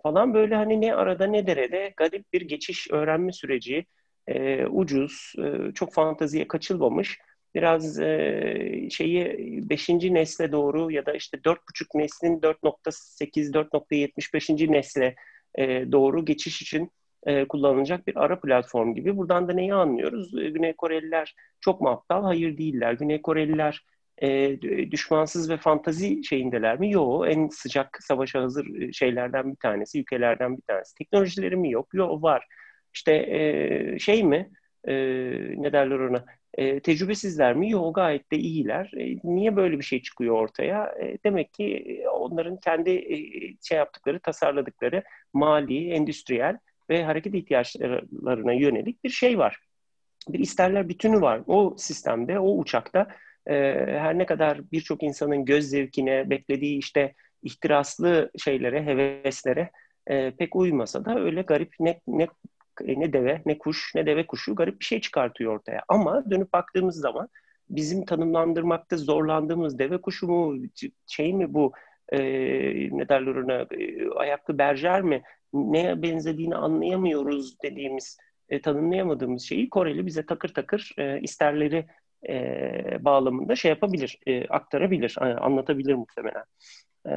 falan 0.03 0.35
böyle 0.35 0.55
hani 0.55 0.81
ne 0.81 0.95
arada 0.95 1.27
ne 1.27 1.47
derede 1.47 1.93
garip 1.97 2.33
bir 2.33 2.41
geçiş 2.41 2.91
öğrenme 2.91 3.33
süreci. 3.33 3.87
E, 4.29 4.67
ucuz, 4.67 5.33
e, 5.39 5.73
çok 5.75 5.93
fantaziye 5.95 6.49
kaçılmamış 6.49 7.19
biraz 7.55 8.01
e, 8.01 8.89
şeyi 8.91 9.39
5. 9.71 9.89
nesle 9.89 10.53
doğru 10.53 10.91
ya 10.91 11.07
da 11.07 11.13
işte 11.13 11.39
4.5 11.45 11.87
neslin 11.95 12.41
4.8 12.41 13.53
4.75. 13.53 14.73
nesle 14.73 15.15
e, 15.55 15.93
doğru 15.93 16.25
geçiş 16.25 16.63
için 16.63 16.91
e, 17.27 17.49
kullanılacak 17.49 18.07
bir 18.07 18.25
ara 18.25 18.41
platform 18.41 18.95
gibi. 18.95 19.17
Buradan 19.17 19.49
da 19.49 19.53
neyi 19.53 19.75
anlıyoruz? 19.75 20.39
E, 20.39 20.51
Güney 20.51 20.73
Koreliler 20.73 21.35
çok 21.61 21.81
mu 21.81 21.89
aptal? 21.89 22.23
Hayır 22.23 22.59
değiller. 22.59 22.93
Güney 22.93 23.23
Koreliler 23.23 23.85
e, 24.23 24.61
düşmansız 24.91 25.51
ve 25.51 25.57
fantazi 25.57 26.25
şeyindeler 26.25 26.81
mi? 26.81 26.93
Yok. 26.93 27.29
En 27.29 27.49
sıcak 27.49 27.99
savaşa 28.03 28.43
hazır 28.43 28.93
şeylerden 28.93 29.51
bir 29.51 29.57
tanesi, 29.57 30.01
ülkelerden 30.01 30.57
bir 30.57 30.63
tanesi. 30.63 30.95
Teknolojileri 30.95 31.57
mi 31.57 31.71
yok? 31.73 31.95
Yok 31.95 32.23
var. 32.23 32.47
İşte 32.95 33.13
e, 33.15 33.99
şey 33.99 34.25
mi 34.25 34.51
e, 34.85 34.95
ne 35.57 35.73
derler 35.73 35.99
ona 35.99 36.25
e, 36.55 36.81
tecrübesizler 36.81 37.55
mi? 37.55 37.71
Yok 37.71 37.95
gayet 37.95 38.33
de 38.33 38.37
iyiler. 38.37 38.93
E, 38.97 39.19
niye 39.25 39.57
böyle 39.57 39.79
bir 39.79 39.85
şey 39.85 40.03
çıkıyor 40.03 40.35
ortaya? 40.35 40.95
E, 41.01 41.19
demek 41.25 41.53
ki 41.53 42.03
onların 42.13 42.57
kendi 42.57 42.91
e, 42.91 43.17
şey 43.63 43.79
yaptıkları, 43.79 44.21
tasarladıkları 44.21 45.03
mali, 45.33 45.91
endüstriyel 45.91 46.59
ve 46.91 47.05
hareket 47.05 47.35
ihtiyaçlarına 47.35 48.53
yönelik 48.53 49.05
bir 49.05 49.11
şey 49.11 49.39
var. 49.39 49.59
Bir 50.29 50.39
isterler 50.39 50.89
bütünü 50.89 51.21
var. 51.21 51.41
O 51.47 51.75
sistemde, 51.79 52.39
o 52.39 52.59
uçakta 52.59 53.09
e, 53.47 53.55
her 53.99 54.19
ne 54.19 54.27
kadar 54.27 54.71
birçok 54.73 55.03
insanın 55.03 55.45
göz 55.45 55.65
zevkine, 55.65 56.31
beklediği 56.31 56.79
işte 56.79 57.15
ihtiraslı 57.43 58.31
şeylere, 58.39 58.83
heveslere 58.87 59.71
e, 60.07 60.31
pek 60.31 60.57
uymasa 60.57 61.05
da 61.05 61.21
öyle 61.21 61.43
garip 61.43 61.75
ne, 61.81 62.01
ne 62.07 62.29
ne 62.87 63.13
deve, 63.13 63.43
ne 63.47 63.59
kuş, 63.59 63.93
ne 63.95 64.07
deve 64.07 64.27
kuşu 64.27 64.55
garip 64.55 64.81
bir 64.81 64.85
şey 64.85 65.01
çıkartıyor 65.01 65.53
ortaya. 65.55 65.83
Ama 65.89 66.31
dönüp 66.31 66.53
baktığımız 66.53 66.97
zaman 66.97 67.29
bizim 67.71 68.05
tanımlandırmakta 68.05 68.97
zorlandığımız 68.97 69.79
deve 69.79 70.01
kuşu 70.01 70.29
mu, 70.29 70.57
şey 71.07 71.35
mi 71.35 71.55
bu, 71.55 71.73
e, 72.13 72.19
ne 72.99 73.09
derler 73.09 73.35
ona, 73.35 73.55
e, 73.55 74.09
ayaklı 74.11 74.59
berjer 74.59 75.03
mi, 75.03 75.23
neye 75.53 76.03
benzediğini 76.03 76.57
anlayamıyoruz 76.57 77.63
dediğimiz, 77.63 78.19
e, 78.49 78.61
tanımlayamadığımız 78.61 79.43
şeyi 79.43 79.71
Koreli 79.71 80.07
bize 80.07 80.27
takır 80.27 80.49
takır 80.49 80.95
e, 80.99 81.21
isterleri 81.21 81.87
e, 82.29 83.05
bağlamında 83.05 83.57
şey 83.57 83.69
yapabilir, 83.69 84.19
e, 84.27 84.47
aktarabilir, 84.49 85.17
anlatabilir 85.21 85.95
muhtemelen. 85.95 86.45
E, 87.09 87.15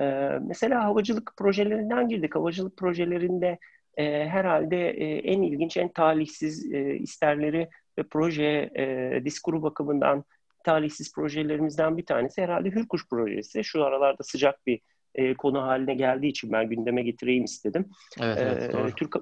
mesela 0.47 0.83
havacılık 0.83 1.33
projelerinden 1.37 2.07
girdik. 2.07 2.35
Havacılık 2.35 2.77
projelerinde 2.77 3.59
e, 3.97 4.27
herhalde 4.27 4.89
e, 4.89 5.17
en 5.17 5.41
ilginç, 5.41 5.77
en 5.77 5.89
talihsiz 5.89 6.73
e, 6.73 6.95
isterleri 6.95 7.69
ve 7.97 8.03
proje 8.03 8.69
e, 8.75 9.25
diskuru 9.25 9.63
bakımından 9.63 10.23
talihsiz 10.63 11.13
projelerimizden 11.13 11.97
bir 11.97 12.05
tanesi 12.05 12.41
herhalde 12.41 12.69
Hürkuş 12.69 13.09
projesi. 13.09 13.63
Şu 13.63 13.83
aralarda 13.83 14.23
sıcak 14.23 14.67
bir 14.67 14.81
e, 15.15 15.33
konu 15.33 15.61
haline 15.61 15.95
geldiği 15.95 16.27
için 16.27 16.51
ben 16.51 16.69
gündeme 16.69 17.03
getireyim 17.03 17.43
istedim. 17.43 17.85
Evet, 18.21 18.37
evet 18.41 18.69
e, 18.69 18.73
doğru. 18.73 18.91
Türk, 18.95 19.15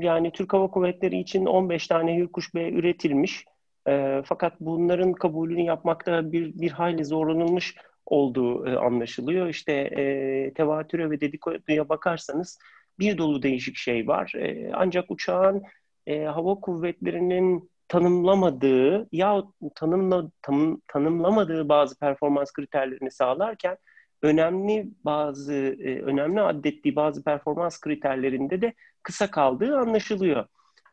yani 0.00 0.32
Türk 0.32 0.52
Hava 0.52 0.70
Kuvvetleri 0.70 1.18
için 1.18 1.46
15 1.46 1.86
tane 1.86 2.16
Hürkuş 2.16 2.54
B 2.54 2.70
üretilmiş. 2.70 3.44
E, 3.88 4.22
fakat 4.24 4.60
bunların 4.60 5.12
kabulünü 5.12 5.62
yapmakta 5.62 6.32
bir, 6.32 6.60
bir 6.60 6.70
hayli 6.70 7.04
zorlanılmış 7.04 7.76
olduğu 8.06 8.66
e, 8.66 8.76
anlaşılıyor. 8.76 9.48
İşte 9.48 9.72
e, 9.72 10.52
tevatüre 10.54 11.10
ve 11.10 11.20
dedikoduya 11.20 11.88
bakarsanız 11.88 12.58
bir 12.98 13.18
dolu 13.18 13.42
değişik 13.42 13.76
şey 13.76 14.08
var. 14.08 14.32
E, 14.36 14.70
ancak 14.74 15.10
uçağın 15.10 15.62
e, 16.06 16.24
hava 16.24 16.54
kuvvetlerinin 16.54 17.70
tanımlamadığı 17.88 19.08
ya 19.12 19.42
tanımla, 19.74 20.30
tanım, 20.42 20.82
tanımlamadığı 20.88 21.68
bazı 21.68 21.98
performans 21.98 22.52
kriterlerini 22.52 23.10
sağlarken 23.10 23.76
önemli 24.22 24.88
bazı 25.04 25.54
e, 25.54 26.02
önemli 26.02 26.40
addettiği 26.40 26.96
bazı 26.96 27.24
performans 27.24 27.80
kriterlerinde 27.80 28.62
de 28.62 28.74
kısa 29.02 29.30
kaldığı 29.30 29.78
anlaşılıyor 29.78 30.46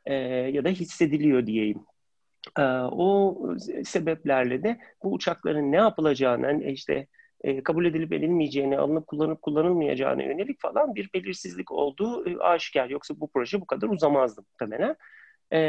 e, 0.06 0.14
ya 0.54 0.64
da 0.64 0.70
hissediliyor 0.70 1.46
diyeyim. 1.46 1.80
E, 2.58 2.64
o 2.92 3.38
sebeplerle 3.84 4.64
de 4.64 4.80
bu 5.04 5.14
uçakların 5.14 5.72
ne 5.72 5.78
yapılacağını 5.78 6.64
işte 6.64 7.08
e, 7.44 7.64
kabul 7.64 7.86
edilip 7.86 8.14
edilmeyeceğine, 8.14 8.78
alınıp 8.78 9.08
kullanıp 9.08 9.42
kullanılmayacağına 9.42 10.24
yönelik 10.24 10.62
falan 10.62 10.96
bir 10.96 11.10
belirsizlik 11.14 11.72
olduğu 11.72 12.30
e, 12.30 12.38
aşikar. 12.38 12.90
Yoksa 12.90 13.20
bu 13.20 13.30
proje 13.32 13.62
bu 13.62 13.66
kadar 13.66 13.90
uzamazdı 13.90 14.42
muhtemelen. 14.42 14.96
E, 15.52 15.60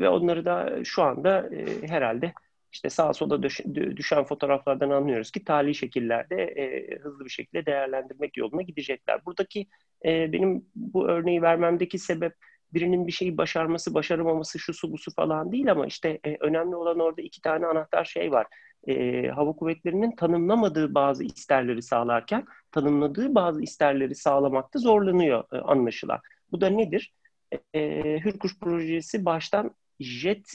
ve 0.00 0.08
onları 0.08 0.44
da 0.44 0.84
şu 0.84 1.02
anda 1.02 1.50
e, 1.54 1.88
herhalde 1.88 2.32
işte 2.72 2.90
sağa 2.90 3.12
sola 3.12 3.42
düş, 3.42 3.60
düşen 3.74 4.24
fotoğraflardan 4.24 4.90
anlıyoruz 4.90 5.30
ki 5.30 5.44
tali 5.44 5.74
şekillerde 5.74 6.42
e, 6.42 6.96
hızlı 6.98 7.24
bir 7.24 7.30
şekilde 7.30 7.66
değerlendirmek 7.66 8.36
yoluna 8.36 8.62
gidecekler. 8.62 9.24
Buradaki 9.26 9.66
e, 10.04 10.32
benim 10.32 10.66
bu 10.74 11.08
örneği 11.08 11.42
vermemdeki 11.42 11.98
sebep 11.98 12.34
birinin 12.72 13.06
bir 13.06 13.12
şeyi 13.12 13.36
başarması, 13.36 13.94
başaramaması, 13.94 14.58
şu 14.58 14.74
su 14.74 14.92
bu 14.92 14.98
su 14.98 15.10
falan 15.14 15.52
değil 15.52 15.70
ama 15.70 15.86
işte 15.86 16.18
e, 16.24 16.36
önemli 16.40 16.76
olan 16.76 16.98
orada 16.98 17.22
iki 17.22 17.40
tane 17.40 17.66
anahtar 17.66 18.04
şey 18.04 18.32
var 18.32 18.46
e, 18.86 19.28
hava 19.28 19.52
kuvvetlerinin 19.52 20.16
tanımlamadığı 20.16 20.94
bazı 20.94 21.24
isterleri 21.24 21.82
sağlarken 21.82 22.44
tanımladığı 22.72 23.34
bazı 23.34 23.62
isterleri 23.62 24.14
sağlamakta 24.14 24.78
zorlanıyor 24.78 25.44
e, 25.52 25.56
anlaşılan. 25.56 26.20
Bu 26.52 26.60
da 26.60 26.68
nedir? 26.68 27.12
E, 27.74 27.80
Hürkuş 28.24 28.58
projesi 28.58 29.24
baştan 29.24 29.70
jet 30.00 30.46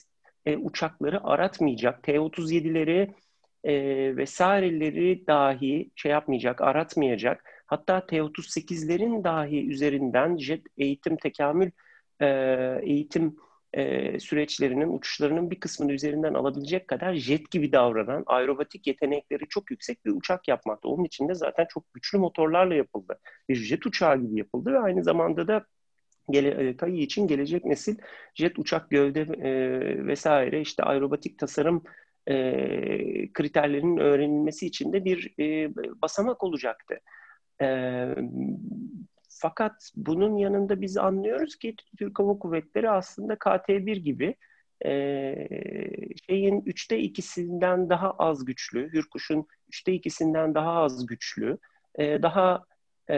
e, 0.45 0.57
uçakları 0.57 1.23
aratmayacak. 1.23 2.03
T-37'leri 2.03 3.13
e, 3.63 3.73
vesaireleri 4.17 5.27
dahi 5.27 5.91
şey 5.95 6.12
yapmayacak, 6.12 6.62
aratmayacak. 6.62 7.43
Hatta 7.65 8.05
T-38'lerin 8.05 9.23
dahi 9.23 9.67
üzerinden 9.69 10.38
jet 10.38 10.65
eğitim, 10.77 11.17
tekamül 11.17 11.71
e, 12.21 12.27
eğitim 12.83 13.36
e, 13.73 14.19
süreçlerinin, 14.19 14.97
uçuşlarının 14.97 15.51
bir 15.51 15.59
kısmını 15.59 15.91
üzerinden 15.93 16.33
alabilecek 16.33 16.88
kadar 16.88 17.13
jet 17.13 17.51
gibi 17.51 17.71
davranan, 17.71 18.23
aerobatik 18.25 18.88
yetenekleri 18.88 19.47
çok 19.49 19.71
yüksek 19.71 20.05
bir 20.05 20.12
uçak 20.12 20.47
yapmakta. 20.47 20.89
Onun 20.89 21.03
için 21.03 21.29
de 21.29 21.36
zaten 21.36 21.65
çok 21.69 21.93
güçlü 21.93 22.17
motorlarla 22.17 22.75
yapıldı. 22.75 23.19
Bir 23.49 23.55
jet 23.55 23.86
uçağı 23.86 24.21
gibi 24.21 24.39
yapıldı 24.39 24.73
ve 24.73 24.79
aynı 24.79 25.03
zamanda 25.03 25.47
da 25.47 25.65
gele, 26.29 26.49
e, 26.69 26.77
TAI 26.77 26.99
için 26.99 27.27
gelecek 27.27 27.65
nesil 27.65 27.95
jet 28.36 28.59
uçak 28.59 28.89
gövde 28.89 29.21
e, 29.21 30.07
vesaire 30.07 30.62
işte 30.62 30.83
aerobatik 30.83 31.39
tasarım 31.39 31.83
e, 32.27 33.33
kriterlerinin 33.33 33.97
öğrenilmesi 33.97 34.67
için 34.67 34.93
de 34.93 35.05
bir 35.05 35.33
e, 35.39 35.75
basamak 36.01 36.43
olacaktı. 36.43 36.99
E, 37.62 37.67
fakat 39.43 39.91
bunun 39.95 40.38
yanında 40.38 40.82
biz 40.82 40.97
anlıyoruz 40.97 41.56
ki 41.56 41.75
Türk 41.97 42.19
Hava 42.19 42.39
Kuvvetleri 42.39 42.89
aslında 42.89 43.34
KT-1 43.34 43.95
gibi 43.95 44.36
e, 44.86 44.91
şeyin 46.27 46.62
üçte 46.65 46.99
ikisinden 46.99 47.89
daha 47.89 48.12
az 48.12 48.45
güçlü, 48.45 48.93
Hürkuş'un 48.93 49.47
üçte 49.67 49.93
ikisinden 49.93 50.56
daha 50.56 50.71
az 50.71 51.06
güçlü, 51.06 51.58
e, 51.95 52.21
daha 52.21 52.63
e, 53.10 53.17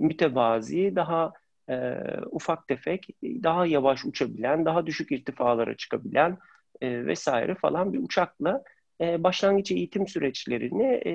mütevazi, 0.00 0.92
daha 0.96 1.32
e, 1.68 1.96
ufak 2.30 2.68
tefek, 2.68 3.08
daha 3.22 3.66
yavaş 3.66 4.04
uçabilen, 4.04 4.64
daha 4.64 4.86
düşük 4.86 5.12
irtifalara 5.12 5.76
çıkabilen 5.76 6.38
e, 6.80 7.06
vesaire 7.06 7.54
falan 7.54 7.92
bir 7.92 7.98
uçakla 7.98 8.62
e, 9.00 9.22
başlangıç 9.22 9.70
eğitim 9.70 10.08
süreçlerini 10.08 11.02
e, 11.06 11.12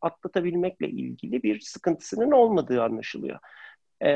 atlatabilmekle 0.00 0.88
ilgili 0.88 1.42
bir 1.42 1.60
sıkıntısının 1.60 2.30
olmadığı 2.30 2.82
anlaşılıyor. 2.82 3.38
E, 4.00 4.10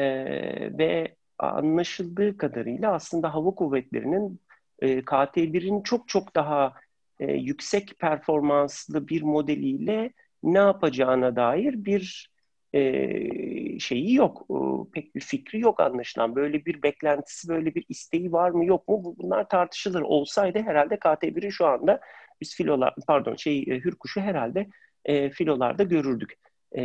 ve 0.79 1.14
anlaşıldığı 1.38 2.37
kadarıyla 2.37 2.92
aslında 2.92 3.35
hava 3.35 3.51
kuvvetlerinin 3.51 4.40
e, 4.79 5.01
KT-1'in 5.01 5.83
çok 5.83 6.09
çok 6.09 6.37
daha 6.37 6.75
yüksek 7.20 7.99
performanslı 7.99 9.09
bir 9.09 9.23
modeliyle 9.23 10.12
ne 10.42 10.59
yapacağına 10.59 11.37
dair 11.37 11.85
bir 11.85 12.31
e, 12.73 13.79
şeyi 13.79 14.14
yok. 14.14 14.46
E, 14.51 14.57
pek 14.92 15.14
bir 15.14 15.20
fikri 15.20 15.61
yok 15.61 15.81
anlaşılan. 15.81 16.37
Böyle 16.37 16.64
bir 16.64 16.83
beklentisi, 16.83 17.49
böyle 17.49 17.75
bir 17.75 17.85
isteği 17.88 18.33
var 18.33 18.51
mı 18.51 18.64
yok 18.64 18.88
mu? 18.88 19.14
Bunlar 19.18 19.49
tartışılır. 19.49 20.03
Olsaydı 20.03 20.59
herhalde 20.59 20.94
KT1'i 20.94 21.53
şu 21.53 21.66
anda 21.66 22.01
biz 22.40 22.55
filolar, 22.55 22.94
pardon 23.07 23.37
şey 23.37 23.59
e, 23.59 23.64
hürkuşu 23.64 24.20
herhalde 24.20 24.66
e, 25.05 25.31
filolarda 25.31 25.83
görürdük 25.83 26.35
e, 26.72 26.83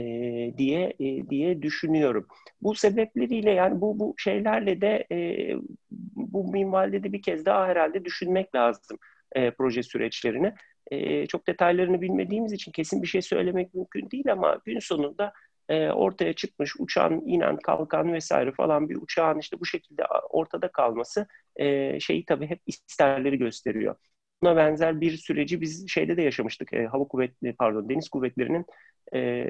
diye 0.57 0.93
e, 0.99 1.29
diye 1.29 1.61
düşünüyorum. 1.61 2.27
Bu 2.61 2.75
sebepleriyle 2.75 3.51
yani 3.51 3.81
bu 3.81 3.99
bu 3.99 4.15
şeylerle 4.17 4.81
de 4.81 5.05
e, 5.11 5.17
bu 6.15 6.51
minvalde 6.51 7.03
de 7.03 7.13
bir 7.13 7.21
kez 7.21 7.45
daha 7.45 7.67
herhalde 7.67 8.05
düşünmek 8.05 8.55
lazım 8.55 8.97
e, 9.35 9.51
proje 9.51 9.83
süreçlerini. 9.83 10.53
E, 10.91 11.27
çok 11.27 11.47
detaylarını 11.47 12.01
bilmediğimiz 12.01 12.53
için 12.53 12.71
kesin 12.71 13.01
bir 13.01 13.07
şey 13.07 13.21
söylemek 13.21 13.73
mümkün 13.73 14.11
değil 14.11 14.31
ama 14.31 14.59
gün 14.65 14.79
sonunda 14.79 15.33
e, 15.69 15.89
ortaya 15.89 16.33
çıkmış 16.33 16.73
uçağın 16.79 17.21
inen 17.25 17.57
kalkan 17.57 18.13
vesaire 18.13 18.51
falan 18.51 18.89
bir 18.89 18.95
uçağın 18.95 19.39
işte 19.39 19.59
bu 19.59 19.65
şekilde 19.65 20.05
ortada 20.29 20.67
kalması 20.71 21.27
e, 21.55 21.99
şeyi 21.99 22.25
tabii 22.25 22.47
hep 22.47 22.61
isterleri 22.65 23.37
gösteriyor. 23.37 23.95
Buna 24.45 24.55
benzer 24.55 25.01
bir 25.01 25.17
süreci 25.17 25.61
biz 25.61 25.89
şeyde 25.89 26.17
de 26.17 26.21
yaşamıştık. 26.21 26.73
E, 26.73 26.85
hava 26.85 27.03
kuvvetleri 27.03 27.53
pardon 27.53 27.89
deniz 27.89 28.09
kuvvetlerinin 28.09 28.65
e, 29.13 29.45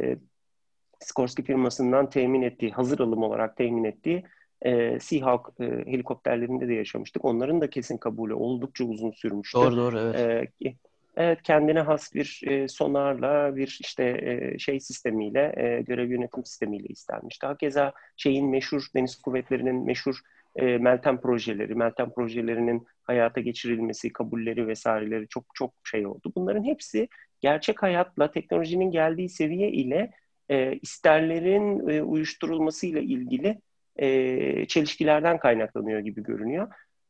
Skorsky 1.00 1.46
firmasından 1.46 2.10
temin 2.10 2.42
ettiği, 2.42 2.72
hazır 2.72 3.00
alım 3.00 3.24
olarak 3.24 3.58
temin 3.58 3.84
ettiği 3.84 4.24
e, 4.62 5.00
Seahawk 5.00 5.54
e, 5.60 5.66
helikopterlerinde 5.66 6.68
de 6.68 6.74
yaşamıştık. 6.74 7.26
Onların 7.26 7.62
da 7.62 7.70
kesin 7.70 7.98
kabulü 7.98 8.34
oldukça 8.34 8.84
uzun 8.84 9.12
sürmüştü. 9.12 9.58
Doğru 9.58 9.78
doğru 9.78 10.00
evet. 10.00 10.50
E, 10.66 10.76
Evet, 11.18 11.42
kendine 11.44 11.80
has 11.80 12.16
bir 12.16 12.42
e, 12.48 12.68
sonarla, 12.68 13.56
bir 13.56 13.78
işte 13.82 14.04
e, 14.04 14.60
şey 14.60 14.80
sistemiyle, 14.80 15.54
e, 15.58 15.82
görev 15.82 16.10
yönetim 16.10 16.46
sistemiyle 16.46 16.88
istenmişti. 16.88 17.46
Hakeza 17.46 17.94
şeyin 18.18 18.50
meşhur, 18.50 18.88
deniz 18.96 19.22
kuvvetlerinin 19.22 19.86
meşhur 19.86 20.20
e, 20.56 20.78
Meltem 20.78 21.22
projeleri, 21.22 21.76
Meltem 21.76 22.13
projelerinin 22.13 22.88
hayata 23.04 23.41
geçirilmesi, 23.41 24.13
kabulleri 24.13 24.68
vesaireleri 24.68 25.28
çok 25.28 25.46
çok 25.54 25.74
şey 25.84 26.08
oldu. 26.08 26.32
Bunların 26.36 26.63
hepsi 26.63 27.08
gerçek 27.41 27.84
hayatla, 27.84 28.32
teknolojinin 28.32 28.91
geldiği 28.91 29.30
seviye 29.30 29.72
ile 29.72 30.12
e, 30.50 30.74
isterlerin 30.74 31.89
e, 31.89 32.02
uyuşturulmasıyla 32.02 33.02
ilgili 33.02 33.62
e, 33.96 34.68
çelişkilerden 34.68 35.38
kaynaklanıyor 35.39 36.00
gibi 36.00 36.24
görünüyor. 36.24 36.68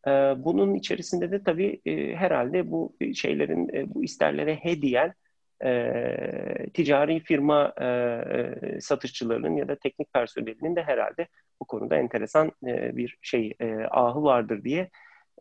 E, 0.08 0.12
bunun 0.38 0.74
içerisinde 0.74 1.32
de 1.32 1.44
tabii 1.44 1.82
e, 1.86 2.16
herhalde 2.16 2.72
bu 2.72 2.96
şeylerin, 3.14 3.70
e, 3.74 3.94
bu 3.94 4.04
isterlere 4.04 4.56
he 4.56 4.82
diyen 4.82 5.14
e, 5.64 6.70
ticari 6.74 7.20
firma 7.20 7.74
e, 7.78 7.86
e, 7.86 8.82
satışçılarının 8.82 9.56
ya 9.56 9.68
da 9.68 9.76
teknik 9.76 10.14
personelinin 10.14 10.76
de 10.76 10.84
herhalde 10.84 11.28
bu 11.62 11.66
konuda 11.66 11.96
enteresan 11.96 12.52
e, 12.68 12.98
bir 12.98 13.18
şey 13.22 13.54
e, 13.60 13.76
ahı 13.92 14.24
vardır 14.24 14.64
diye 14.64 14.90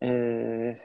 e, 0.02 0.78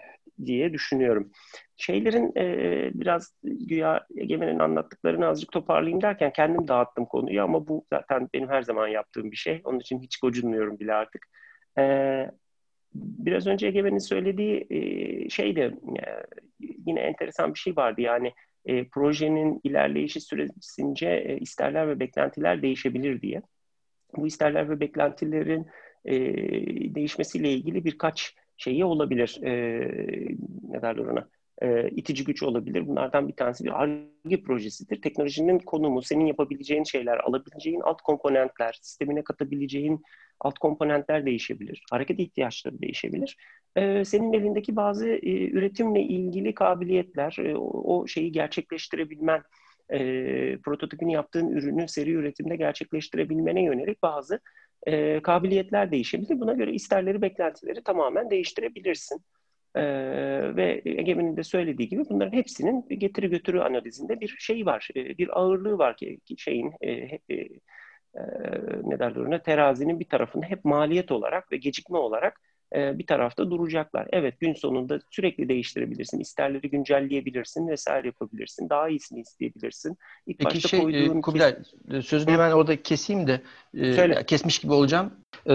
diye 0.46 0.74
düşünüyorum. 0.74 1.32
Şeylerin 1.78 2.32
e, 2.38 2.46
biraz 2.94 3.36
güya 3.44 4.06
Egemen'in 4.18 4.60
anlattıklarını 4.60 5.28
azıcık 5.28 5.52
toparlayayım 5.52 6.02
derken 6.02 6.34
kendim 6.34 6.68
dağıttım 6.68 7.06
konuyu 7.06 7.44
ama 7.44 7.68
bu 7.68 7.86
zaten 7.94 8.30
benim 8.34 8.50
her 8.50 8.62
zaman 8.62 8.88
yaptığım 8.88 9.32
bir 9.32 9.38
şey. 9.38 9.62
Onun 9.64 9.80
için 9.80 10.02
hiç 10.02 10.18
gocunmuyorum 10.18 10.80
bile 10.80 10.94
artık. 10.94 11.28
E, 11.78 11.84
biraz 12.94 13.48
önce 13.48 13.68
Egemen'in 13.68 13.98
söylediği 13.98 14.68
e, 14.70 15.30
şey 15.30 15.56
de 15.56 15.64
e, 15.64 16.04
yine 16.60 17.00
enteresan 17.00 17.54
bir 17.54 17.60
şey 17.60 17.76
vardı. 17.76 18.02
Yani 18.02 18.34
e, 18.66 18.88
projenin 18.88 19.60
ilerleyişi 19.64 20.22
süresince 20.22 21.08
e, 21.08 21.38
isterler 21.38 21.88
ve 21.88 22.00
beklentiler 22.00 22.62
değişebilir 22.62 23.22
diye. 23.22 23.42
Bu 24.18 24.28
isterler 24.28 24.70
ve 24.70 24.80
beklentilerin 24.80 25.68
e, 26.06 26.16
değişmesiyle 26.96 27.52
ilgili 27.52 27.86
birkaç 27.86 28.36
şeyi 28.58 28.86
olabilir. 28.86 29.40
E, 29.44 29.52
ne 30.70 30.82
derler 30.82 31.06
ona? 31.06 31.30
E, 31.62 31.90
itici 31.90 32.24
güç 32.24 32.44
olabilir. 32.44 32.88
Bunlardan 32.88 33.28
bir 33.28 33.36
tanesi 33.36 33.64
bir 33.64 33.82
ARGE 33.82 34.44
projesidir. 34.44 35.02
Teknolojinin 35.02 35.60
konumu, 35.60 36.02
senin 36.02 36.26
yapabileceğin 36.26 36.84
şeyler, 36.84 37.18
alabileceğin 37.18 37.80
alt 37.80 38.02
komponentler, 38.02 38.80
sistemine 38.82 39.24
katabileceğin 39.24 40.02
alt 40.40 40.60
komponentler 40.60 41.26
değişebilir. 41.26 41.84
Hareket 41.92 42.20
ihtiyaçları 42.20 42.82
değişebilir. 42.82 43.38
Ee, 43.76 44.06
senin 44.06 44.34
elindeki 44.34 44.76
bazı 44.76 45.10
e, 45.10 45.50
üretimle 45.50 46.02
ilgili 46.02 46.54
kabiliyetler, 46.54 47.36
e, 47.40 47.58
o, 47.58 48.08
şeyi 48.08 48.32
gerçekleştirebilmen, 48.32 49.42
e, 49.90 49.98
prototipini 50.58 51.14
yaptığın 51.14 51.50
ürünü 51.50 51.88
seri 51.88 52.12
üretimde 52.12 52.56
gerçekleştirebilmene 52.56 53.64
yönelik 53.64 54.04
bazı 54.04 54.40
e, 54.88 55.22
kabiliyetler 55.22 55.92
değişebilir. 55.92 56.40
Buna 56.40 56.54
göre 56.54 56.74
isterleri, 56.74 57.22
beklentileri 57.22 57.84
tamamen 57.84 58.30
değiştirebilirsin. 58.30 59.22
Ee, 59.76 60.56
ve 60.56 60.82
Egemen'in 60.86 61.38
de 61.38 61.44
söylediği 61.44 61.90
gibi 61.90 62.04
bunların 62.10 62.38
hepsinin 62.38 62.86
getiri 62.90 63.30
götürü 63.30 63.60
analizinde 63.60 64.20
bir 64.22 64.36
şey 64.40 64.66
var, 64.66 64.90
bir 64.96 65.40
ağırlığı 65.40 65.78
var 65.78 65.98
ki 65.98 66.20
şeyin 66.38 66.72
hep 66.82 67.22
e, 67.30 68.22
ne 68.84 69.00
derler 69.00 69.16
ona 69.16 69.42
terazinin 69.42 70.00
bir 70.00 70.10
tarafında 70.10 70.46
hep 70.46 70.66
maliyet 70.66 71.12
olarak 71.12 71.52
ve 71.52 71.58
gecikme 71.58 71.98
olarak 71.98 72.42
e, 72.76 73.00
bir 73.00 73.08
tarafta 73.08 73.52
duracaklar. 73.52 74.08
Evet 74.12 74.40
gün 74.40 74.54
sonunda 74.54 75.00
sürekli 75.10 75.50
değiştirebilirsin. 75.50 76.20
İsterleri 76.20 76.70
güncelleyebilirsin 76.70 77.68
vesaire 77.68 78.08
yapabilirsin. 78.08 78.70
Daha 78.70 78.90
iyisini 78.90 79.20
isteyebilirsin. 79.20 79.98
İlk 80.28 80.40
Peki 80.40 80.70
şey 80.70 80.82
koyduğun 80.82 81.22
Kubilay 81.22 81.56
kes... 81.58 82.08
sözünü 82.08 82.32
hemen 82.32 82.52
orada 82.52 82.82
keseyim 82.82 83.28
de 83.28 83.42
e, 83.74 84.26
kesmiş 84.26 84.60
gibi 84.60 84.74
olacağım. 84.74 85.14
E, 85.46 85.54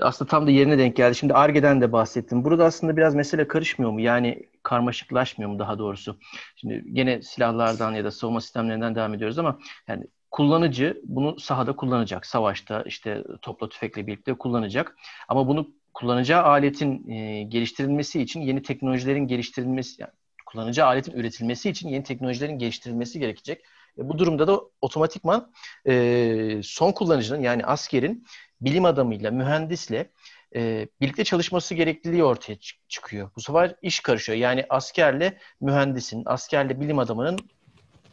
aslında 0.00 0.30
tam 0.30 0.46
da 0.46 0.50
yerine 0.50 0.78
denk 0.78 0.96
geldi. 0.96 1.14
Şimdi 1.14 1.34
ARGE'den 1.34 1.80
de 1.80 1.92
bahsettim. 1.92 2.44
Burada 2.44 2.64
aslında 2.64 2.96
biraz 2.96 3.14
mesele 3.14 3.48
karışmıyor 3.48 3.92
mu? 3.92 4.00
Yani 4.00 4.42
karmaşıklaşmıyor 4.62 5.50
mu 5.50 5.58
daha 5.58 5.78
doğrusu? 5.78 6.18
Şimdi 6.56 6.84
gene 6.92 7.22
silahlardan 7.22 7.92
ya 7.92 8.04
da 8.04 8.10
savunma 8.10 8.40
sistemlerinden 8.40 8.94
devam 8.94 9.14
ediyoruz 9.14 9.38
ama 9.38 9.58
yani 9.88 10.04
kullanıcı 10.30 11.00
bunu 11.04 11.38
sahada 11.38 11.76
kullanacak. 11.76 12.26
Savaşta 12.26 12.82
işte 12.86 13.24
topla 13.42 13.68
tüfekle 13.68 14.06
birlikte 14.06 14.34
kullanacak. 14.34 14.96
Ama 15.28 15.48
bunu 15.48 15.68
kullanacağı 15.94 16.42
aletin 16.42 17.10
e, 17.10 17.42
geliştirilmesi 17.42 18.22
için 18.22 18.40
yeni 18.40 18.62
teknolojilerin 18.62 19.26
geliştirilmesi, 19.26 20.02
yani 20.02 20.12
kullanacağı 20.46 20.86
aletin 20.86 21.12
üretilmesi 21.12 21.70
için 21.70 21.88
yeni 21.88 22.04
teknolojilerin 22.04 22.58
geliştirilmesi 22.58 23.18
gerekecek. 23.18 23.64
E, 23.98 24.08
bu 24.08 24.18
durumda 24.18 24.46
da 24.46 24.60
otomatikman 24.80 25.52
e, 25.86 26.60
son 26.62 26.92
kullanıcının 26.92 27.40
yani 27.40 27.64
askerin 27.64 28.26
bilim 28.60 28.84
adamıyla, 28.84 29.30
mühendisle 29.30 30.10
e, 30.54 30.88
birlikte 31.00 31.24
çalışması 31.24 31.74
gerekliliği 31.74 32.24
ortaya 32.24 32.56
çıkıyor. 32.88 33.30
Bu 33.36 33.40
sefer 33.40 33.74
iş 33.82 34.00
karışıyor. 34.00 34.38
Yani 34.38 34.66
askerle 34.68 35.38
mühendisin, 35.60 36.22
askerle 36.26 36.80
bilim 36.80 36.98
adamının 36.98 37.38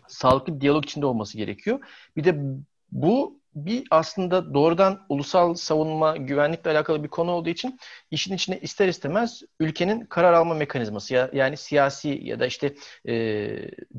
sağlıklı 0.07 0.55
bir 0.55 0.61
diyalog 0.61 0.85
içinde 0.85 1.05
olması 1.05 1.37
gerekiyor. 1.37 1.79
Bir 2.15 2.23
de 2.23 2.35
bu 2.91 3.38
bir 3.55 3.87
aslında 3.91 4.53
doğrudan 4.53 5.05
ulusal 5.09 5.53
savunma, 5.53 6.17
güvenlikle 6.17 6.71
alakalı 6.71 7.03
bir 7.03 7.07
konu 7.09 7.31
olduğu 7.31 7.49
için 7.49 7.79
işin 8.11 8.35
içine 8.35 8.59
ister 8.59 8.87
istemez 8.87 9.41
ülkenin 9.59 10.05
karar 10.05 10.33
alma 10.33 10.53
mekanizması 10.53 11.13
ya, 11.13 11.29
yani 11.33 11.57
siyasi 11.57 12.19
ya 12.23 12.39
da 12.39 12.45
işte 12.45 12.75
e, 13.07 13.13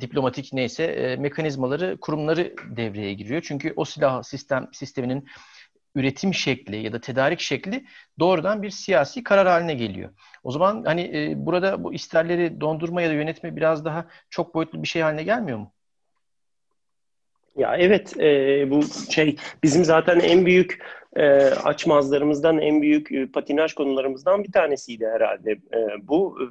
diplomatik 0.00 0.52
neyse 0.52 0.84
e, 0.84 1.16
mekanizmaları, 1.16 1.98
kurumları 2.00 2.54
devreye 2.76 3.14
giriyor. 3.14 3.42
Çünkü 3.46 3.72
o 3.76 3.84
silah 3.84 4.22
sistem 4.22 4.68
sisteminin 4.72 5.26
üretim 5.94 6.34
şekli 6.34 6.76
ya 6.76 6.92
da 6.92 7.00
tedarik 7.00 7.40
şekli 7.40 7.86
doğrudan 8.18 8.62
bir 8.62 8.70
siyasi 8.70 9.24
karar 9.24 9.48
haline 9.48 9.74
geliyor. 9.74 10.14
O 10.42 10.50
zaman 10.52 10.84
hani 10.84 11.02
e, 11.30 11.46
burada 11.46 11.84
bu 11.84 11.94
isterleri 11.94 12.60
dondurma 12.60 13.02
ya 13.02 13.08
da 13.10 13.12
yönetme 13.14 13.56
biraz 13.56 13.84
daha 13.84 14.06
çok 14.30 14.54
boyutlu 14.54 14.82
bir 14.82 14.88
şey 14.88 15.02
haline 15.02 15.22
gelmiyor 15.22 15.58
mu? 15.58 15.72
Ya 17.60 17.76
evet 17.76 18.20
e, 18.20 18.70
bu 18.70 18.82
şey 19.10 19.36
bizim 19.62 19.84
zaten 19.84 20.20
en 20.20 20.46
büyük 20.46 20.82
e, 21.16 21.26
açmazlarımızdan 21.44 22.58
en 22.58 22.82
büyük 22.82 23.12
e, 23.12 23.26
patinaj 23.26 23.74
konularımızdan 23.74 24.44
bir 24.44 24.52
tanesiydi 24.52 25.06
herhalde. 25.06 25.50
E, 25.52 26.08
bu 26.08 26.38
e, 26.40 26.44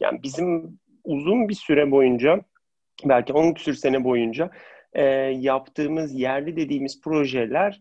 yani 0.00 0.22
bizim 0.22 0.78
uzun 1.04 1.48
bir 1.48 1.54
süre 1.54 1.90
boyunca 1.90 2.40
belki 3.04 3.32
10 3.32 3.52
küsür 3.52 3.74
sene 3.74 4.04
boyunca 4.04 4.50
e, 4.92 5.04
yaptığımız 5.40 6.14
yerli 6.14 6.56
dediğimiz 6.56 7.00
projeler 7.00 7.80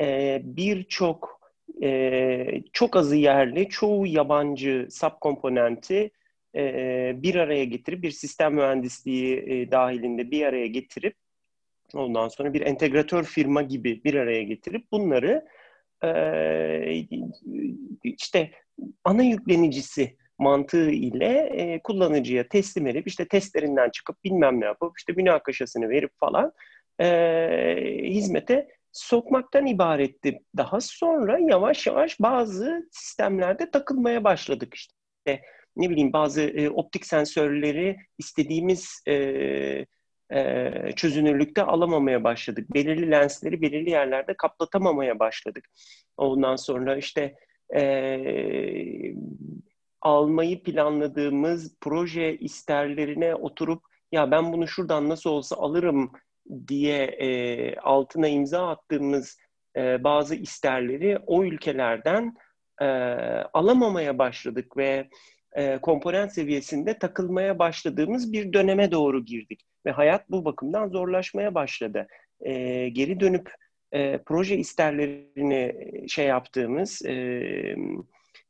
e, 0.00 0.40
birçok 0.44 1.40
e, 1.82 2.62
çok 2.72 2.96
azı 2.96 3.16
yerli, 3.16 3.68
çoğu 3.68 4.06
yabancı 4.06 4.88
subkomponenti 4.90 6.10
e, 6.56 7.12
bir 7.16 7.34
araya 7.34 7.64
getirip 7.64 8.02
bir 8.02 8.10
sistem 8.10 8.54
mühendisliği 8.54 9.36
e, 9.36 9.70
dahilinde 9.70 10.30
bir 10.30 10.46
araya 10.46 10.66
getirip 10.66 11.14
Ondan 11.94 12.28
sonra 12.28 12.54
bir 12.54 12.60
entegratör 12.60 13.24
firma 13.24 13.62
gibi 13.62 14.04
bir 14.04 14.14
araya 14.14 14.42
getirip 14.42 14.92
bunları 14.92 15.48
e, 16.04 17.06
işte 18.02 18.50
ana 19.04 19.22
yüklenicisi 19.22 20.16
mantığı 20.38 20.90
ile 20.90 21.50
e, 21.52 21.82
kullanıcıya 21.82 22.48
teslim 22.48 22.86
edip 22.86 23.08
işte 23.08 23.28
testlerinden 23.28 23.90
çıkıp 23.90 24.24
bilmem 24.24 24.60
ne 24.60 24.64
yapıp 24.64 24.98
işte 24.98 25.12
münakaşasını 25.12 25.88
verip 25.88 26.12
falan 26.20 26.52
e, 27.00 27.06
hizmete 28.04 28.68
sokmaktan 28.92 29.66
ibaretti. 29.66 30.40
Daha 30.56 30.80
sonra 30.80 31.38
yavaş 31.38 31.86
yavaş 31.86 32.20
bazı 32.20 32.88
sistemlerde 32.92 33.70
takılmaya 33.70 34.24
başladık 34.24 34.74
işte. 34.74 35.42
Ne 35.76 35.90
bileyim 35.90 36.12
bazı 36.12 36.42
e, 36.42 36.70
optik 36.70 37.06
sensörleri 37.06 37.96
istediğimiz 38.18 39.02
e, 39.08 39.86
e, 40.32 40.72
çözünürlükte 40.96 41.62
alamamaya 41.62 42.24
başladık. 42.24 42.74
Belirli 42.74 43.10
lensleri 43.10 43.62
belirli 43.62 43.90
yerlerde 43.90 44.34
kaplatamamaya 44.34 45.18
başladık. 45.18 45.64
Ondan 46.16 46.56
sonra 46.56 46.96
işte 46.96 47.34
e, 47.76 49.14
almayı 50.00 50.62
planladığımız 50.62 51.76
proje 51.80 52.36
isterlerine 52.36 53.34
oturup 53.34 53.82
ya 54.12 54.30
ben 54.30 54.52
bunu 54.52 54.68
şuradan 54.68 55.08
nasıl 55.08 55.30
olsa 55.30 55.56
alırım 55.56 56.12
diye 56.68 57.04
e, 57.04 57.76
altına 57.76 58.28
imza 58.28 58.68
attığımız 58.68 59.38
e, 59.76 60.04
bazı 60.04 60.34
isterleri 60.34 61.18
o 61.26 61.44
ülkelerden 61.44 62.34
e, 62.80 62.86
alamamaya 63.52 64.18
başladık 64.18 64.76
ve 64.76 65.08
e, 65.58 65.78
komponent 65.78 66.32
seviyesinde 66.32 66.98
takılmaya 66.98 67.58
başladığımız 67.58 68.32
bir 68.32 68.52
döneme 68.52 68.92
doğru 68.92 69.24
girdik. 69.24 69.60
Ve 69.86 69.90
hayat 69.90 70.30
bu 70.30 70.44
bakımdan 70.44 70.88
zorlaşmaya 70.88 71.54
başladı. 71.54 72.06
E, 72.40 72.88
geri 72.88 73.20
dönüp 73.20 73.52
e, 73.92 74.18
proje 74.18 74.56
isterlerini 74.56 75.74
şey 76.08 76.26
yaptığımız, 76.26 77.02
e, 77.06 77.12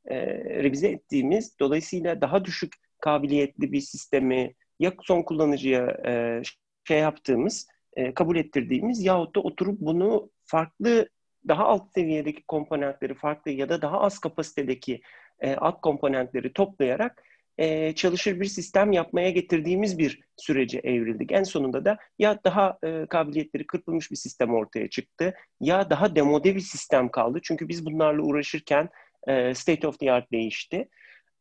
e, 0.06 0.16
revize 0.62 0.88
ettiğimiz, 0.88 1.58
dolayısıyla 1.60 2.20
daha 2.20 2.44
düşük 2.44 2.72
kabiliyetli 3.00 3.72
bir 3.72 3.80
sistemi 3.80 4.54
ya 4.80 4.92
son 5.02 5.22
kullanıcıya 5.22 5.86
e, 6.06 6.42
şey 6.84 6.98
yaptığımız, 6.98 7.66
e, 7.96 8.14
kabul 8.14 8.36
ettirdiğimiz 8.36 9.04
yahut 9.04 9.36
da 9.36 9.40
oturup 9.40 9.80
bunu 9.80 10.30
farklı 10.44 11.08
daha 11.48 11.64
alt 11.64 11.92
seviyedeki 11.94 12.42
komponentleri 12.46 13.14
farklı 13.14 13.50
ya 13.50 13.68
da 13.68 13.82
daha 13.82 14.00
az 14.00 14.18
kapasitedeki 14.18 15.00
e, 15.40 15.54
alt 15.54 15.80
komponentleri 15.80 16.52
toplayarak 16.52 17.22
e, 17.58 17.94
çalışır 17.94 18.40
bir 18.40 18.44
sistem 18.44 18.92
yapmaya 18.92 19.30
getirdiğimiz 19.30 19.98
bir 19.98 20.20
sürece 20.36 20.78
evrildik. 20.78 21.32
En 21.32 21.42
sonunda 21.42 21.84
da 21.84 21.98
ya 22.18 22.38
daha 22.44 22.78
e, 22.84 23.06
kabiliyetleri 23.06 23.66
kırpılmış 23.66 24.10
bir 24.10 24.16
sistem 24.16 24.54
ortaya 24.54 24.90
çıktı 24.90 25.34
ya 25.60 25.90
daha 25.90 26.16
demode 26.16 26.54
bir 26.54 26.60
sistem 26.60 27.08
kaldı. 27.08 27.38
Çünkü 27.42 27.68
biz 27.68 27.86
bunlarla 27.86 28.22
uğraşırken 28.22 28.88
e, 29.26 29.54
state 29.54 29.88
of 29.88 29.98
the 29.98 30.12
art 30.12 30.32
değişti. 30.32 30.88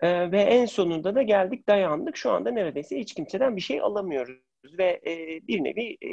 E, 0.01 0.31
ve 0.31 0.41
en 0.41 0.65
sonunda 0.65 1.15
da 1.15 1.21
geldik 1.21 1.67
dayandık. 1.67 2.17
Şu 2.17 2.31
anda 2.31 2.51
neredeyse 2.51 2.99
hiç 2.99 3.13
kimseden 3.13 3.55
bir 3.55 3.61
şey 3.61 3.81
alamıyoruz 3.81 4.37
ve 4.77 5.01
e, 5.07 5.41
bir 5.47 5.63
nevi 5.63 5.97
e, 6.01 6.11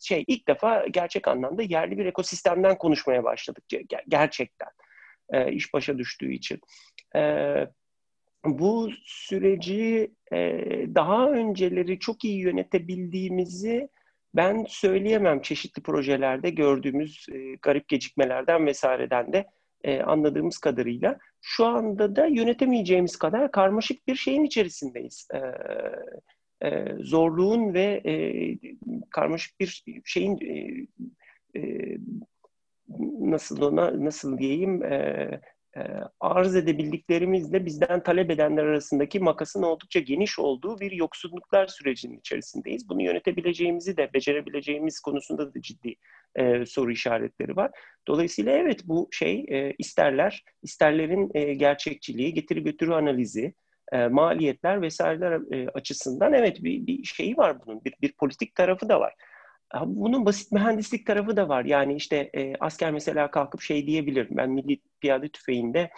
şey 0.00 0.24
ilk 0.26 0.48
defa 0.48 0.86
gerçek 0.86 1.28
anlamda 1.28 1.62
yerli 1.62 1.98
bir 1.98 2.06
ekosistemden 2.06 2.78
konuşmaya 2.78 3.24
başladık 3.24 3.64
gerçekten 4.08 4.68
e, 5.32 5.52
iş 5.52 5.74
başa 5.74 5.98
düştüğü 5.98 6.32
için. 6.32 6.60
E, 7.16 7.20
bu 8.44 8.90
süreci 9.04 10.10
e, 10.32 10.38
daha 10.94 11.30
önceleri 11.30 11.98
çok 11.98 12.24
iyi 12.24 12.38
yönetebildiğimizi 12.38 13.88
ben 14.34 14.64
söyleyemem 14.68 15.42
çeşitli 15.42 15.82
projelerde 15.82 16.50
gördüğümüz 16.50 17.26
e, 17.32 17.54
garip 17.62 17.88
gecikmelerden 17.88 18.66
vesaireden 18.66 19.32
de 19.32 19.46
e, 19.84 20.00
anladığımız 20.00 20.58
kadarıyla 20.58 21.18
şu 21.40 21.66
anda 21.66 22.16
da 22.16 22.26
yönetemeyeceğimiz 22.26 23.16
kadar 23.16 23.50
karmaşık 23.50 24.08
bir 24.08 24.14
şeyin 24.14 24.44
içerisindeyiz. 24.44 25.28
E, 25.34 25.38
e, 26.66 26.96
zorluğun 27.00 27.74
ve 27.74 28.02
e, 28.06 28.14
karmaşık 29.10 29.60
bir 29.60 29.82
şeyin 30.04 30.38
e, 30.40 30.86
e, 31.60 31.96
nasıl 33.20 33.62
ona 33.62 34.04
nasıl 34.04 34.38
diyeyim 34.38 34.84
e, 34.84 35.30
e, 35.76 35.80
arz 36.20 36.56
edebildiklerimizle 36.56 37.66
bizden 37.66 38.02
talep 38.02 38.30
edenler 38.30 38.64
arasındaki 38.64 39.20
makasın 39.20 39.62
oldukça 39.62 40.00
geniş 40.00 40.38
olduğu 40.38 40.80
bir 40.80 40.92
yoksulluklar 40.92 41.66
sürecinin 41.66 42.18
içerisindeyiz. 42.18 42.88
Bunu 42.88 43.02
yönetebileceğimizi 43.02 43.96
de 43.96 44.10
becerebileceğimiz 44.14 45.00
konusunda 45.00 45.54
da 45.54 45.62
ciddi 45.62 45.94
e, 46.36 46.66
soru 46.66 46.92
işaretleri 46.92 47.56
var. 47.56 47.70
Dolayısıyla 48.08 48.52
evet 48.52 48.80
bu 48.84 49.08
şey 49.12 49.46
e, 49.48 49.74
isterler, 49.78 50.44
isterlerin 50.62 51.30
e, 51.34 51.54
gerçekçiliği, 51.54 52.34
getiri 52.34 52.62
götürü 52.62 52.92
analizi, 52.92 53.54
e, 53.92 54.06
maliyetler 54.08 54.82
vesaireler 54.82 55.40
e, 55.52 55.68
açısından 55.68 56.32
evet 56.32 56.64
bir, 56.64 56.86
bir 56.86 57.04
şeyi 57.04 57.36
var 57.36 57.66
bunun, 57.66 57.84
bir, 57.84 57.94
bir 58.02 58.12
politik 58.12 58.54
tarafı 58.54 58.88
da 58.88 59.00
var. 59.00 59.14
Bunun 59.86 60.26
basit 60.26 60.52
mühendislik 60.52 61.06
tarafı 61.06 61.36
da 61.36 61.48
var. 61.48 61.64
Yani 61.64 61.94
işte 61.94 62.30
e, 62.34 62.54
asker 62.60 62.92
mesela 62.92 63.30
kalkıp 63.30 63.60
şey 63.60 63.86
diyebilir. 63.86 64.28
Ben 64.30 64.50
milli 64.50 64.80
piyade 65.00 65.28
tüfeğinde 65.28 65.90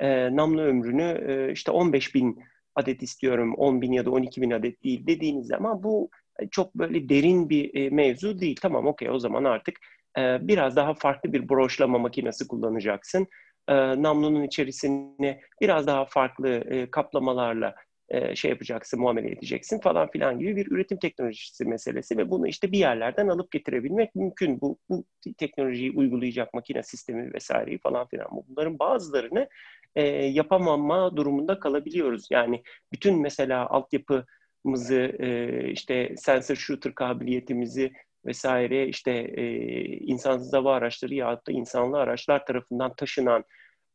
e, 0.00 0.36
namlu 0.36 0.62
ömrünü 0.62 1.24
e, 1.28 1.52
işte 1.52 1.70
15 1.70 2.14
bin 2.14 2.38
adet 2.74 3.02
istiyorum, 3.02 3.54
10 3.54 3.82
bin 3.82 3.92
ya 3.92 4.04
da 4.04 4.10
12 4.10 4.42
bin 4.42 4.50
adet 4.50 4.84
değil 4.84 5.06
dediğiniz 5.06 5.46
zaman 5.46 5.82
bu 5.82 6.10
e, 6.40 6.48
çok 6.48 6.74
böyle 6.74 7.08
derin 7.08 7.50
bir 7.50 7.74
e, 7.74 7.90
mevzu 7.90 8.40
değil. 8.40 8.56
Tamam 8.62 8.86
okey 8.86 9.10
o 9.10 9.18
zaman 9.18 9.44
artık 9.44 9.78
e, 10.18 10.48
biraz 10.48 10.76
daha 10.76 10.94
farklı 10.94 11.32
bir 11.32 11.48
broşlama 11.48 11.98
makinesi 11.98 12.48
kullanacaksın. 12.48 13.26
E, 13.68 13.74
namlunun 14.02 14.42
içerisine 14.42 15.40
biraz 15.60 15.86
daha 15.86 16.04
farklı 16.04 16.48
e, 16.48 16.90
kaplamalarla 16.90 17.74
e, 18.12 18.36
şey 18.36 18.50
yapacaksın, 18.50 19.00
muamele 19.00 19.30
edeceksin 19.30 19.80
falan 19.80 20.10
filan 20.10 20.38
gibi 20.38 20.56
bir 20.56 20.70
üretim 20.70 20.98
teknolojisi 20.98 21.64
meselesi 21.64 22.18
ve 22.18 22.30
bunu 22.30 22.48
işte 22.48 22.72
bir 22.72 22.78
yerlerden 22.78 23.28
alıp 23.28 23.50
getirebilmek 23.50 24.14
mümkün. 24.14 24.60
Bu, 24.60 24.78
bu 24.88 25.04
teknolojiyi 25.38 25.92
uygulayacak 25.92 26.54
makine 26.54 26.82
sistemi 26.82 27.34
vesaireyi 27.34 27.78
falan 27.78 28.06
filan. 28.06 28.26
Bunların 28.48 28.78
bazılarını 28.78 29.48
e, 29.94 30.02
yapamama 30.12 31.16
durumunda 31.16 31.60
kalabiliyoruz. 31.60 32.26
Yani 32.30 32.62
bütün 32.92 33.20
mesela 33.22 33.66
altyapımızı, 33.66 35.16
e, 35.18 35.68
işte 35.70 36.14
sensor 36.16 36.56
shooter 36.56 36.94
kabiliyetimizi 36.94 37.92
vesaire 38.26 38.88
işte 38.88 39.10
e, 39.10 39.44
insansız 39.86 40.52
hava 40.52 40.74
araçları 40.74 41.14
ya 41.14 41.36
da 41.36 41.52
insanlı 41.52 41.98
araçlar 41.98 42.46
tarafından 42.46 42.94
taşınan 42.94 43.44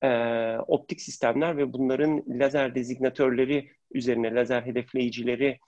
e, 0.03 0.09
optik 0.67 1.01
sistemler 1.01 1.57
ve 1.57 1.73
bunların 1.73 2.23
lazer 2.27 2.75
dezignatörleri 2.75 3.69
üzerine, 3.91 4.35
lazer 4.35 4.61
hedefleyicileri 4.61 5.59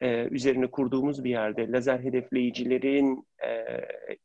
e, 0.00 0.24
üzerine 0.24 0.66
kurduğumuz 0.66 1.24
bir 1.24 1.30
yerde 1.30 1.72
lazer 1.72 1.98
hedefleyicilerin 1.98 3.26
e, 3.44 3.66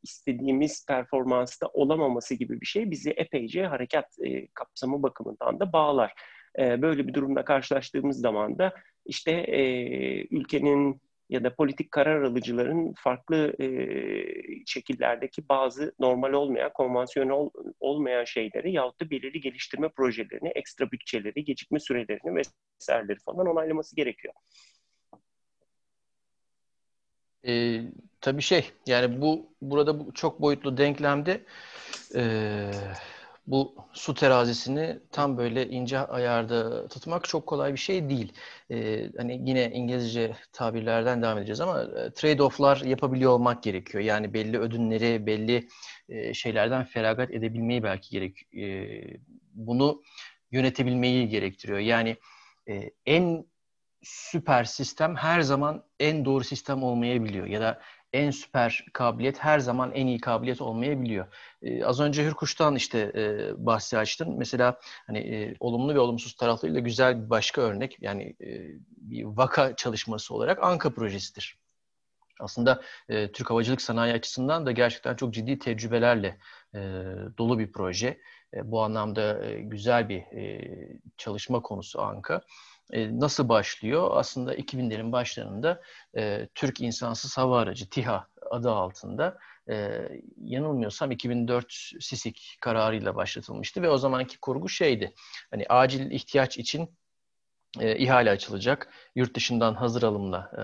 istediğimiz 0.02 0.86
performansta 0.86 1.66
olamaması 1.66 2.34
gibi 2.34 2.60
bir 2.60 2.66
şey 2.66 2.90
bizi 2.90 3.10
epeyce 3.10 3.66
harekat 3.66 4.16
e, 4.24 4.46
kapsamı 4.46 5.02
bakımından 5.02 5.60
da 5.60 5.72
bağlar. 5.72 6.12
E, 6.58 6.82
böyle 6.82 7.08
bir 7.08 7.14
durumla 7.14 7.44
karşılaştığımız 7.44 8.20
zaman 8.20 8.58
da 8.58 8.72
işte 9.06 9.32
e, 9.32 9.60
ülkenin 10.26 11.00
ya 11.28 11.44
da 11.44 11.54
politik 11.54 11.90
karar 11.90 12.22
alıcıların 12.22 12.94
farklı 12.98 13.54
e, 13.60 13.66
şekillerdeki 14.66 15.48
bazı 15.48 15.94
normal 16.00 16.32
olmayan, 16.32 16.72
konvansiyonel 16.72 17.50
olmayan 17.80 18.24
şeyleri 18.24 18.72
yahut 18.72 19.00
da 19.00 19.10
belirli 19.10 19.40
geliştirme 19.40 19.88
projelerini, 19.88 20.48
ekstra 20.48 20.90
bütçeleri, 20.90 21.44
gecikme 21.44 21.80
sürelerini 21.80 22.42
vesaireleri 22.80 23.18
falan 23.24 23.46
onaylaması 23.46 23.96
gerekiyor. 23.96 24.34
E, 27.46 27.80
tabii 28.20 28.42
şey, 28.42 28.70
yani 28.86 29.20
bu 29.20 29.52
burada 29.62 30.00
bu 30.00 30.14
çok 30.14 30.40
boyutlu 30.40 30.76
denklemde 30.76 31.40
e, 32.16 32.22
bu 33.46 33.76
su 33.92 34.14
terazisini 34.14 34.98
tam 35.12 35.38
böyle 35.38 35.68
ince 35.68 35.98
ayarda 35.98 36.88
tutmak 36.88 37.24
çok 37.28 37.46
kolay 37.46 37.72
bir 37.72 37.78
şey 37.78 38.08
değil. 38.10 38.32
Ee, 38.70 39.10
hani 39.16 39.40
yine 39.48 39.70
İngilizce 39.70 40.36
tabirlerden 40.52 41.22
devam 41.22 41.38
edeceğiz 41.38 41.60
ama 41.60 41.80
e, 41.82 41.84
trade-off'lar 41.84 42.88
yapabiliyor 42.88 43.32
olmak 43.32 43.62
gerekiyor. 43.62 44.04
Yani 44.04 44.34
belli 44.34 44.58
ödünleri, 44.58 45.26
belli 45.26 45.68
e, 46.08 46.34
şeylerden 46.34 46.84
feragat 46.84 47.30
edebilmeyi 47.30 47.82
belki 47.82 48.10
gerek. 48.10 48.54
E, 48.56 48.90
bunu 49.54 50.02
yönetebilmeyi 50.50 51.28
gerektiriyor. 51.28 51.78
Yani 51.78 52.16
e, 52.68 52.90
en 53.06 53.46
süper 54.02 54.64
sistem 54.64 55.16
her 55.16 55.40
zaman 55.40 55.84
en 56.00 56.24
doğru 56.24 56.44
sistem 56.44 56.82
olmayabiliyor 56.82 57.46
ya 57.46 57.60
da 57.60 57.80
en 58.14 58.30
süper 58.30 58.84
kabiliyet 58.92 59.38
her 59.38 59.58
zaman 59.58 59.92
en 59.92 60.06
iyi 60.06 60.20
kabiliyet 60.20 60.60
olmayabiliyor. 60.60 61.26
Ee, 61.62 61.84
az 61.84 62.00
önce 62.00 62.24
Hürkuş'tan 62.24 62.76
işte 62.76 63.12
e, 63.14 63.52
bahsi 63.66 63.98
açtın. 63.98 64.38
Mesela 64.38 64.80
hani 65.06 65.18
e, 65.18 65.54
olumlu 65.60 65.94
ve 65.94 65.98
olumsuz 65.98 66.36
taraflarıyla 66.36 66.80
güzel 66.80 67.24
bir 67.24 67.30
başka 67.30 67.60
örnek 67.60 67.96
yani 68.00 68.36
e, 68.40 68.48
bir 68.88 69.24
vaka 69.24 69.76
çalışması 69.76 70.34
olarak 70.34 70.62
Anka 70.62 70.94
projesidir. 70.94 71.58
Aslında 72.40 72.82
e, 73.08 73.32
Türk 73.32 73.50
havacılık 73.50 73.80
sanayi 73.80 74.14
açısından 74.14 74.66
da 74.66 74.72
gerçekten 74.72 75.16
çok 75.16 75.34
ciddi 75.34 75.58
tecrübelerle 75.58 76.38
e, 76.74 76.78
dolu 77.38 77.58
bir 77.58 77.72
proje. 77.72 78.20
E, 78.54 78.70
bu 78.70 78.82
anlamda 78.82 79.44
e, 79.44 79.60
güzel 79.60 80.08
bir 80.08 80.20
e, 80.20 80.60
çalışma 81.16 81.62
konusu 81.62 82.02
Anka. 82.02 82.40
E, 82.92 83.20
nasıl 83.20 83.48
başlıyor? 83.48 84.10
Aslında 84.12 84.54
2000'lerin 84.54 85.12
başlarında 85.12 85.82
e, 86.16 86.48
Türk 86.54 86.80
İnsansız 86.80 87.38
Hava 87.38 87.60
Aracı 87.60 87.88
TİHA 87.88 88.26
adı 88.50 88.70
altında 88.70 89.38
e, 89.70 90.08
yanılmıyorsam 90.36 91.10
2004 91.10 91.66
SİSİK 92.00 92.56
kararıyla 92.60 93.16
başlatılmıştı 93.16 93.82
ve 93.82 93.90
o 93.90 93.98
zamanki 93.98 94.40
kurgu 94.40 94.68
şeydi. 94.68 95.14
Hani 95.50 95.66
acil 95.68 96.10
ihtiyaç 96.10 96.58
için 96.58 96.90
e, 97.80 97.96
ihale 97.96 98.30
açılacak. 98.30 98.92
Yurt 99.14 99.36
dışından 99.36 99.74
hazır 99.74 100.02
alımla 100.02 100.50
e, 100.58 100.62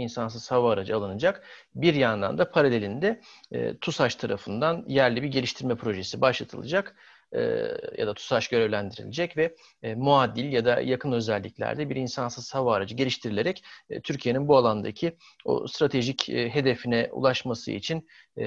insansız 0.00 0.50
hava 0.50 0.72
aracı 0.72 0.96
alınacak. 0.96 1.46
Bir 1.74 1.94
yandan 1.94 2.38
da 2.38 2.50
paralelinde 2.50 3.20
e, 3.52 3.76
TUSAŞ 3.78 4.14
tarafından 4.14 4.84
yerli 4.88 5.22
bir 5.22 5.28
geliştirme 5.28 5.74
projesi 5.74 6.20
başlatılacak 6.20 6.96
ya 7.98 8.06
da 8.06 8.14
TUSAŞ 8.14 8.48
görevlendirilecek 8.48 9.36
ve 9.36 9.54
e, 9.82 9.94
muadil 9.94 10.52
ya 10.52 10.64
da 10.64 10.80
yakın 10.80 11.12
özelliklerde 11.12 11.90
bir 11.90 11.96
insansız 11.96 12.54
hava 12.54 12.74
aracı 12.74 12.94
geliştirilerek 12.94 13.64
e, 13.90 14.00
Türkiye'nin 14.00 14.48
bu 14.48 14.56
alandaki 14.56 15.16
o 15.44 15.66
stratejik 15.66 16.28
e, 16.28 16.50
hedefine 16.50 17.08
ulaşması 17.12 17.72
için 17.72 18.08
e, 18.36 18.44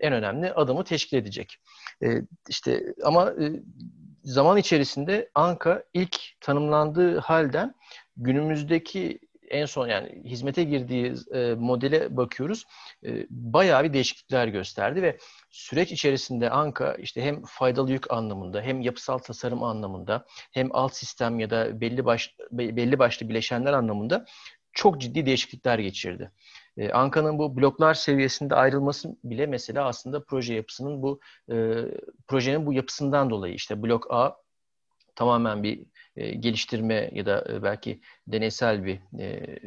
en 0.00 0.12
önemli 0.12 0.52
adımı 0.52 0.84
teşkil 0.84 1.16
edecek. 1.16 1.56
E, 2.02 2.22
işte 2.48 2.94
ama 3.04 3.30
e, 3.30 3.62
zaman 4.24 4.56
içerisinde 4.56 5.30
Anka 5.34 5.84
ilk 5.94 6.20
tanımlandığı 6.40 7.18
halden 7.18 7.74
günümüzdeki 8.16 9.18
en 9.52 9.66
son 9.66 9.88
yani 9.88 10.22
hizmete 10.24 10.64
girdiği 10.64 11.14
e, 11.34 11.54
modele 11.54 12.16
bakıyoruz. 12.16 12.64
E, 13.04 13.26
bayağı 13.30 13.84
bir 13.84 13.92
değişiklikler 13.92 14.48
gösterdi 14.48 15.02
ve 15.02 15.18
süreç 15.50 15.92
içerisinde 15.92 16.50
Anka 16.50 16.94
işte 16.94 17.22
hem 17.22 17.42
faydalı 17.44 17.92
yük 17.92 18.12
anlamında 18.12 18.62
hem 18.62 18.80
yapısal 18.80 19.18
tasarım 19.18 19.62
anlamında 19.62 20.26
hem 20.52 20.68
alt 20.72 20.94
sistem 20.94 21.40
ya 21.40 21.50
da 21.50 21.80
belli 21.80 22.04
baş 22.04 22.36
belli 22.52 22.98
başlı 22.98 23.28
bileşenler 23.28 23.72
anlamında 23.72 24.24
çok 24.72 25.00
ciddi 25.00 25.26
değişiklikler 25.26 25.78
geçirdi. 25.78 26.32
E, 26.76 26.92
Anka'nın 26.92 27.38
bu 27.38 27.56
bloklar 27.56 27.94
seviyesinde 27.94 28.54
ayrılması 28.54 29.16
bile 29.24 29.46
mesela 29.46 29.86
aslında 29.86 30.24
proje 30.24 30.54
yapısının 30.54 31.02
bu 31.02 31.20
e, 31.52 31.54
projenin 32.28 32.66
bu 32.66 32.72
yapısından 32.72 33.30
dolayı 33.30 33.54
işte 33.54 33.82
blok 33.82 34.06
A 34.10 34.36
tamamen 35.14 35.62
bir 35.62 35.86
e, 36.16 36.30
geliştirme 36.30 37.10
ya 37.12 37.26
da 37.26 37.44
e, 37.52 37.62
belki 37.62 38.00
deneysel 38.26 38.84
bir 38.84 39.00
e, 39.18 39.58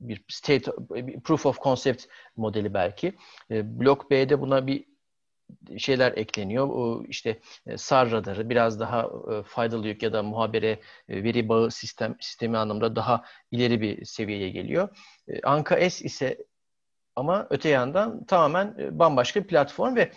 bir 0.00 0.24
state 0.28 0.72
bir 0.90 1.20
proof 1.20 1.46
of 1.46 1.62
concept 1.62 2.04
modeli 2.36 2.74
belki. 2.74 3.12
E, 3.50 3.80
blok 3.80 4.10
B'de 4.10 4.40
buna 4.40 4.66
bir 4.66 4.84
şeyler 5.78 6.12
ekleniyor. 6.12 6.68
O 6.68 7.04
işte 7.08 7.40
e, 7.66 7.76
SAR 7.78 8.10
radarı 8.10 8.50
biraz 8.50 8.80
daha 8.80 9.02
e, 9.02 9.42
faydalı 9.42 9.88
yük 9.88 10.02
ya 10.02 10.12
da 10.12 10.22
muhabere 10.22 10.80
e, 11.08 11.24
veri 11.24 11.48
bağı 11.48 11.70
sistem 11.70 12.16
sistemi 12.20 12.58
anlamında 12.58 12.96
daha 12.96 13.24
ileri 13.50 13.80
bir 13.80 14.04
seviyeye 14.04 14.50
geliyor. 14.50 14.88
Anka 15.42 15.90
S 15.90 16.04
ise 16.04 16.38
ama 17.16 17.46
öte 17.50 17.68
yandan 17.68 18.24
tamamen 18.24 18.98
bambaşka 18.98 19.42
bir 19.42 19.48
platform 19.48 19.96
ve 19.96 20.12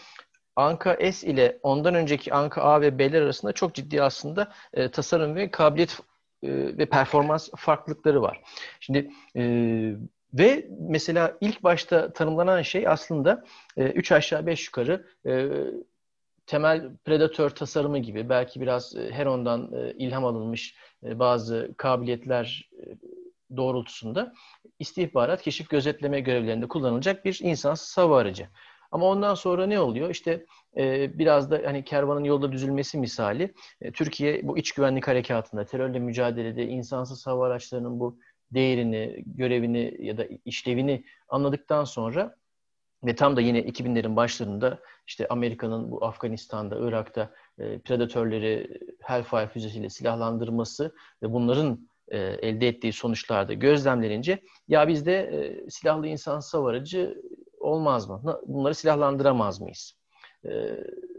Anka 0.56 1.12
S 1.12 1.28
ile 1.28 1.60
ondan 1.64 1.96
önceki 1.96 2.34
Anka 2.34 2.62
A 2.62 2.82
ve 2.82 3.00
B'ler 3.00 3.22
arasında 3.22 3.54
çok 3.54 3.74
ciddi 3.74 4.04
aslında 4.04 4.52
tasarım 4.92 5.36
ve 5.36 5.52
kabiliyet 5.52 6.00
ve 6.44 6.86
performans 6.86 7.50
farklılıkları 7.58 8.22
var. 8.22 8.42
Şimdi 8.80 9.12
ve 10.34 10.68
mesela 10.80 11.38
ilk 11.42 11.64
başta 11.64 12.14
tanımlanan 12.14 12.62
şey 12.62 12.88
aslında 12.88 13.46
e, 13.78 13.84
üç 13.84 14.12
aşağı 14.12 14.46
beş 14.46 14.66
yukarı 14.66 15.08
e, 15.26 15.50
temel 16.46 16.90
predatör 17.06 17.50
tasarımı 17.50 18.00
gibi 18.00 18.30
belki 18.30 18.62
biraz 18.62 18.96
e, 18.96 19.12
Heron'dan 19.12 19.72
e, 19.74 19.94
ilham 19.98 20.26
alınmış 20.26 20.76
e, 21.04 21.20
bazı 21.20 21.72
kabiliyetler 21.78 22.70
e, 22.80 22.84
doğrultusunda 23.58 24.34
istihbarat, 24.80 25.42
keşif, 25.42 25.70
gözetleme 25.70 26.20
görevlerinde 26.20 26.68
kullanılacak 26.68 27.26
bir 27.26 27.40
insansız 27.44 27.98
hava 27.98 28.18
aracı. 28.18 28.48
Ama 28.92 29.06
ondan 29.06 29.36
sonra 29.36 29.66
ne 29.66 29.80
oluyor? 29.80 30.10
İşte 30.10 30.46
e, 30.78 31.20
biraz 31.20 31.52
da 31.52 31.62
hani 31.66 31.84
kervanın 31.84 32.24
yolda 32.24 32.52
düzülmesi 32.52 32.98
misali 32.98 33.54
e, 33.82 33.92
Türkiye 33.92 34.48
bu 34.48 34.58
iç 34.58 34.72
güvenlik 34.72 35.08
harekatında, 35.08 35.66
terörle 35.66 36.00
mücadelede 36.00 36.68
insansız 36.68 37.28
hava 37.28 37.48
araçlarının 37.48 38.00
bu 38.00 38.20
değerini, 38.52 39.24
görevini 39.26 39.98
ya 40.00 40.18
da 40.18 40.28
işlevini 40.46 41.04
anladıktan 41.30 41.84
sonra 41.84 42.36
ve 43.04 43.16
tam 43.16 43.36
da 43.36 43.42
yine 43.42 43.60
2000'lerin 43.60 44.16
başlarında 44.16 44.80
işte 45.08 45.28
Amerika'nın 45.28 45.92
bu 45.92 46.06
Afganistan'da, 46.06 46.78
Irak'ta 46.80 47.34
e, 47.60 47.80
predatörleri 47.80 48.80
Hellfire 49.02 49.48
füzesiyle 49.48 49.90
silahlandırması 49.90 50.96
ve 51.24 51.34
bunların 51.34 51.88
e, 52.08 52.18
elde 52.18 52.68
ettiği 52.68 52.94
sonuçlarda 52.94 53.54
gözlemlenince 53.54 54.42
ya 54.68 54.88
bizde 54.88 55.14
e, 55.18 55.70
silahlı 55.70 56.08
insan 56.08 56.42
aracı 56.54 57.22
olmaz 57.62 58.10
mı? 58.10 58.40
Bunları 58.48 58.76
silahlandıramaz 58.76 59.62
mıyız? 59.62 59.94
E, 60.46 60.50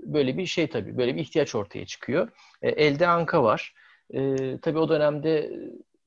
böyle 0.02 0.38
bir 0.38 0.46
şey 0.46 0.70
tabii, 0.70 0.98
böyle 0.98 1.14
bir 1.14 1.20
ihtiyaç 1.20 1.54
ortaya 1.54 1.86
çıkıyor. 1.86 2.28
E, 2.62 2.68
elde 2.68 3.06
Anka 3.08 3.42
var. 3.42 3.74
E, 4.14 4.36
tabii 4.58 4.78
o 4.78 4.88
dönemde 4.88 5.52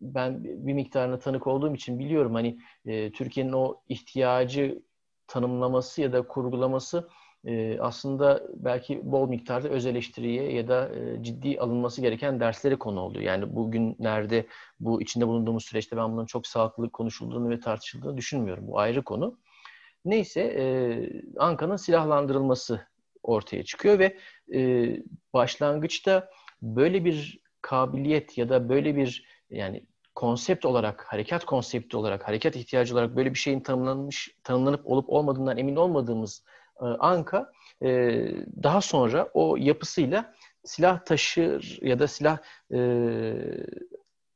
ben 0.01 0.43
bir 0.43 0.73
miktarına 0.73 1.19
tanık 1.19 1.47
olduğum 1.47 1.75
için 1.75 1.99
biliyorum 1.99 2.33
hani 2.33 2.59
e, 2.85 3.11
Türkiye'nin 3.11 3.51
o 3.53 3.81
ihtiyacı 3.89 4.81
tanımlaması 5.27 6.01
ya 6.01 6.13
da 6.13 6.27
kurgulaması 6.27 7.09
aslında 7.79 8.43
belki 8.55 9.11
bol 9.11 9.29
miktarda 9.29 9.69
öz 9.69 9.85
eleştiriye 9.85 10.53
ya 10.53 10.67
da 10.67 10.91
ciddi 11.21 11.59
alınması 11.59 12.01
gereken 12.01 12.39
derslere 12.39 12.75
konu 12.75 12.99
oluyor. 12.99 13.23
Yani 13.23 13.55
bugünlerde 13.55 14.47
bu 14.79 15.01
içinde 15.01 15.27
bulunduğumuz 15.27 15.65
süreçte 15.65 15.97
ben 15.97 16.11
bunun 16.11 16.25
çok 16.25 16.47
sağlıklı 16.47 16.89
konuşulduğunu 16.89 17.49
ve 17.49 17.59
tartışıldığını 17.59 18.17
düşünmüyorum. 18.17 18.67
Bu 18.67 18.79
ayrı 18.79 19.03
konu. 19.03 19.37
Neyse 20.05 20.41
e, 20.41 20.63
Anka'nın 21.37 21.75
silahlandırılması 21.75 22.87
ortaya 23.23 23.63
çıkıyor 23.63 23.99
ve 23.99 24.17
e, 24.53 24.89
başlangıçta 25.33 26.29
böyle 26.61 27.05
bir 27.05 27.39
kabiliyet 27.61 28.37
ya 28.37 28.49
da 28.49 28.69
böyle 28.69 28.95
bir 28.95 29.27
yani 29.49 29.85
konsept 30.15 30.65
olarak, 30.65 31.05
harekat 31.07 31.45
konsepti 31.45 31.97
olarak, 31.97 32.27
harekat 32.27 32.55
ihtiyacı 32.55 32.93
olarak 32.93 33.15
böyle 33.15 33.33
bir 33.33 33.39
şeyin 33.39 33.59
tanımlanmış, 33.59 34.35
tanımlanıp 34.43 34.87
olup 34.87 35.09
olmadığından 35.09 35.57
emin 35.57 35.75
olmadığımız 35.75 36.43
e, 36.81 36.85
Anka 36.85 37.51
e, 37.83 38.21
daha 38.63 38.81
sonra 38.81 39.29
o 39.33 39.55
yapısıyla 39.55 40.33
silah 40.63 41.05
taşır 41.05 41.79
ya 41.81 41.99
da 41.99 42.07
silah 42.07 42.37
e, 42.73 42.79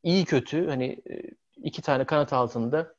iyi 0.03 0.26
kötü 0.26 0.67
hani 0.67 1.01
e, 1.09 1.22
iki 1.57 1.82
tane 1.82 2.05
kanat 2.05 2.34
altında 2.34 2.95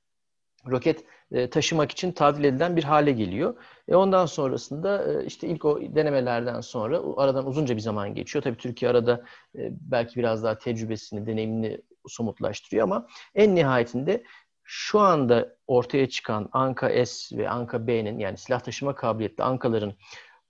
roket 0.67 1.05
e, 1.33 1.51
taşımak 1.51 1.91
için 1.91 2.13
tadil 2.13 2.45
edilen 2.45 2.77
bir 2.77 2.85
hale 2.85 3.13
geliyor. 3.13 3.55
E 3.89 3.95
ondan 3.95 4.27
sonrasında 4.27 5.13
e, 5.13 5.27
işte 5.27 5.49
ilk 5.49 5.65
o 5.65 5.81
denemelerden 5.81 6.61
sonra 6.61 7.01
aradan 7.17 7.47
uzunca 7.47 7.77
bir 7.77 7.81
zaman 7.81 8.15
geçiyor. 8.15 8.43
Tabii 8.43 8.57
Türkiye 8.57 8.91
arada 8.91 9.25
e, 9.59 9.71
belki 9.81 10.17
biraz 10.17 10.45
daha 10.45 10.59
tecrübesini, 10.59 11.27
deneyimini 11.27 11.81
somutlaştırıyor 12.09 12.85
ama 12.85 13.07
en 13.35 13.55
nihayetinde 13.55 14.23
şu 14.65 15.01
anda 15.01 15.57
ortaya 15.67 16.09
çıkan 16.09 16.49
Anka 16.53 17.07
S 17.07 17.39
ve 17.39 17.49
Anka 17.49 17.87
B'nin 17.87 18.19
yani 18.19 18.37
silah 18.37 18.61
taşıma 18.61 18.95
kabiliyetli 18.95 19.45
Ankaların 19.45 19.95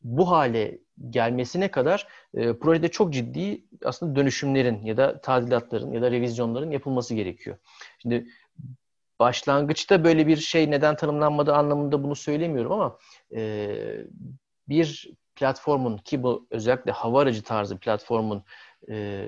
bu 0.02 0.30
hale 0.30 0.78
gelmesine 1.11 1.70
kadar 1.70 2.06
e, 2.34 2.58
projede 2.58 2.88
çok 2.88 3.12
ciddi 3.12 3.64
aslında 3.84 4.16
dönüşümlerin 4.16 4.84
ya 4.84 4.96
da 4.96 5.20
tadilatların 5.20 5.92
ya 5.92 6.02
da 6.02 6.11
revizyonların 6.11 6.70
yapılması 6.70 7.14
gerekiyor. 7.14 7.56
Şimdi 7.98 8.26
başlangıçta 9.20 10.04
böyle 10.04 10.26
bir 10.26 10.36
şey 10.36 10.70
neden 10.70 10.96
tanımlanmadığı 10.96 11.54
anlamında 11.54 12.04
bunu 12.04 12.16
söylemiyorum 12.16 12.72
ama 12.72 12.98
e, 13.34 13.76
bir 14.68 15.10
platformun 15.34 15.98
ki 15.98 16.22
bu 16.22 16.46
özellikle 16.50 16.92
hava 16.92 17.20
aracı 17.20 17.42
tarzı 17.42 17.78
platformun 17.78 18.44
e, 18.90 19.26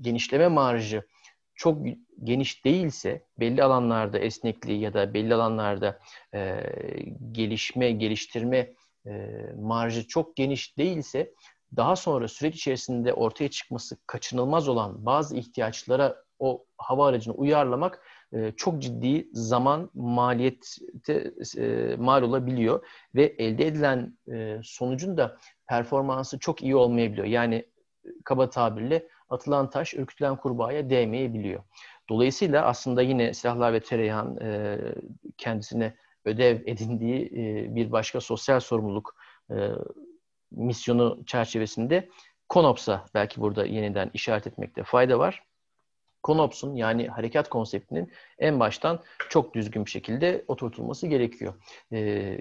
genişleme 0.00 0.48
marjı 0.48 1.06
çok 1.54 1.78
geniş 2.24 2.64
değilse 2.64 3.24
belli 3.40 3.64
alanlarda 3.64 4.18
esnekliği 4.18 4.80
ya 4.80 4.94
da 4.94 5.14
belli 5.14 5.34
alanlarda 5.34 5.98
e, 6.34 6.60
gelişme, 7.32 7.90
geliştirme 7.90 8.72
e, 9.06 9.12
marjı 9.56 10.06
çok 10.08 10.36
geniş 10.36 10.78
değilse 10.78 11.34
daha 11.76 11.96
sonra 11.96 12.28
süreç 12.28 12.54
içerisinde 12.54 13.14
ortaya 13.14 13.48
çıkması 13.48 13.96
kaçınılmaz 14.06 14.68
olan 14.68 15.06
bazı 15.06 15.36
ihtiyaçlara 15.36 16.16
o 16.38 16.64
hava 16.78 17.06
aracını 17.06 17.34
uyarlamak 17.34 18.06
e, 18.32 18.52
çok 18.56 18.82
ciddi 18.82 19.28
zaman 19.32 19.90
maliyette 19.94 21.32
e, 21.58 21.96
mal 21.96 22.22
olabiliyor 22.22 22.86
ve 23.14 23.24
elde 23.24 23.66
edilen 23.66 24.18
e, 24.32 24.60
sonucun 24.62 25.16
da 25.16 25.36
performansı 25.68 26.38
çok 26.38 26.62
iyi 26.62 26.76
olmayabiliyor. 26.76 27.26
Yani 27.26 27.66
kaba 28.24 28.50
tabirle 28.50 29.08
atılan 29.28 29.70
taş 29.70 29.94
ürkütülen 29.94 30.36
kurbağaya 30.36 30.90
değmeyebiliyor. 30.90 31.62
Dolayısıyla 32.08 32.66
aslında 32.66 33.02
yine 33.02 33.34
silahlar 33.34 33.72
ve 33.72 33.80
tereyağın 33.80 34.36
e, 34.40 34.78
kendisine 35.38 35.96
ödev 36.24 36.60
edindiği 36.66 37.26
e, 37.26 37.74
bir 37.74 37.92
başka 37.92 38.20
sosyal 38.20 38.60
sorumluluk 38.60 39.16
e, 39.50 39.68
misyonu 40.50 41.22
çerçevesinde 41.26 42.08
Konops'a 42.48 43.04
belki 43.14 43.40
burada 43.40 43.66
yeniden 43.66 44.10
işaret 44.14 44.46
etmekte 44.46 44.82
fayda 44.84 45.18
var. 45.18 45.42
Konops'un 46.22 46.74
yani 46.74 47.08
harekat 47.08 47.48
konseptinin 47.48 48.12
en 48.38 48.60
baştan 48.60 49.02
çok 49.28 49.54
düzgün 49.54 49.84
bir 49.84 49.90
şekilde 49.90 50.44
oturtulması 50.48 51.06
gerekiyor. 51.06 51.54
E, 51.92 52.38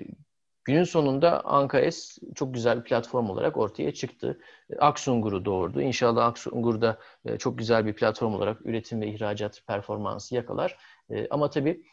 Günün 0.65 0.83
sonunda 0.83 1.45
Anka 1.45 1.91
S 1.91 2.21
çok 2.35 2.53
güzel 2.53 2.79
bir 2.79 2.83
platform 2.83 3.29
olarak 3.29 3.57
ortaya 3.57 3.93
çıktı. 3.93 4.39
Aksungur'u 4.79 5.45
doğurdu. 5.45 5.81
İnşallah 5.81 6.25
Aksungur 6.25 6.81
da 6.81 6.99
e, 7.25 7.37
çok 7.37 7.57
güzel 7.57 7.85
bir 7.85 7.93
platform 7.93 8.35
olarak 8.35 8.65
üretim 8.65 9.01
ve 9.01 9.07
ihracat 9.07 9.61
performansı 9.67 10.35
yakalar. 10.35 10.77
E, 11.09 11.27
ama 11.29 11.49
tabii 11.49 11.83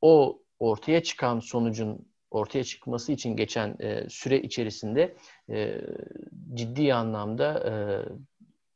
o 0.00 0.42
ortaya 0.58 1.02
çıkan 1.02 1.40
sonucun 1.40 2.08
ortaya 2.30 2.64
çıkması 2.64 3.12
için 3.12 3.36
geçen 3.36 3.76
e, 3.80 4.08
süre 4.08 4.40
içerisinde 4.40 5.16
ciddi 6.54 6.94
anlamda 6.94 7.62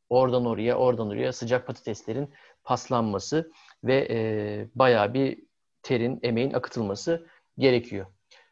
oradan 0.09 0.47
oraya, 0.47 0.77
oradan 0.79 1.09
oraya 1.09 1.33
sıcak 1.33 1.67
patateslerin 1.67 2.31
paslanması 2.65 3.53
ve 3.85 4.69
bayağı 4.75 5.15
bir 5.15 5.39
terin, 5.83 6.21
emeğin 6.23 6.53
akıtılması 6.53 7.27
gerekiyor 7.59 8.07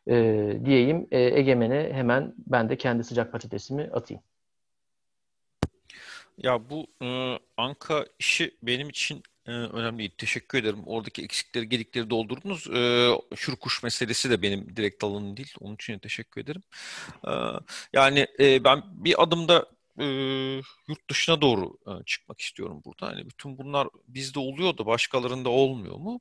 e, 0.08 0.14
diyeyim. 0.64 1.06
E, 1.10 1.20
Egemen'e 1.20 1.92
hemen 1.92 2.34
ben 2.38 2.68
de 2.68 2.76
kendi 2.76 3.04
sıcak 3.04 3.32
patatesimi 3.32 3.82
atayım. 3.82 4.22
Ya 6.38 6.70
bu 6.70 6.86
e, 7.02 7.38
Anka 7.56 8.06
işi 8.18 8.56
benim 8.62 8.88
için 8.88 9.22
e, 9.46 9.50
önemli. 9.50 10.10
Teşekkür 10.10 10.58
ederim. 10.58 10.82
Oradaki 10.86 11.22
eksikleri, 11.22 11.68
gedikleri 11.68 12.10
doldurdunuz. 12.10 12.66
E, 12.70 13.10
şurkuş 13.36 13.82
meselesi 13.82 14.30
de 14.30 14.42
benim 14.42 14.76
direkt 14.76 15.04
alanım 15.04 15.36
değil. 15.36 15.54
Onun 15.60 15.74
için 15.74 15.92
de 15.94 15.98
teşekkür 15.98 16.40
ederim. 16.40 16.62
E, 17.28 17.32
yani 17.92 18.26
e, 18.40 18.64
ben 18.64 18.82
bir 18.86 19.22
adımda 19.22 19.66
e, 19.98 20.06
yurt 20.88 21.10
dışına 21.10 21.40
doğru 21.40 21.78
e, 21.86 22.04
çıkmak 22.04 22.40
istiyorum 22.40 22.82
burada. 22.84 23.06
Hani 23.06 23.26
bütün 23.30 23.58
bunlar 23.58 23.88
bizde 24.08 24.38
oluyor 24.38 24.78
da 24.78 24.86
başkalarında 24.86 25.48
olmuyor 25.48 25.96
mu? 25.96 26.20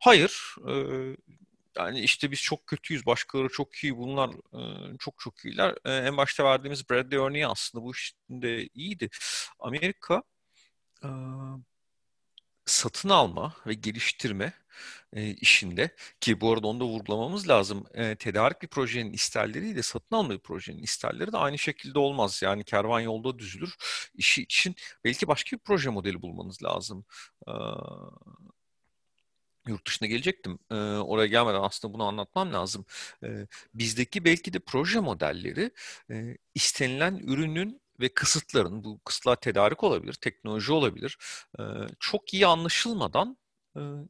Hayır. 0.00 0.54
E, 0.68 0.74
yani 1.76 2.00
işte 2.00 2.30
biz 2.30 2.42
çok 2.42 2.66
kötüyüz, 2.66 3.06
başkaları 3.06 3.48
çok 3.48 3.74
iyi, 3.76 3.96
bunlar 3.96 4.30
e, 4.30 4.98
çok 4.98 5.18
çok 5.18 5.44
iyiler. 5.44 5.74
E, 5.84 5.92
en 5.92 6.16
başta 6.16 6.44
verdiğimiz 6.44 6.90
Bradley 6.90 7.18
örneği 7.18 7.46
aslında 7.46 7.84
bu 7.84 7.92
işte 7.92 8.68
iyiydi. 8.74 9.08
Amerika 9.58 10.22
e, 11.04 11.08
satın 12.66 13.08
alma 13.08 13.54
ve 13.66 13.74
geliştirme 13.74 14.52
e, 15.12 15.30
işinde 15.30 15.90
ki 16.20 16.40
bu 16.40 16.52
arada 16.52 16.66
onu 16.66 16.80
da 16.80 16.84
vurgulamamız 16.84 17.48
lazım. 17.48 17.86
E, 17.94 18.16
tedarik 18.16 18.62
bir 18.62 18.68
projenin 18.68 19.12
isterleriyle 19.12 19.82
satın 19.82 20.16
alma 20.16 20.30
bir 20.30 20.38
projenin 20.38 20.82
isterleri 20.82 21.32
de 21.32 21.36
aynı 21.38 21.58
şekilde 21.58 21.98
olmaz. 21.98 22.40
Yani 22.42 22.64
kervan 22.64 23.00
yolda 23.00 23.38
düzülür. 23.38 23.76
İşi 24.14 24.42
için 24.42 24.74
belki 25.04 25.28
başka 25.28 25.56
bir 25.56 25.62
proje 25.62 25.90
modeli 25.90 26.22
bulmanız 26.22 26.62
lazım. 26.62 27.04
E, 27.48 27.52
yurt 29.66 29.86
dışına 29.86 30.08
gelecektim. 30.08 30.58
E, 30.70 30.74
oraya 30.74 31.26
gelmeden 31.26 31.60
aslında 31.62 31.94
bunu 31.94 32.04
anlatmam 32.04 32.52
lazım. 32.52 32.84
E, 33.24 33.46
bizdeki 33.74 34.24
belki 34.24 34.52
de 34.52 34.58
proje 34.58 35.00
modelleri 35.00 35.70
e, 36.10 36.36
istenilen 36.54 37.16
ürünün 37.16 37.80
ve 38.00 38.08
kısıtların, 38.08 38.84
bu 38.84 39.00
kısıtlar 39.04 39.36
tedarik 39.36 39.84
olabilir, 39.84 40.14
teknoloji 40.14 40.72
olabilir, 40.72 41.18
çok 42.00 42.34
iyi 42.34 42.46
anlaşılmadan 42.46 43.36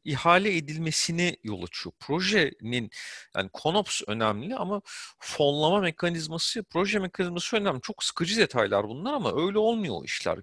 ihale 0.03 0.57
edilmesini 0.57 1.37
yol 1.43 1.63
açıyor. 1.63 1.93
Projenin 1.99 2.89
yani 3.35 3.49
konops 3.53 4.01
önemli 4.07 4.55
ama 4.55 4.81
fonlama 5.19 5.79
mekanizması, 5.79 6.63
proje 6.63 6.99
mekanizması 6.99 7.57
önemli. 7.57 7.81
Çok 7.81 8.03
sıkıcı 8.03 8.37
detaylar 8.37 8.87
bunlar 8.87 9.13
ama 9.13 9.45
öyle 9.45 9.57
olmuyor 9.57 9.95
o 9.97 10.03
işler. 10.03 10.39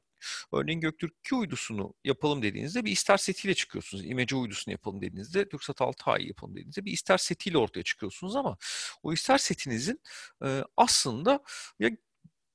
Örneğin 0.52 0.80
Göktürk 0.80 1.14
2 1.24 1.34
uydusunu 1.34 1.94
yapalım 2.04 2.42
dediğinizde 2.42 2.84
bir 2.84 2.92
ister 2.92 3.16
setiyle 3.16 3.54
çıkıyorsunuz. 3.54 4.04
İmece 4.06 4.36
uydusunu 4.36 4.72
yapalım 4.72 5.02
dediğinizde 5.02 5.48
TürkSat 5.48 5.76
6A'yı 5.76 6.26
yapalım 6.26 6.54
dediğinizde 6.54 6.84
bir 6.84 6.92
ister 6.92 7.18
setiyle 7.18 7.58
ortaya 7.58 7.82
çıkıyorsunuz 7.82 8.36
ama 8.36 8.56
o 9.02 9.12
ister 9.12 9.38
setinizin 9.38 10.00
aslında 10.76 11.40
ya 11.78 11.90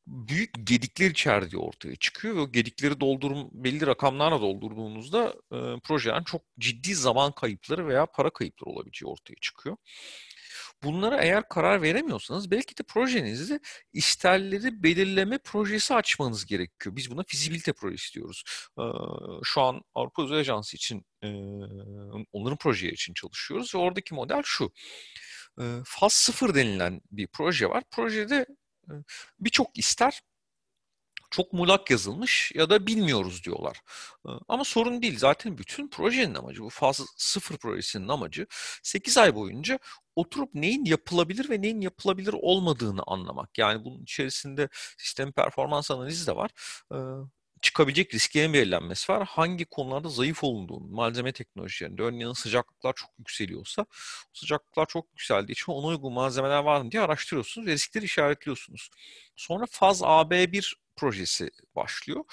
büyük 0.08 0.68
gedikler 0.68 1.12
içerdiği 1.12 1.62
ortaya 1.62 1.96
çıkıyor 1.96 2.36
ve 2.36 2.40
o 2.40 2.52
gedikleri 2.52 3.00
doldurum 3.00 3.50
belli 3.52 3.88
rakamlarla 3.88 4.42
doldurduğunuzda 4.42 5.36
e, 5.52 5.80
projeden 5.84 6.24
çok 6.24 6.42
ciddi 6.60 6.96
zaman 6.96 7.32
kayıpları 7.32 7.88
veya 7.88 8.06
para 8.06 8.30
kayıpları 8.30 8.70
olabileceği 8.70 9.12
ortaya 9.12 9.36
çıkıyor. 9.42 9.78
Bunlara 10.84 11.22
eğer 11.24 11.50
karar 11.50 11.82
veremiyorsanız 11.82 12.52
belki 12.52 12.78
de 12.78 12.84
projenizde 12.84 13.60
isterleri 13.94 14.84
belirleme 14.84 15.38
projesi 15.38 15.94
açmanız 15.94 16.46
gerekiyor. 16.46 16.96
Biz 16.96 17.12
buna 17.12 17.24
fizibilite 17.28 17.74
projesi 17.74 18.14
diyoruz. 18.14 18.44
Şu 19.44 19.62
an 19.62 19.82
Avrupa 19.96 20.22
Uzay 20.22 20.40
Ajansı 20.40 20.76
için, 20.78 21.06
onların 22.32 22.58
proje 22.58 22.92
için 22.92 23.14
çalışıyoruz 23.14 23.76
ve 23.76 23.80
oradaki 23.80 24.14
model 24.14 24.42
şu. 24.46 24.72
Faz 25.86 26.14
sıfır 26.14 26.56
denilen 26.56 27.02
bir 27.12 27.28
proje 27.28 27.70
var. 27.70 27.84
Projede 27.92 28.46
birçok 29.40 29.78
ister 29.78 30.22
çok 31.32 31.54
mulak 31.54 31.92
yazılmış 31.92 32.52
ya 32.56 32.70
da 32.70 32.88
bilmiyoruz 32.88 33.44
diyorlar. 33.44 33.82
Ama 34.48 34.64
sorun 34.64 35.02
değil. 35.02 35.18
Zaten 35.20 35.58
bütün 35.58 35.90
projenin 35.90 36.36
amacı, 36.36 36.64
bu 36.64 36.70
faz 36.70 37.02
sıfır 37.18 37.58
projesinin 37.58 38.08
amacı 38.08 38.48
8 38.84 39.18
ay 39.18 39.36
boyunca 39.36 39.80
oturup 40.16 40.54
neyin 40.54 40.86
yapılabilir 40.86 41.50
ve 41.50 41.62
neyin 41.62 41.82
yapılabilir 41.82 42.34
olmadığını 42.34 43.02
anlamak. 43.08 43.58
Yani 43.58 43.86
bunun 43.86 44.04
içerisinde 44.04 44.70
sistem 44.98 45.32
performans 45.32 45.92
analizi 45.92 46.28
de 46.28 46.36
var 46.36 46.52
çıkabilecek 47.64 48.14
risklerin 48.14 48.54
belirlenmesi 48.54 49.12
var. 49.12 49.28
Hangi 49.28 49.66
konularda 49.66 50.10
zayıf 50.10 50.44
olduğunu, 50.44 50.88
malzeme 50.88 51.32
teknolojilerinde, 51.32 52.02
örneğin 52.02 52.34
sıcaklıklar 52.34 52.94
çok 52.94 53.10
yükseliyorsa, 53.20 53.86
sıcaklıklar 54.34 54.86
çok 54.86 55.08
yükseldiği 55.12 55.54
için 55.54 55.72
ona 55.72 55.88
uygun 55.88 56.14
malzemeler 56.14 56.64
var 56.64 56.82
mı 56.82 56.92
diye 56.92 57.02
araştırıyorsunuz 57.02 57.68
ve 57.68 57.72
riskleri 57.72 58.06
işaretliyorsunuz. 58.06 58.90
Sonra 59.36 59.66
faz 59.70 60.02
AB1 60.02 60.76
projesi 60.96 61.50
başlıyor. 61.76 62.26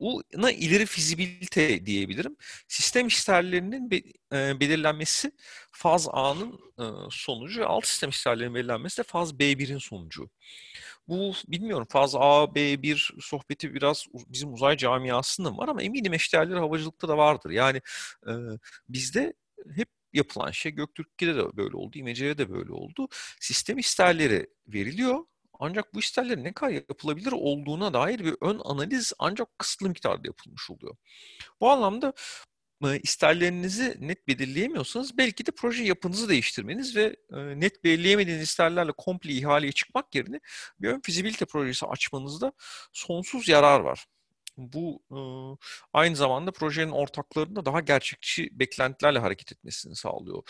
Buna 0.00 0.50
ileri 0.52 0.86
fizibilite 0.86 1.86
diyebilirim. 1.86 2.36
Sistem 2.68 3.06
isterlerinin 3.06 3.90
be, 3.90 3.96
e, 4.32 4.60
belirlenmesi 4.60 5.32
faz 5.72 6.08
A'nın 6.12 6.52
e, 6.78 6.84
sonucu, 7.10 7.68
alt 7.68 7.86
sistem 7.86 8.10
isterlerinin 8.10 8.54
belirlenmesi 8.54 8.98
de 8.98 9.02
faz 9.02 9.32
B1'in 9.32 9.78
sonucu. 9.78 10.30
Bu 11.08 11.32
bilmiyorum 11.48 11.86
faz 11.90 12.14
A, 12.14 12.54
B1 12.54 13.14
sohbeti 13.20 13.74
biraz 13.74 14.06
bizim 14.28 14.52
uzay 14.54 14.76
camiasında 14.76 15.56
var 15.56 15.68
ama 15.68 15.82
eminim 15.82 16.14
eşdeğerleri 16.14 16.58
havacılıkta 16.58 17.08
da 17.08 17.16
vardır. 17.18 17.50
Yani 17.50 17.80
e, 18.26 18.32
bizde 18.88 19.34
hep 19.76 19.88
yapılan 20.12 20.50
şey 20.50 20.72
Göktürk'te 20.72 21.36
de 21.36 21.56
böyle 21.56 21.76
oldu, 21.76 21.98
İmece'de 21.98 22.38
de 22.38 22.50
böyle 22.50 22.72
oldu. 22.72 23.08
Sistem 23.40 23.78
isterleri 23.78 24.46
veriliyor. 24.66 25.18
Ancak 25.60 25.94
bu 25.94 26.00
isterlerin 26.00 26.44
ne 26.44 26.52
kadar 26.52 26.70
yapılabilir 26.72 27.32
olduğuna 27.32 27.94
dair 27.94 28.24
bir 28.24 28.36
ön 28.40 28.60
analiz 28.64 29.12
ancak 29.18 29.58
kısıtlı 29.58 29.88
miktarda 29.88 30.22
yapılmış 30.28 30.70
oluyor. 30.70 30.96
Bu 31.60 31.70
anlamda 31.70 32.12
isterlerinizi 33.02 33.96
net 34.00 34.28
belirleyemiyorsanız 34.28 35.18
belki 35.18 35.46
de 35.46 35.50
proje 35.50 35.84
yapınızı 35.84 36.28
değiştirmeniz 36.28 36.96
ve 36.96 37.16
net 37.56 37.84
belirleyemediğiniz 37.84 38.42
isterlerle 38.42 38.92
komple 38.92 39.32
ihaleye 39.32 39.72
çıkmak 39.72 40.14
yerine 40.14 40.40
bir 40.80 40.88
ön 40.88 41.00
fizibilite 41.00 41.44
projesi 41.44 41.86
açmanızda 41.86 42.52
sonsuz 42.92 43.48
yarar 43.48 43.80
var. 43.80 44.06
Bu 44.56 45.02
aynı 45.92 46.16
zamanda 46.16 46.50
projenin 46.52 46.92
ortaklarında 46.92 47.64
daha 47.64 47.80
gerçekçi 47.80 48.48
beklentilerle 48.52 49.18
hareket 49.18 49.52
etmesini 49.52 49.96
sağlıyor 49.96 50.42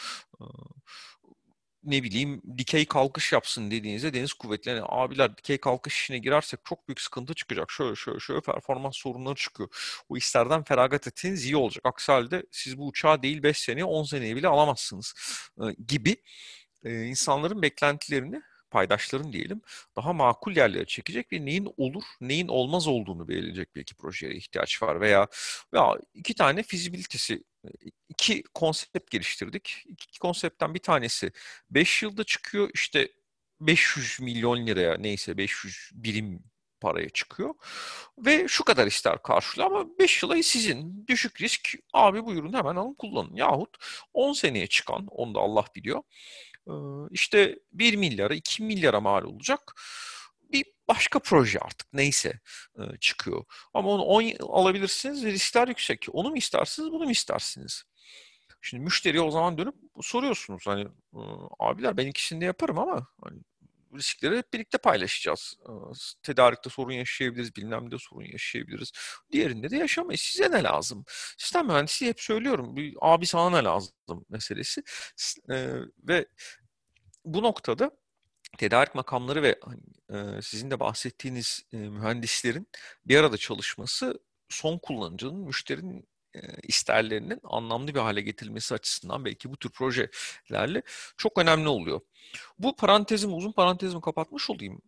ne 1.85 2.03
bileyim 2.03 2.43
dikey 2.59 2.87
kalkış 2.87 3.33
yapsın 3.33 3.71
dediğinizde 3.71 4.15
deniz 4.15 4.33
kuvvetleri 4.33 4.81
abiler 4.85 5.37
dikey 5.37 5.59
kalkış 5.59 5.95
işine 5.95 6.19
girersek 6.19 6.61
çok 6.65 6.89
büyük 6.89 7.01
sıkıntı 7.01 7.35
çıkacak. 7.35 7.71
Şöyle 7.71 7.95
şöyle 7.95 8.19
şöyle 8.19 8.41
performans 8.41 8.97
sorunları 8.97 9.35
çıkıyor. 9.35 9.69
O 10.09 10.17
isterden 10.17 10.65
feragat 10.65 11.07
etseniz 11.07 11.45
iyi 11.45 11.57
olacak. 11.57 11.85
Aksi 11.87 12.13
halde 12.13 12.43
siz 12.51 12.79
bu 12.79 12.87
uçağı 12.87 13.23
değil 13.23 13.43
5 13.43 13.59
seneye 13.59 13.85
10 13.85 14.05
seneye 14.05 14.37
bile 14.37 14.49
alamazsınız 14.49 15.15
gibi 15.89 16.17
insanların 16.85 17.63
beklentilerini 17.63 18.43
paydaşların 18.75 19.33
diyelim 19.33 19.61
daha 19.97 20.13
makul 20.13 20.57
yerlere 20.57 20.85
çekecek 20.87 21.33
ve 21.33 21.45
neyin 21.45 21.73
olur, 21.77 22.03
neyin 22.21 22.49
olmaz 22.49 22.87
olduğunu 22.87 23.29
belirleyecek 23.29 23.77
belki 23.77 23.95
projeye 23.95 24.35
ihtiyaç 24.35 24.83
var 24.83 25.01
veya 25.01 25.29
ya 25.75 25.99
iki 26.15 26.35
tane 26.35 26.63
fizibilitesi 26.63 27.45
iki 28.09 28.43
konsept 28.55 29.11
geliştirdik. 29.11 29.85
İki 29.89 30.19
konseptten 30.19 30.75
bir 30.75 30.79
tanesi 30.79 31.33
5 31.71 32.03
yılda 32.03 32.25
çıkıyor. 32.25 32.71
işte 32.75 33.09
500 33.61 34.21
milyon 34.21 34.67
liraya 34.67 34.97
neyse 34.99 35.37
500 35.37 35.91
birim 35.95 36.43
paraya 36.81 37.09
çıkıyor. 37.09 37.55
Ve 38.19 38.49
şu 38.49 38.65
kadar 38.65 38.87
ister 38.87 39.23
karşılıyor 39.23 39.71
ama 39.71 39.99
5 39.99 40.23
yıla 40.23 40.43
sizin. 40.43 41.07
Düşük 41.09 41.41
risk 41.41 41.69
abi 41.93 42.25
buyurun 42.25 42.53
hemen 42.53 42.77
alın 42.77 42.95
kullanın. 42.95 43.37
Yahut 43.37 43.77
10 44.15 44.33
seneye 44.33 44.67
çıkan 44.67 45.07
onu 45.07 45.35
da 45.35 45.41
Allah 45.41 45.65
biliyor. 45.77 46.03
İşte 47.11 47.59
1 47.73 47.97
milyara 47.97 48.35
2 48.35 48.63
milyara 48.63 49.01
mal 49.01 49.25
olacak 49.25 49.75
bir 50.53 50.65
başka 50.89 51.19
proje 51.19 51.59
artık 51.59 51.93
neyse 51.93 52.41
çıkıyor. 53.01 53.45
Ama 53.75 53.89
onu 53.89 54.03
10 54.03 54.23
yıl 54.23 54.37
alabilirsiniz 54.41 55.25
riskler 55.25 55.69
yüksek. 55.69 56.07
Onu 56.13 56.31
mu 56.31 56.37
istersiniz, 56.37 56.93
bunu 56.93 57.05
mu 57.05 57.11
istersiniz? 57.11 57.85
Şimdi 58.61 58.83
müşteriye 58.83 59.23
o 59.23 59.31
zaman 59.31 59.59
dönüp 59.59 59.75
soruyorsunuz 60.03 60.67
hani 60.67 60.89
abiler 61.59 61.97
ben 61.97 62.07
ikisini 62.07 62.41
de 62.41 62.45
yaparım 62.45 62.79
ama 62.79 63.07
hani 63.25 63.41
riskleri 63.97 64.39
hep 64.39 64.53
birlikte 64.53 64.79
paylaşacağız. 64.79 65.57
Tedarikte 66.23 66.71
sorun 66.71 66.93
yaşayabiliriz, 66.93 67.57
bilmem 67.57 67.91
de 67.91 67.99
sorun 67.99 68.25
yaşayabiliriz. 68.25 68.93
Diğerinde 69.33 69.71
de 69.71 69.77
yaşamayız. 69.77 70.21
Size 70.21 70.51
ne 70.51 70.63
lazım? 70.63 71.05
Sistem 71.39 71.67
mühendisi 71.67 72.07
hep 72.07 72.21
söylüyorum. 72.21 72.77
Bir, 72.77 72.95
abi 73.01 73.27
sana 73.27 73.51
ne 73.51 73.65
lazım 73.65 73.95
meselesi. 74.29 74.83
ve 76.09 76.27
bu 77.25 77.43
noktada 77.43 77.91
tedarik 78.59 78.95
makamları 78.95 79.43
ve 79.43 79.61
e, 80.11 80.43
sizin 80.43 80.71
de 80.71 80.81
bahsettiğiniz 80.81 81.63
e, 81.73 81.77
mühendislerin 81.77 82.67
bir 83.07 83.17
arada 83.17 83.37
çalışması 83.37 84.21
son 84.49 84.79
kullanıcının, 84.79 85.37
müşterinin 85.37 85.99
e, 85.99 86.05
isterlerinin 86.63 87.41
anlamlı 87.45 87.95
bir 87.95 88.01
hale 88.01 88.21
getirilmesi 88.21 88.75
açısından 88.75 89.25
belki 89.25 89.53
bu 89.53 89.57
tür 89.57 89.71
projelerle 89.71 90.83
çok 91.17 91.39
önemli 91.39 91.69
oluyor. 91.69 92.01
Bu 92.59 92.77
parantezimi, 92.77 93.35
uzun 93.35 93.53
parantezimi 93.53 94.01
kapatmış 94.01 94.51
olayım. 94.51 94.83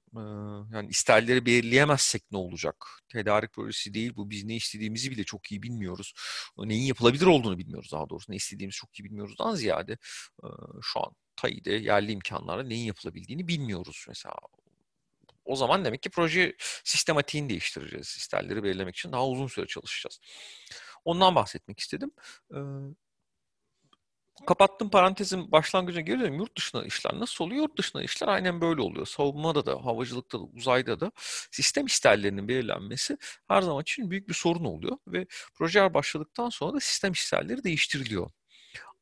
Yani 0.72 0.88
isterleri 0.88 1.46
belirleyemezsek 1.46 2.22
ne 2.32 2.38
olacak? 2.38 2.86
Tedarik 3.08 3.52
projesi 3.52 3.94
değil 3.94 4.12
bu. 4.16 4.30
Biz 4.30 4.44
ne 4.44 4.56
istediğimizi 4.56 5.10
bile 5.10 5.24
çok 5.24 5.52
iyi 5.52 5.62
bilmiyoruz. 5.62 6.14
Neyin 6.58 6.82
yapılabilir 6.82 7.26
olduğunu 7.26 7.58
bilmiyoruz 7.58 7.92
daha 7.92 8.08
doğrusu. 8.10 8.32
Ne 8.32 8.36
istediğimizi 8.36 8.76
çok 8.76 9.00
iyi 9.00 9.04
bilmiyoruzdan 9.04 9.54
ziyade 9.54 9.98
şu 10.82 11.00
an 11.00 11.12
TAİ'de 11.36 11.72
yerli 11.72 12.12
imkanlarla 12.12 12.62
neyin 12.62 12.84
yapılabildiğini 12.86 13.48
bilmiyoruz 13.48 14.04
mesela. 14.08 14.34
o 15.44 15.56
zaman 15.56 15.84
demek 15.84 16.02
ki 16.02 16.10
proje 16.10 16.56
sistematiğini 16.84 17.48
değiştireceğiz. 17.48 18.06
İsterleri 18.18 18.62
belirlemek 18.62 18.96
için 18.96 19.12
daha 19.12 19.28
uzun 19.28 19.46
süre 19.46 19.66
çalışacağız. 19.66 20.20
Ondan 21.06 21.34
bahsetmek 21.34 21.80
istedim. 21.80 22.10
Ee, 22.54 22.58
kapattım 24.46 24.90
parantezin 24.90 25.52
başlangıcına 25.52 26.00
geri 26.00 26.16
dönüyorum. 26.16 26.38
Yurt 26.38 26.56
dışına 26.58 26.84
işler 26.84 27.20
nasıl 27.20 27.44
oluyor? 27.44 27.62
Yurt 27.62 27.78
dışına 27.78 28.02
işler 28.02 28.28
aynen 28.28 28.60
böyle 28.60 28.80
oluyor. 28.82 29.06
Savunmada 29.06 29.66
da, 29.66 29.84
havacılıkta 29.84 30.38
da, 30.38 30.42
uzayda 30.42 31.00
da 31.00 31.12
sistem 31.50 31.86
isterlerinin 31.86 32.48
belirlenmesi 32.48 33.18
her 33.48 33.62
zaman 33.62 33.82
için 33.82 34.10
büyük 34.10 34.28
bir 34.28 34.34
sorun 34.34 34.64
oluyor. 34.64 34.98
Ve 35.08 35.26
projeler 35.54 35.94
başladıktan 35.94 36.48
sonra 36.50 36.74
da 36.74 36.80
sistem 36.80 37.12
isterleri 37.12 37.64
değiştiriliyor. 37.64 38.30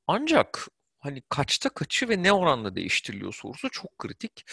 Ancak 0.07 0.68
hani 1.05 1.22
kaçta 1.28 1.68
kaçı 1.68 2.09
ve 2.09 2.22
ne 2.22 2.32
oranla 2.32 2.76
değiştiriliyor 2.76 3.34
sorusu 3.34 3.70
çok 3.70 3.98
kritik. 3.98 4.44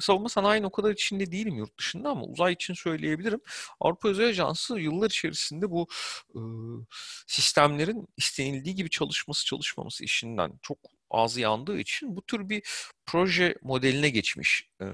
Savunma 0.00 0.28
sanayinin 0.28 0.66
o 0.66 0.70
kadar 0.72 0.90
içinde 0.90 1.32
değilim 1.32 1.54
yurt 1.54 1.78
dışında 1.78 2.10
ama 2.10 2.24
uzay 2.24 2.52
için 2.52 2.74
söyleyebilirim. 2.74 3.40
Avrupa 3.80 4.08
Uzay 4.08 4.26
Ajansı 4.26 4.80
yıllar 4.80 5.10
içerisinde 5.10 5.70
bu 5.70 5.86
e, 6.34 6.40
sistemlerin 7.26 8.08
istenildiği 8.16 8.74
gibi 8.74 8.90
çalışması 8.90 9.46
çalışmaması 9.46 10.04
işinden 10.04 10.52
çok 10.62 10.78
ağzı 11.10 11.40
yandığı 11.40 11.78
için 11.78 12.16
bu 12.16 12.22
tür 12.22 12.48
bir 12.48 12.62
proje 13.06 13.54
modeline 13.62 14.10
geçmiş. 14.10 14.68
E, 14.80 14.86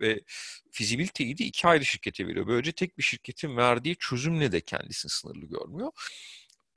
ve 0.00 0.20
fizibiliteyi 0.72 1.38
de 1.38 1.44
iki 1.44 1.68
ayrı 1.68 1.84
şirkete 1.84 2.26
veriyor. 2.26 2.46
Böylece 2.46 2.72
tek 2.72 2.98
bir 2.98 3.02
şirketin 3.02 3.56
verdiği 3.56 3.96
çözümle 3.96 4.52
de 4.52 4.60
kendisini 4.60 5.10
sınırlı 5.10 5.46
görmüyor 5.46 5.92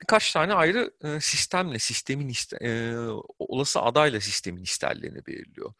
birkaç 0.04 0.32
tane 0.32 0.54
ayrı 0.54 0.90
e, 1.04 1.20
sistemle, 1.20 1.78
sistemin 1.78 2.28
iste, 2.28 2.56
e, 2.60 2.96
olası 3.38 3.80
adayla 3.82 4.20
sistemin 4.20 4.62
isterlerini 4.62 5.26
belirliyor. 5.26 5.72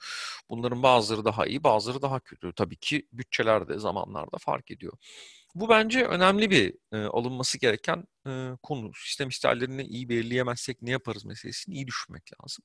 Bunların 0.51 0.83
bazıları 0.83 1.25
daha 1.25 1.47
iyi, 1.47 1.65
bazıları 1.65 2.03
daha 2.03 2.21
kötü. 2.21 2.53
Tabii 2.57 2.77
ki 2.77 3.09
bütçelerde, 3.13 3.79
zamanlarda 3.79 4.39
fark 4.39 4.71
ediyor. 4.71 4.93
Bu 5.55 5.69
bence 5.69 6.05
önemli 6.05 6.51
bir 6.51 6.75
e, 6.93 6.97
alınması 6.97 7.59
gereken 7.59 8.05
e, 8.27 8.51
konu. 8.63 8.91
Sistem 8.95 9.29
isterlerini 9.29 9.83
iyi 9.83 10.09
belirleyemezsek 10.09 10.83
ne 10.83 10.91
yaparız 10.91 11.25
meselesini 11.25 11.75
iyi 11.75 11.87
düşünmek 11.87 12.31
lazım. 12.41 12.65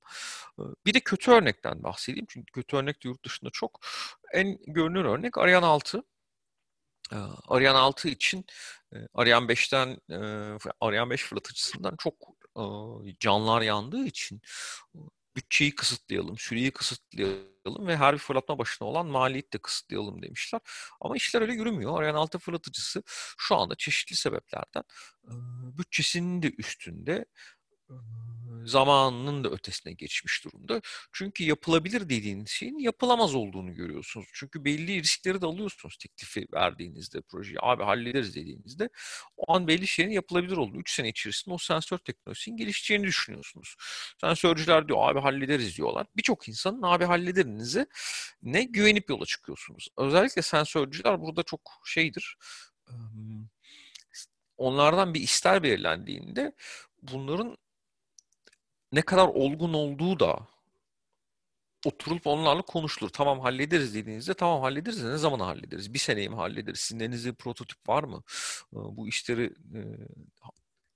E, 0.60 0.64
bir 0.86 0.94
de 0.94 1.00
kötü 1.00 1.32
örnekten 1.32 1.84
bahsedeyim. 1.84 2.26
Çünkü 2.30 2.52
kötü 2.52 2.78
örnek 2.78 3.04
de 3.04 3.08
yurt 3.10 3.26
dışında 3.26 3.50
çok. 3.54 3.80
En 4.34 4.58
görünür 4.68 5.06
örnek 5.06 5.38
Ariane 5.38 5.66
6. 5.66 6.04
Ariane 7.48 7.78
6 7.78 8.10
için 8.10 8.46
Ariane 9.14 9.46
5'ten 9.54 9.98
Ariane 10.82 11.10
5 11.10 11.24
fırlatıcısından 11.24 11.96
çok 12.00 12.16
canlar 13.20 13.62
yandığı 13.62 14.06
için 14.06 14.42
bütçeyi 15.36 15.76
kısıtlayalım, 15.76 16.38
süreyi 16.38 16.72
kısıtlayalım 16.72 17.88
ve 17.88 17.98
her 17.98 18.14
bir 18.14 18.20
fırlatma 18.20 18.58
başına 18.58 18.88
olan 18.88 19.06
maliyeti 19.06 19.52
de 19.52 19.58
kısıtlayalım 19.58 20.22
demişler. 20.22 20.62
Ama 21.02 21.16
işler 21.16 21.42
öyle 21.42 21.54
yürümüyor. 21.54 22.00
Ariane 22.00 22.18
6 22.18 22.40
fırlatıcısı 22.40 23.04
şu 23.38 23.56
anda 23.56 23.76
çeşitli 23.76 24.16
sebeplerden 24.16 24.84
bütçesinin 25.78 26.42
de 26.42 26.52
üstünde 26.58 27.26
zamanının 28.66 29.44
da 29.44 29.50
ötesine 29.50 29.94
geçmiş 29.94 30.46
durumda. 30.46 30.82
Çünkü 31.14 31.44
yapılabilir 31.44 32.10
dediğiniz 32.10 32.50
şeyin 32.50 32.80
yapılamaz 32.80 33.36
olduğunu 33.36 33.74
görüyorsunuz. 33.76 34.28
Çünkü 34.34 34.66
belli 34.66 35.02
riskleri 35.04 35.42
de 35.42 35.46
alıyorsunuz 35.46 35.98
teklifi 35.98 36.48
verdiğinizde 36.54 37.22
projeyi. 37.22 37.58
Abi 37.62 37.84
hallederiz 37.84 38.36
dediğinizde 38.36 38.90
o 39.38 39.54
an 39.54 39.68
belli 39.68 39.88
şeyin 39.88 40.10
yapılabilir 40.10 40.58
olduğunu 40.58 40.80
3 40.80 40.92
sene 40.94 41.10
içerisinde 41.10 41.56
o 41.56 41.58
sensör 41.58 41.98
teknolojisinin 41.98 42.58
gelişeceğini 42.58 43.04
düşünüyorsunuz. 43.04 43.76
Sensörcüler 44.22 44.88
diyor 44.88 45.10
abi 45.10 45.20
hallederiz 45.20 45.78
diyorlar. 45.78 46.08
Birçok 46.18 46.48
insanın 46.48 46.82
abi 46.82 47.06
hallederinize 47.06 47.88
ne 48.42 48.64
güvenip 48.64 49.10
yola 49.10 49.26
çıkıyorsunuz. 49.26 49.88
Özellikle 49.98 50.42
sensörcüler 50.42 51.22
burada 51.22 51.44
çok 51.44 51.62
şeydir. 51.86 52.38
Onlardan 54.58 55.14
bir 55.14 55.22
ister 55.22 55.64
belirlendiğinde 55.64 56.54
bunların 57.02 57.58
ne 58.92 59.02
kadar 59.02 59.28
olgun 59.28 59.74
olduğu 59.74 60.20
da 60.20 60.48
oturup 61.86 62.28
onlarla 62.28 62.62
konuşulur. 62.62 63.10
Tamam 63.10 63.40
hallederiz 63.40 63.96
dediğinizde 63.96 64.34
tamam 64.34 64.62
hallederiz 64.62 65.04
ne 65.04 65.18
zaman 65.18 65.40
hallederiz? 65.40 65.94
Bir 65.94 66.00
seneye 66.00 66.30
mi 66.30 66.36
hallederiz? 66.36 66.80
Sizin 66.80 67.34
prototip 67.34 67.90
var 67.90 68.04
mı? 68.04 68.24
Bu 68.72 69.08
işleri 69.08 69.54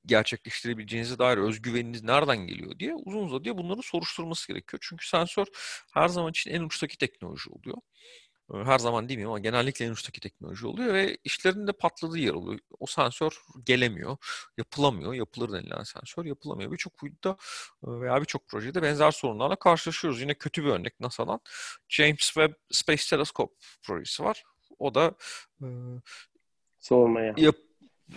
gerçekleştirebileceğinize 0.05 1.19
dair 1.19 1.37
özgüveniniz 1.37 2.03
nereden 2.03 2.37
geliyor 2.37 2.79
diye 2.79 2.95
uzun 2.95 3.23
uzadıya 3.23 3.57
bunları 3.57 3.81
soruşturması 3.81 4.47
gerekiyor. 4.47 4.79
Çünkü 4.89 5.07
sensör 5.07 5.45
her 5.93 6.07
zaman 6.07 6.29
için 6.29 6.51
en 6.51 6.61
uçtaki 6.61 6.97
teknoloji 6.97 7.49
oluyor 7.49 7.77
her 8.51 8.79
zaman 8.79 9.09
değil 9.09 9.19
mi 9.19 9.25
ama 9.25 9.39
genellikle 9.39 9.85
en 9.85 9.91
uçtaki 9.91 10.19
teknoloji 10.19 10.67
oluyor 10.67 10.93
ve 10.93 11.17
işlerin 11.23 11.67
de 11.67 11.71
patladığı 11.71 12.17
yer 12.17 12.33
oluyor. 12.33 12.59
O 12.79 12.85
sensör 12.85 13.41
gelemiyor, 13.65 14.17
yapılamıyor. 14.57 15.13
Yapılır 15.13 15.51
denilen 15.51 15.83
sensör 15.83 16.25
yapılamıyor. 16.25 16.71
Birçok 16.71 17.03
uyduda 17.03 17.37
veya 17.83 18.21
birçok 18.21 18.47
projede 18.47 18.81
benzer 18.81 19.11
sorunlarla 19.11 19.55
karşılaşıyoruz. 19.55 20.21
Yine 20.21 20.33
kötü 20.33 20.63
bir 20.63 20.69
örnek 20.69 20.99
NASA'dan. 20.99 21.39
James 21.89 22.19
Webb 22.19 22.53
Space 22.71 23.03
Telescope 23.09 23.53
projesi 23.83 24.23
var. 24.23 24.43
O 24.79 24.95
da 24.95 25.13
e, 25.61 25.67
soğumaya. 26.79 27.33
Yap 27.37 27.55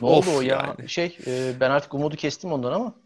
ne 0.01 0.09
oldu 0.09 0.31
o 0.37 0.41
ya? 0.41 0.75
Yani. 0.79 0.89
Şey, 0.89 1.19
e, 1.27 1.61
ben 1.61 1.71
artık 1.71 1.95
umudu 1.95 2.17
kestim 2.17 2.53
ondan 2.53 2.73
ama. 2.73 3.06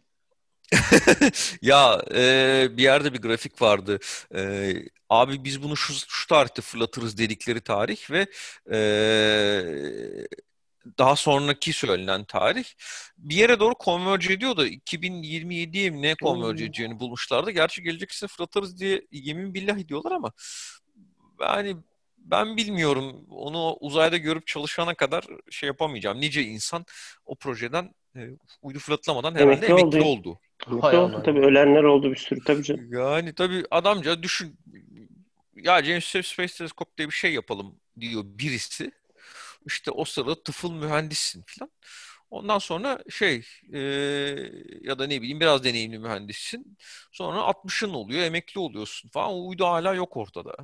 ya 1.62 2.02
e, 2.14 2.68
bir 2.76 2.82
yerde 2.82 3.12
bir 3.12 3.22
grafik 3.22 3.62
vardı. 3.62 3.98
E, 4.34 4.72
abi 5.08 5.44
biz 5.44 5.62
bunu 5.62 5.76
şu, 5.76 5.94
şu 6.08 6.26
tarihte 6.26 6.62
fırlatırız 6.62 7.18
dedikleri 7.18 7.60
tarih 7.60 8.10
ve 8.10 8.26
e, 8.72 8.80
daha 10.98 11.16
sonraki 11.16 11.72
söylenen 11.72 12.24
tarih 12.24 12.64
bir 13.18 13.34
yere 13.34 13.60
doğru 13.60 13.74
konverge 13.74 14.32
ediyor 14.32 14.56
da 14.56 14.68
2027'ye 14.68 15.90
mi 15.90 16.02
ne 16.02 16.14
konverge 16.14 16.64
edeceğini 16.64 17.00
bulmuşlardı. 17.00 17.50
Gerçi 17.50 17.82
gelecek 17.82 18.14
sene 18.14 18.28
fırlatırız 18.28 18.80
diye 18.80 19.02
yemin 19.12 19.54
billah 19.54 19.78
ediyorlar 19.78 20.12
ama 20.12 20.32
yani 21.40 21.76
ben 22.18 22.56
bilmiyorum. 22.56 23.26
Onu 23.30 23.76
uzayda 23.80 24.16
görüp 24.16 24.46
çalışana 24.46 24.94
kadar 24.94 25.24
şey 25.50 25.66
yapamayacağım. 25.66 26.20
Nice 26.20 26.42
insan 26.42 26.84
o 27.26 27.34
projeden 27.34 27.94
e, 28.16 28.20
uydu 28.62 28.78
fırlatlamadan 28.78 29.34
herhalde 29.34 29.66
emekli, 29.66 29.66
emekli 29.66 30.00
oldu. 30.00 30.28
oldu. 30.30 30.40
Hay 30.80 30.96
oldu 30.96 31.22
tabii 31.24 31.40
ölenler 31.40 31.82
oldu 31.82 32.10
bir 32.10 32.16
sürü 32.16 32.44
tabii 32.44 32.62
canım. 32.62 32.92
Yani 32.92 33.34
tabii 33.34 33.64
adamca 33.70 34.22
düşün 34.22 34.58
ya 35.56 35.82
James 35.82 36.04
Webb 36.04 36.24
Space 36.24 36.54
Telescope 36.54 36.90
diye 36.98 37.08
bir 37.08 37.14
şey 37.14 37.32
yapalım 37.32 37.74
diyor 38.00 38.22
birisi. 38.24 38.92
İşte 39.66 39.90
o 39.90 40.04
sırada 40.04 40.42
tıfıl 40.42 40.72
mühendissin 40.72 41.44
falan. 41.46 41.70
Ondan 42.30 42.58
sonra 42.58 43.04
şey 43.10 43.46
e, 43.72 43.78
ya 44.80 44.98
da 44.98 45.06
ne 45.06 45.22
bileyim 45.22 45.40
biraz 45.40 45.64
deneyimli 45.64 45.98
mühendissin. 45.98 46.78
Sonra 47.12 47.38
60'ın 47.40 47.94
oluyor, 47.94 48.22
emekli 48.22 48.60
oluyorsun 48.60 49.08
falan. 49.08 49.30
O 49.30 49.48
uydu 49.48 49.64
hala 49.66 49.94
yok 49.94 50.16
ortada. 50.16 50.56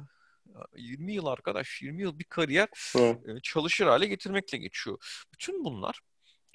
20 0.76 1.12
yıl 1.12 1.26
arkadaş, 1.26 1.82
20 1.82 2.02
yıl 2.02 2.18
bir 2.18 2.24
kariyer 2.24 2.68
e, 3.28 3.40
çalışır 3.42 3.86
hale 3.86 4.06
getirmekle 4.06 4.58
geçiyor. 4.58 4.98
Bütün 5.32 5.64
bunlar 5.64 6.00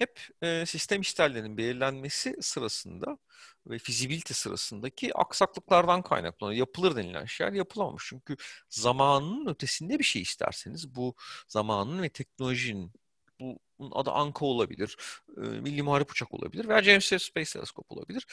hep 0.02 0.20
e, 0.42 0.66
sistem 0.66 1.00
isterlerinin 1.00 1.56
belirlenmesi 1.56 2.36
sırasında 2.40 3.18
ve 3.66 3.78
fizibilite 3.78 4.34
sırasındaki 4.34 5.14
aksaklıklardan 5.14 6.02
kaynaklanıyor. 6.02 6.58
Yapılır 6.58 6.96
denilen 6.96 7.24
şeyler 7.24 7.52
yapılamamış. 7.52 8.04
Çünkü 8.08 8.36
zamanın 8.68 9.46
ötesinde 9.46 9.98
bir 9.98 10.04
şey 10.04 10.22
isterseniz 10.22 10.94
bu 10.96 11.14
zamanın 11.48 12.02
ve 12.02 12.08
teknolojinin 12.08 12.92
bu 13.40 13.58
bunun 13.78 13.90
adı 13.94 14.10
Anka 14.10 14.46
olabilir, 14.46 14.96
e, 15.36 15.40
Milli 15.40 15.82
Muharip 15.82 16.10
Uçak 16.10 16.34
olabilir 16.34 16.68
veya 16.68 16.82
James 16.82 17.08
Webb 17.08 17.20
Space 17.20 17.52
Telescope 17.52 17.94
olabilir. 17.94 18.26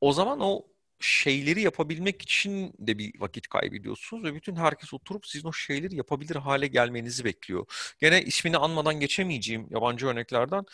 O 0.00 0.12
zaman 0.12 0.40
o 0.40 0.66
şeyleri 1.00 1.60
yapabilmek 1.62 2.22
için 2.22 2.74
de 2.78 2.98
bir 2.98 3.20
vakit 3.20 3.48
kaybediyorsunuz 3.48 4.24
ve 4.24 4.34
bütün 4.34 4.56
herkes 4.56 4.94
oturup 4.94 5.26
sizin 5.26 5.48
o 5.48 5.52
şeyleri 5.52 5.96
yapabilir 5.96 6.36
hale 6.36 6.66
gelmenizi 6.66 7.24
bekliyor. 7.24 7.94
Gene 8.00 8.22
ismini 8.22 8.56
anmadan 8.56 9.00
geçemeyeceğim 9.00 9.66
yabancı 9.70 10.06
örneklerden 10.06 10.64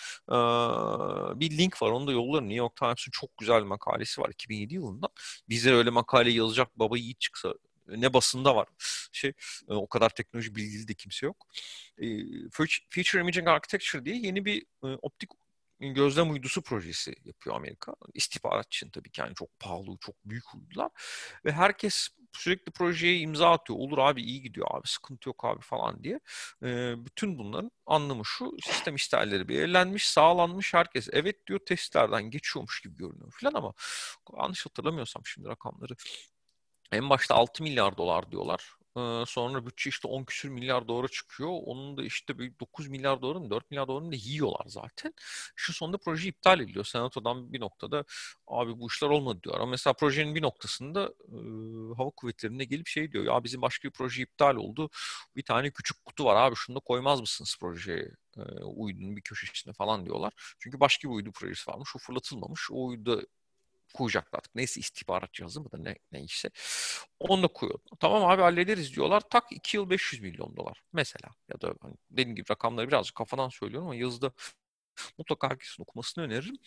bir 1.40 1.58
link 1.58 1.82
var 1.82 1.90
onu 1.90 2.06
da 2.06 2.12
yollarım. 2.12 2.44
New 2.44 2.58
York 2.58 2.76
Times'ın 2.76 3.10
çok 3.10 3.38
güzel 3.38 3.60
bir 3.60 3.66
makalesi 3.66 4.20
var 4.20 4.30
2007 4.30 4.74
yılında. 4.74 5.08
Bize 5.48 5.72
öyle 5.72 5.90
makale 5.90 6.30
yazacak 6.30 6.78
baba 6.78 6.98
yiğit 6.98 7.20
çıksa 7.20 7.54
ne 7.88 8.12
basında 8.12 8.56
var. 8.56 8.68
Şey 9.12 9.32
o 9.66 9.88
kadar 9.88 10.10
teknoloji 10.10 10.54
bilgili 10.54 10.88
de 10.88 10.94
kimse 10.94 11.26
yok. 11.26 11.46
Future 12.90 13.20
Imaging 13.20 13.48
Architecture 13.48 14.04
diye 14.04 14.16
yeni 14.16 14.44
bir 14.44 14.66
optik 14.82 15.30
gözlem 15.92 16.30
uydusu 16.30 16.62
projesi 16.62 17.14
yapıyor 17.24 17.56
Amerika. 17.56 17.94
İstihbarat 18.14 18.66
için 18.66 18.90
tabii 18.90 19.10
ki 19.10 19.20
yani 19.20 19.34
çok 19.34 19.58
pahalı, 19.58 19.96
çok 20.00 20.16
büyük 20.24 20.54
uydular. 20.54 20.90
Ve 21.44 21.52
herkes 21.52 22.08
sürekli 22.32 22.72
projeye 22.72 23.18
imza 23.18 23.50
atıyor. 23.50 23.78
Olur 23.78 23.98
abi 23.98 24.22
iyi 24.22 24.42
gidiyor 24.42 24.66
abi 24.70 24.88
sıkıntı 24.88 25.28
yok 25.28 25.44
abi 25.44 25.60
falan 25.60 26.04
diye. 26.04 26.20
E, 26.62 26.94
bütün 27.04 27.38
bunların 27.38 27.70
anlamı 27.86 28.22
şu 28.24 28.52
sistem 28.62 28.94
isterleri 28.94 29.48
belirlenmiş, 29.48 30.08
sağlanmış. 30.08 30.74
Herkes 30.74 31.08
evet 31.12 31.46
diyor 31.46 31.60
testlerden 31.66 32.30
geçiyormuş 32.30 32.80
gibi 32.80 32.96
görünüyor 32.96 33.32
falan 33.40 33.54
ama 33.54 33.74
yanlış 34.38 34.66
hatırlamıyorsam 34.66 35.22
şimdi 35.26 35.48
rakamları 35.48 35.94
en 36.92 37.10
başta 37.10 37.34
6 37.34 37.62
milyar 37.62 37.96
dolar 37.96 38.30
diyorlar 38.30 38.76
Sonra 39.26 39.66
bütçe 39.66 39.90
işte 39.90 40.08
10 40.08 40.24
küsür 40.24 40.48
milyar 40.48 40.88
dolara 40.88 41.08
çıkıyor. 41.08 41.50
Onun 41.64 41.96
da 41.96 42.04
işte 42.04 42.38
bir 42.38 42.52
9 42.60 42.88
milyar 42.88 43.22
doların 43.22 43.50
4 43.50 43.70
milyar 43.70 43.88
dolarını 43.88 44.12
da 44.12 44.16
yiyorlar 44.16 44.64
zaten. 44.66 45.14
Şu 45.56 45.72
sonunda 45.72 45.98
proje 45.98 46.28
iptal 46.28 46.60
ediliyor. 46.60 46.84
Senato'dan 46.84 47.52
bir 47.52 47.60
noktada 47.60 48.04
abi 48.46 48.78
bu 48.80 48.86
işler 48.86 49.08
olmadı 49.08 49.40
diyor. 49.42 49.54
Ama 49.56 49.66
mesela 49.66 49.94
projenin 49.94 50.34
bir 50.34 50.42
noktasında 50.42 51.14
e, 51.28 51.36
hava 51.96 52.10
kuvvetlerinde 52.10 52.64
gelip 52.64 52.86
şey 52.86 53.12
diyor. 53.12 53.24
Ya 53.24 53.44
bizim 53.44 53.62
başka 53.62 53.88
bir 53.88 53.92
proje 53.94 54.22
iptal 54.22 54.56
oldu. 54.56 54.90
Bir 55.36 55.42
tane 55.42 55.70
küçük 55.70 56.04
kutu 56.04 56.24
var 56.24 56.36
abi 56.36 56.54
şunu 56.56 56.76
da 56.76 56.80
koymaz 56.80 57.20
mısınız 57.20 57.56
projeye? 57.60 58.10
E, 58.36 58.40
uydunun 58.64 59.16
bir 59.16 59.22
köşesine 59.22 59.72
falan 59.72 60.04
diyorlar. 60.04 60.32
Çünkü 60.58 60.80
başka 60.80 61.08
bir 61.08 61.14
uydu 61.14 61.32
projesi 61.32 61.70
varmış. 61.70 61.96
O 61.96 61.98
fırlatılmamış. 61.98 62.70
O 62.70 62.84
uydu 62.86 63.26
koyacaklar 63.94 64.38
artık. 64.38 64.54
Neyse 64.54 64.80
istihbarat 64.80 65.32
cihazı 65.32 65.60
mı 65.60 65.72
da 65.72 65.78
ne, 65.78 65.96
neyse. 66.12 66.50
Onu 67.20 67.42
da 67.42 67.48
koyuyor. 67.48 67.78
Tamam 68.00 68.24
abi 68.24 68.42
hallederiz 68.42 68.96
diyorlar. 68.96 69.20
Tak 69.30 69.44
2 69.52 69.76
yıl 69.76 69.90
500 69.90 70.22
milyon 70.22 70.56
dolar 70.56 70.82
mesela. 70.92 71.28
Ya 71.48 71.60
da 71.60 71.74
hani 71.80 71.94
dediğim 72.10 72.36
gibi 72.36 72.50
rakamları 72.50 72.88
birazcık 72.88 73.14
kafadan 73.16 73.48
söylüyorum 73.48 73.86
ama 73.86 73.96
yazıda 73.96 74.32
mutlaka 75.18 75.50
herkesin 75.50 75.82
okumasını 75.82 76.24
öneririm. 76.24 76.58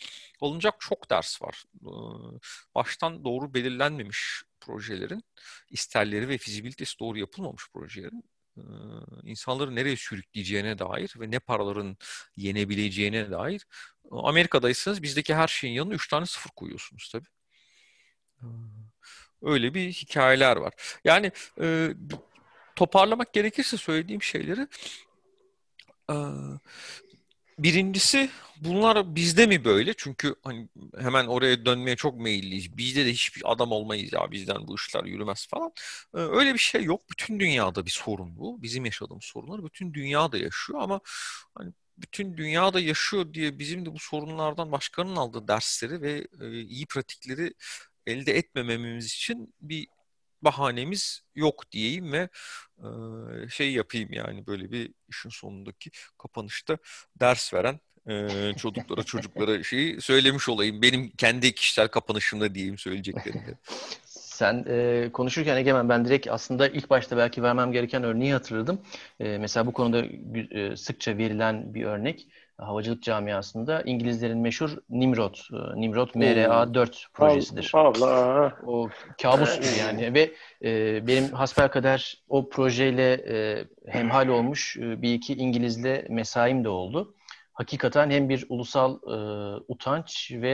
Alınacak 0.41 0.75
çok 0.79 1.09
ders 1.09 1.41
var. 1.41 1.63
Baştan 2.75 3.23
doğru 3.25 3.53
belirlenmemiş 3.53 4.43
projelerin, 4.59 5.23
isterleri 5.69 6.29
ve 6.29 6.37
fizibilitesi 6.37 6.99
doğru 6.99 7.19
yapılmamış 7.19 7.63
projelerin 7.73 8.23
insanları 9.23 9.75
nereye 9.75 9.97
sürükleyeceğine 9.97 10.79
dair 10.79 11.13
ve 11.19 11.31
ne 11.31 11.39
paraların 11.39 11.97
yenebileceğine 12.37 13.31
dair. 13.31 13.65
Amerika'daysanız 14.11 15.03
bizdeki 15.03 15.35
her 15.35 15.47
şeyin 15.47 15.73
yanına 15.73 15.93
3 15.93 16.07
tane 16.07 16.25
sıfır 16.25 16.49
koyuyorsunuz 16.49 17.09
tabii. 17.11 17.27
Öyle 19.41 19.73
bir 19.73 19.91
hikayeler 19.91 20.57
var. 20.57 20.73
Yani 21.03 21.31
e, 21.61 21.89
toparlamak 22.75 23.33
gerekirse 23.33 23.77
söylediğim 23.77 24.21
şeyleri 24.21 24.67
e, 26.11 26.15
Birincisi 27.59 28.29
bunlar 28.61 29.15
bizde 29.15 29.47
mi 29.47 29.65
böyle? 29.65 29.93
Çünkü 29.97 30.35
hani 30.43 30.69
hemen 30.99 31.27
oraya 31.27 31.65
dönmeye 31.65 31.95
çok 31.95 32.19
meyilliyiz. 32.19 32.77
Bizde 32.77 33.05
de 33.05 33.11
hiçbir 33.11 33.51
adam 33.51 33.71
olmayız 33.71 34.13
ya 34.13 34.31
bizden 34.31 34.67
bu 34.67 34.75
işler 34.75 35.03
yürümez 35.03 35.47
falan. 35.47 35.71
Ee, 36.15 36.17
öyle 36.19 36.53
bir 36.53 36.59
şey 36.59 36.83
yok. 36.83 37.01
Bütün 37.11 37.39
dünyada 37.39 37.85
bir 37.85 37.91
sorun 37.91 38.37
bu. 38.37 38.61
Bizim 38.61 38.85
yaşadığımız 38.85 39.23
sorunlar 39.25 39.65
bütün 39.65 39.93
dünyada 39.93 40.37
yaşıyor 40.37 40.79
ama 40.81 41.01
hani 41.55 41.73
bütün 41.97 42.37
dünyada 42.37 42.79
yaşıyor 42.79 43.33
diye 43.33 43.59
bizim 43.59 43.85
de 43.85 43.93
bu 43.93 43.99
sorunlardan 43.99 44.71
başkalarının 44.71 45.15
aldığı 45.15 45.47
dersleri 45.47 46.01
ve 46.01 46.27
e, 46.41 46.61
iyi 46.61 46.85
pratikleri 46.85 47.53
elde 48.07 48.37
etmememiz 48.37 49.05
için 49.05 49.53
bir 49.61 49.87
bahanemiz 50.41 51.21
yok 51.35 51.71
diyeyim 51.71 52.11
ve 52.11 52.29
e, 53.45 53.49
şey 53.49 53.73
yapayım 53.73 54.13
yani 54.13 54.47
böyle 54.47 54.71
bir 54.71 54.93
işin 55.09 55.29
sonundaki 55.29 55.91
kapanışta 56.17 56.77
ders 57.19 57.53
veren 57.53 57.79
çocuklara 58.57 59.03
çocuklara 59.03 59.63
şeyi 59.63 60.01
söylemiş 60.01 60.49
olayım. 60.49 60.81
Benim 60.81 61.09
kendi 61.09 61.55
kişisel 61.55 61.87
kapanışımda 61.87 62.55
diyeyim 62.55 62.77
söyleyeceklerimi. 62.77 63.57
Sen 64.37 64.65
e, 64.69 65.09
konuşurken 65.13 65.57
Egemen 65.57 65.89
ben 65.89 66.05
direkt 66.05 66.27
aslında 66.27 66.67
ilk 66.67 66.89
başta 66.89 67.17
belki 67.17 67.43
vermem 67.43 67.71
gereken 67.71 68.03
örneği 68.03 68.33
hatırladım. 68.33 68.81
E, 69.19 69.37
mesela 69.37 69.65
bu 69.65 69.73
konuda 69.73 70.03
e, 70.51 70.75
sıkça 70.75 71.17
verilen 71.17 71.73
bir 71.73 71.85
örnek 71.85 72.27
havacılık 72.57 73.03
camiasında 73.03 73.81
İngilizlerin 73.81 74.37
meşhur 74.37 74.77
Nimrod, 74.89 75.35
e, 75.53 75.81
Nimrod 75.81 76.09
MRA-4 76.09 77.11
projesidir. 77.13 77.71
Allah. 77.73 78.57
O 78.67 78.89
kabus 79.21 79.79
yani 79.79 80.13
ve 80.13 80.31
e, 80.63 81.07
benim 81.07 81.31
hasbelkader 81.31 82.21
o 82.29 82.49
projeyle 82.49 83.13
e, 83.13 83.65
hemhal 83.87 84.27
olmuş 84.27 84.77
e, 84.77 85.01
bir 85.01 85.13
iki 85.13 85.33
İngilizle 85.33 86.07
mesaim 86.09 86.63
de 86.63 86.69
oldu. 86.69 87.13
Hakikaten 87.57 88.09
hem 88.09 88.29
bir 88.29 88.45
ulusal 88.49 88.99
e, 89.07 89.63
utanç 89.67 90.31
ve 90.31 90.49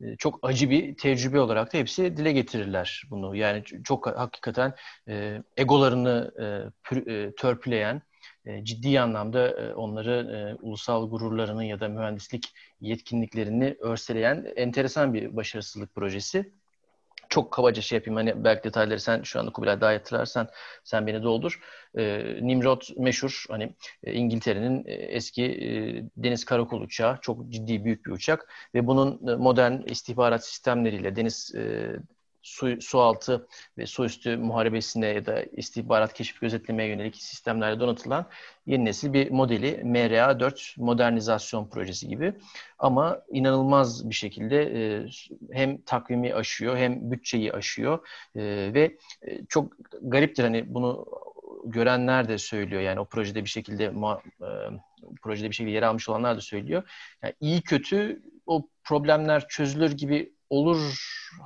e, 0.00 0.06
e 0.06 0.16
çok 0.16 0.38
acı 0.42 0.70
bir 0.70 0.96
tecrübe 0.96 1.40
olarak 1.40 1.72
da 1.74 1.78
hepsi 1.78 2.16
dile 2.16 2.32
getirirler 2.32 3.02
bunu. 3.10 3.36
Yani 3.36 3.64
çok 3.84 4.06
hakikaten 4.06 4.74
e, 5.08 5.42
egolarını 5.56 6.32
e, 6.40 6.46
pür, 6.84 7.06
e, 7.06 7.34
törpüleyen, 7.34 8.02
e, 8.44 8.64
ciddi 8.64 9.00
anlamda 9.00 9.48
e, 9.48 9.74
onları 9.74 10.12
e, 10.60 10.62
ulusal 10.62 11.10
gururlarını 11.10 11.64
ya 11.64 11.80
da 11.80 11.88
mühendislik 11.88 12.48
yetkinliklerini 12.80 13.76
örseleyen 13.80 14.52
enteresan 14.56 15.14
bir 15.14 15.36
başarısızlık 15.36 15.94
projesi. 15.94 16.52
Çok 17.32 17.52
kabaca 17.52 17.82
şey 17.82 17.96
yapayım 17.96 18.16
hani 18.16 18.44
belki 18.44 18.64
detayları 18.64 19.00
sen 19.00 19.22
şu 19.22 19.40
anda 19.40 19.52
Kubilay 19.52 19.80
daha 19.80 19.92
hatırlarsan 19.92 20.48
sen 20.84 21.06
beni 21.06 21.22
doldur. 21.22 21.60
Nimrod 22.42 22.82
meşhur 22.98 23.44
hani 23.50 23.74
İngiltere'nin 24.06 24.84
eski 24.86 25.42
deniz 26.16 26.44
karakol 26.44 26.80
uçağı 26.80 27.18
çok 27.22 27.48
ciddi 27.48 27.84
büyük 27.84 28.06
bir 28.06 28.10
uçak 28.10 28.52
ve 28.74 28.86
bunun 28.86 29.38
modern 29.40 29.82
istihbarat 29.86 30.46
sistemleriyle 30.46 31.16
deniz 31.16 31.54
su, 32.42 32.80
su 32.80 33.00
altı 33.00 33.46
ve 33.78 33.86
su 33.86 34.04
üstü 34.04 34.36
muharebesine 34.36 35.06
ya 35.06 35.26
da 35.26 35.42
istihbarat 35.42 36.12
keşif 36.12 36.40
gözetlemeye 36.40 36.88
yönelik 36.88 37.16
sistemlerle 37.16 37.80
donatılan 37.80 38.26
yeni 38.66 38.84
nesil 38.84 39.12
bir 39.12 39.30
modeli 39.30 39.80
MRA4 39.84 40.80
modernizasyon 40.80 41.68
projesi 41.68 42.08
gibi. 42.08 42.34
Ama 42.78 43.22
inanılmaz 43.30 44.10
bir 44.10 44.14
şekilde 44.14 44.62
e, 44.62 45.06
hem 45.52 45.82
takvimi 45.82 46.34
aşıyor 46.34 46.76
hem 46.76 47.10
bütçeyi 47.10 47.52
aşıyor 47.52 48.08
e, 48.36 48.40
ve 48.74 48.96
e, 49.22 49.46
çok 49.48 49.72
gariptir 50.02 50.44
hani 50.44 50.74
bunu 50.74 51.06
görenler 51.64 52.28
de 52.28 52.38
söylüyor 52.38 52.82
yani 52.82 53.00
o 53.00 53.04
projede 53.04 53.44
bir 53.44 53.48
şekilde 53.48 53.84
e, 53.84 53.92
projede 55.22 55.50
bir 55.50 55.54
şekilde 55.54 55.74
yer 55.74 55.82
almış 55.82 56.08
olanlar 56.08 56.36
da 56.36 56.40
söylüyor. 56.40 56.82
Yani 57.22 57.34
iyi 57.40 57.62
kötü 57.62 58.22
o 58.46 58.68
problemler 58.84 59.48
çözülür 59.48 59.92
gibi 59.92 60.32
olur 60.52 60.98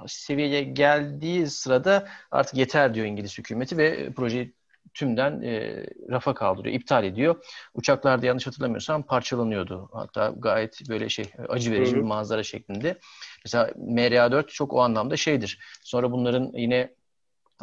seviyeye 0.06 0.62
geldiği 0.62 1.46
sırada 1.46 2.08
artık 2.30 2.54
yeter 2.54 2.94
diyor 2.94 3.06
İngiliz 3.06 3.38
hükümeti 3.38 3.78
ve 3.78 4.12
projeyi 4.12 4.54
tümden 4.94 5.42
e, 5.42 5.86
rafa 6.10 6.34
kaldırıyor, 6.34 6.74
iptal 6.74 7.04
ediyor. 7.04 7.44
Uçaklarda 7.74 8.26
yanlış 8.26 8.46
hatırlamıyorsam 8.46 9.02
parçalanıyordu. 9.02 9.88
Hatta 9.92 10.34
gayet 10.38 10.88
böyle 10.88 11.08
şey 11.08 11.24
acı 11.48 11.72
verici 11.72 11.96
bir 11.96 12.00
manzara 12.00 12.42
şeklinde. 12.42 12.98
Mesela 13.44 13.70
MRA4 13.76 14.48
çok 14.48 14.72
o 14.72 14.80
anlamda 14.80 15.16
şeydir. 15.16 15.58
Sonra 15.82 16.12
bunların 16.12 16.52
yine 16.54 16.94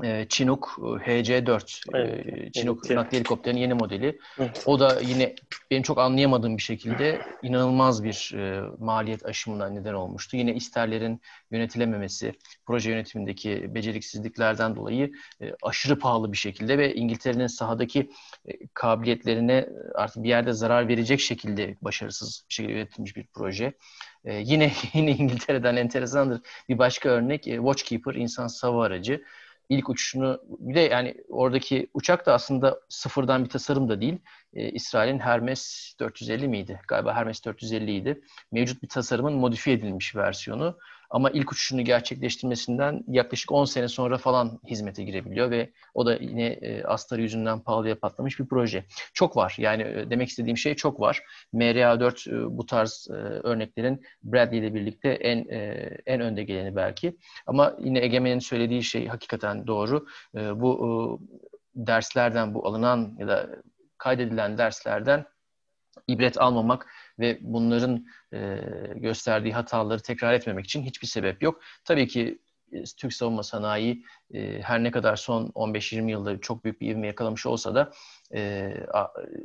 e, 0.04 0.26
Chinook 0.30 0.78
HC4 0.80 1.84
evet, 1.94 2.26
e, 2.28 2.52
Chinook 2.52 2.86
evet, 2.86 2.98
nakliye 2.98 3.20
helikopterinin 3.20 3.62
yeni 3.62 3.74
modeli. 3.74 4.20
Evet. 4.40 4.64
O 4.66 4.80
da 4.80 5.00
yine 5.02 5.36
benim 5.72 5.84
çok 5.84 5.98
anlayamadığım 5.98 6.58
bir 6.58 6.62
şekilde 6.62 7.22
inanılmaz 7.44 8.04
bir 8.04 8.34
e, 8.38 8.62
maliyet 8.80 9.26
aşımına 9.26 9.70
neden 9.70 9.94
olmuştu. 9.94 10.38
Yine 10.38 10.56
isterlerin 10.56 11.22
yönetilememesi, 11.52 12.34
proje 12.66 12.92
yönetimindeki 12.92 13.76
beceriksizliklerden 13.76 14.76
dolayı 14.76 15.12
e, 15.42 15.52
aşırı 15.64 16.00
pahalı 16.00 16.32
bir 16.32 16.38
şekilde 16.38 16.78
ve 16.78 16.96
İngiltere'nin 16.96 17.48
sahadaki 17.48 18.10
e, 18.48 18.52
kabiliyetlerine 18.74 19.70
artık 19.96 20.24
bir 20.24 20.30
yerde 20.30 20.54
zarar 20.54 20.88
verecek 20.88 21.20
şekilde 21.20 21.76
başarısız 21.82 22.46
bir 22.50 22.54
şekilde 22.54 22.74
yönetilmiş 22.74 23.16
bir 23.16 23.26
proje. 23.34 23.74
E, 24.26 24.34
yine 24.36 24.72
yine 24.94 25.12
İngiltere'den 25.12 25.76
enteresandır 25.76 26.42
bir 26.70 26.78
başka 26.78 27.10
örnek 27.10 27.48
e, 27.48 27.56
Watchkeeper 27.56 28.16
insan 28.16 28.48
sava 28.48 28.86
aracı 28.86 29.24
ilk 29.70 29.90
uçuşunu 29.90 30.42
bir 30.60 30.76
de 30.76 30.80
yani 30.80 31.16
oradaki 31.30 31.88
uçak 31.94 32.26
da 32.26 32.34
aslında 32.34 32.80
sıfırdan 32.90 33.44
bir 33.44 33.50
tasarım 33.50 33.90
da 33.90 34.02
değil. 34.02 34.18
Ee, 34.54 34.70
İsrail'in 34.70 35.20
Hermes 35.20 35.94
450 36.00 36.48
miydi? 36.48 36.82
Galiba 36.88 37.14
Hermes 37.14 37.46
450 37.46 37.96
idi. 37.96 38.22
Mevcut 38.52 38.84
bir 38.84 38.88
tasarımın 38.90 39.34
modifiye 39.34 39.76
edilmiş 39.76 40.16
versiyonu. 40.16 40.78
Ama 41.14 41.30
ilk 41.30 41.52
uçuşunu 41.52 41.82
gerçekleştirmesinden 41.82 43.04
yaklaşık 43.08 43.52
10 43.52 43.66
sene 43.66 43.88
sonra 43.88 44.18
falan 44.18 44.60
hizmete 44.68 45.04
girebiliyor 45.04 45.52
ve 45.52 45.74
o 45.94 46.06
da 46.06 46.16
yine 46.16 46.46
e, 46.46 46.84
astarı 46.84 47.22
yüzünden 47.22 47.60
pahalıya 47.60 48.00
patlamış 48.00 48.40
bir 48.40 48.48
proje. 48.48 48.86
Çok 49.14 49.38
var. 49.38 49.56
Yani 49.58 49.82
e, 49.84 50.10
demek 50.10 50.30
istediğim 50.30 50.58
şey 50.58 50.76
çok 50.76 51.00
var. 51.00 51.24
MRA4 51.54 52.30
e, 52.30 52.58
bu 52.58 52.66
tarz 52.66 53.08
e, 53.10 53.14
örneklerin 53.14 54.04
Bradley 54.24 54.60
ile 54.60 54.74
birlikte 54.74 55.10
en 55.10 55.44
en 56.06 56.22
önde 56.22 56.44
geleni 56.44 56.76
belki. 56.76 57.18
Ama 57.48 57.76
yine 57.80 58.00
Egemen'in 58.00 58.40
söylediği 58.40 58.84
şey 58.84 59.08
hakikaten 59.08 59.68
doğru. 59.68 60.06
Bu 60.34 61.20
derslerden, 61.76 62.54
bu 62.54 62.68
alınan 62.68 63.16
ya 63.20 63.28
da 63.28 63.50
kaydedilen 63.98 64.58
derslerden 64.58 65.26
ibret 66.08 66.42
almamak 66.42 66.88
ve 67.20 67.38
bunların 67.42 68.06
e, 68.34 68.60
gösterdiği 68.96 69.54
hataları 69.54 70.02
tekrar 70.02 70.34
etmemek 70.34 70.66
için 70.66 70.84
hiçbir 70.84 71.08
sebep 71.08 71.44
yok. 71.44 71.62
Tabii 71.86 72.08
ki 72.08 72.40
Türk 72.98 73.14
savunma 73.14 73.44
sanayi 73.44 74.04
e, 74.34 74.62
her 74.62 74.84
ne 74.84 74.92
kadar 74.92 75.16
son 75.16 75.52
15-20 75.56 76.12
yılda 76.12 76.40
çok 76.42 76.64
büyük 76.64 76.82
bir 76.82 76.90
ivme 76.90 77.08
yakalamış 77.08 77.46
olsa 77.46 77.76
da 77.76 77.92
e, 78.36 78.74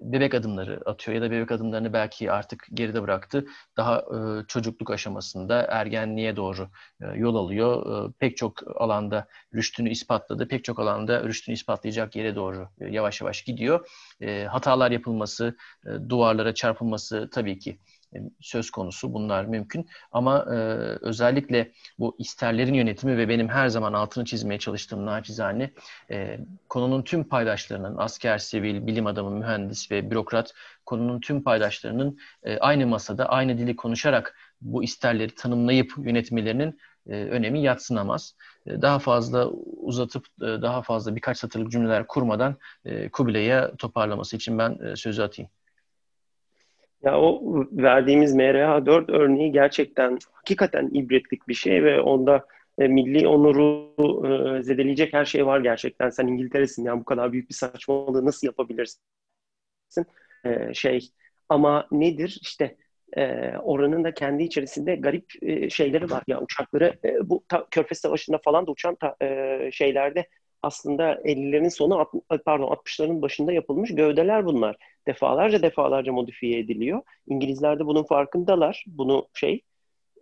bebek 0.02 0.34
adımları 0.34 0.80
atıyor 0.86 1.14
ya 1.14 1.22
da 1.22 1.30
bebek 1.30 1.52
adımlarını 1.52 1.92
belki 1.92 2.32
artık 2.32 2.66
geride 2.74 3.02
bıraktı. 3.02 3.46
Daha 3.76 3.98
e, 3.98 4.46
çocukluk 4.48 4.90
aşamasında 4.90 5.62
ergenliğe 5.62 6.36
doğru 6.36 6.68
e, 7.02 7.06
yol 7.18 7.34
alıyor. 7.34 8.06
E, 8.08 8.12
pek 8.18 8.36
çok 8.36 8.82
alanda 8.82 9.28
rüştünü 9.54 9.90
ispatladı. 9.90 10.48
Pek 10.48 10.64
çok 10.64 10.78
alanda 10.80 11.24
rüştünü 11.24 11.54
ispatlayacak 11.54 12.16
yere 12.16 12.36
doğru 12.36 12.68
e, 12.80 12.86
yavaş 12.86 13.20
yavaş 13.20 13.42
gidiyor. 13.42 13.88
E, 14.20 14.44
hatalar 14.44 14.90
yapılması, 14.90 15.56
e, 15.86 15.88
duvarlara 16.08 16.54
çarpılması 16.54 17.28
tabii 17.32 17.58
ki 17.58 17.70
e, 17.70 17.97
söz 18.40 18.70
konusu. 18.70 19.14
Bunlar 19.14 19.44
mümkün. 19.44 19.88
Ama 20.12 20.38
e, 20.38 20.54
özellikle 21.00 21.72
bu 21.98 22.16
isterlerin 22.18 22.74
yönetimi 22.74 23.16
ve 23.16 23.28
benim 23.28 23.48
her 23.48 23.68
zaman 23.68 23.92
altını 23.92 24.24
çizmeye 24.24 24.58
çalıştığım 24.58 25.06
naçizane 25.06 25.70
e, 26.10 26.40
konunun 26.68 27.02
tüm 27.02 27.24
paydaşlarının 27.24 27.96
asker, 27.98 28.38
sivil, 28.38 28.86
bilim 28.86 29.06
adamı, 29.06 29.30
mühendis 29.30 29.90
ve 29.90 30.10
bürokrat 30.10 30.54
konunun 30.86 31.20
tüm 31.20 31.42
paydaşlarının 31.42 32.18
e, 32.42 32.58
aynı 32.58 32.86
masada 32.86 33.28
aynı 33.28 33.58
dili 33.58 33.76
konuşarak 33.76 34.36
bu 34.60 34.84
isterleri 34.84 35.34
tanımlayıp 35.34 35.92
yönetmelerinin 35.98 36.78
e, 37.08 37.24
önemi 37.24 37.62
yatsınamaz. 37.62 38.34
E, 38.66 38.82
daha 38.82 38.98
fazla 38.98 39.48
uzatıp 39.76 40.26
e, 40.40 40.44
daha 40.44 40.82
fazla 40.82 41.16
birkaç 41.16 41.38
satırlık 41.38 41.72
cümleler 41.72 42.06
kurmadan 42.06 42.56
e, 42.84 43.08
Kubilay'a 43.08 43.76
toparlaması 43.76 44.36
için 44.36 44.58
ben 44.58 44.78
e, 44.84 44.96
sözü 44.96 45.22
atayım. 45.22 45.50
Ya 47.04 47.20
o 47.20 47.42
verdiğimiz 47.72 48.34
MRH4 48.34 49.10
örneği 49.10 49.52
gerçekten 49.52 50.18
hakikaten 50.32 50.90
ibretlik 50.92 51.48
bir 51.48 51.54
şey 51.54 51.84
ve 51.84 52.00
onda 52.00 52.46
e, 52.78 52.88
milli 52.88 53.28
onuru 53.28 53.94
e, 54.58 54.62
zedeleyecek 54.62 55.12
her 55.12 55.24
şey 55.24 55.46
var 55.46 55.60
gerçekten. 55.60 56.10
Sen 56.10 56.26
İngiltere'sin 56.26 56.84
yani 56.84 57.00
bu 57.00 57.04
kadar 57.04 57.32
büyük 57.32 57.48
bir 57.48 57.54
saçmalığı 57.54 58.26
nasıl 58.26 58.46
yapabilirsin? 58.46 59.00
E, 60.44 60.74
şey 60.74 61.08
ama 61.48 61.86
nedir 61.92 62.38
işte 62.42 62.76
e, 63.16 63.52
oranın 63.58 64.04
da 64.04 64.14
kendi 64.14 64.42
içerisinde 64.42 64.96
garip 64.96 65.24
e, 65.42 65.70
şeyleri 65.70 66.10
var. 66.10 66.22
Ya 66.26 66.40
uçakları 66.40 66.98
e, 67.04 67.30
bu 67.30 67.44
ta, 67.48 67.66
Körfez 67.70 67.98
Savaşı'nda 67.98 68.38
falan 68.44 68.66
da 68.66 68.70
uçan 68.70 68.94
ta, 68.94 69.16
e, 69.22 69.70
şeylerde 69.72 70.28
aslında 70.62 71.14
50'lerin 71.24 71.68
sonu 71.70 72.10
pardon 72.44 72.66
60'ların 72.70 73.22
başında 73.22 73.52
yapılmış 73.52 73.94
gövdeler 73.94 74.46
bunlar. 74.46 74.76
Defalarca 75.08 75.62
defalarca 75.62 76.12
modifiye 76.12 76.58
ediliyor. 76.58 77.02
İngilizler 77.26 77.78
de 77.78 77.86
bunun 77.86 78.02
farkındalar. 78.02 78.84
Bunu 78.86 79.28
şey 79.34 79.62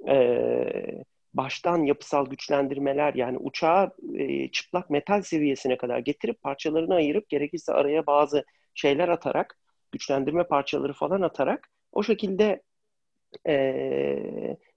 e, 0.09 1.05
baştan 1.35 1.85
yapısal 1.85 2.27
güçlendirmeler 2.27 3.15
yani 3.15 3.39
uçağı 3.39 3.91
e, 4.15 4.49
çıplak 4.49 4.91
metal 4.91 5.23
seviyesine 5.23 5.77
kadar 5.77 5.99
getirip 5.99 6.43
parçalarını 6.43 6.95
ayırıp 6.95 7.29
gerekirse 7.29 7.73
araya 7.73 8.07
bazı 8.07 8.45
şeyler 8.75 9.09
atarak 9.09 9.59
güçlendirme 9.93 10.45
parçaları 10.45 10.93
falan 10.93 11.21
atarak 11.21 11.69
o 11.93 12.03
şekilde 12.03 12.63
e, 13.49 13.57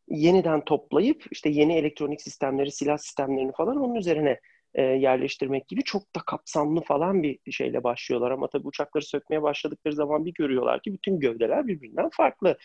yeniden 0.08 0.66
toplayıp 0.66 1.26
işte 1.32 1.50
yeni 1.50 1.74
elektronik 1.74 2.22
sistemleri, 2.22 2.72
silah 2.72 2.98
sistemlerini 2.98 3.52
falan 3.52 3.78
onun 3.78 3.96
üzerine 3.96 4.40
e, 4.74 4.82
yerleştirmek 4.82 5.68
gibi 5.68 5.84
çok 5.84 6.16
da 6.16 6.20
kapsamlı 6.26 6.82
falan 6.82 7.24
bir 7.24 7.40
şeyle 7.52 7.84
başlıyorlar. 7.84 8.32
Ama 8.32 8.48
tabii 8.48 8.68
uçakları 8.68 9.06
sökmeye 9.06 9.42
başladıkları 9.42 9.96
zaman 9.96 10.26
bir 10.26 10.34
görüyorlar 10.34 10.82
ki 10.82 10.94
bütün 10.94 11.20
gövdeler 11.20 11.68
birbirinden 11.68 12.10
farklı. 12.10 12.58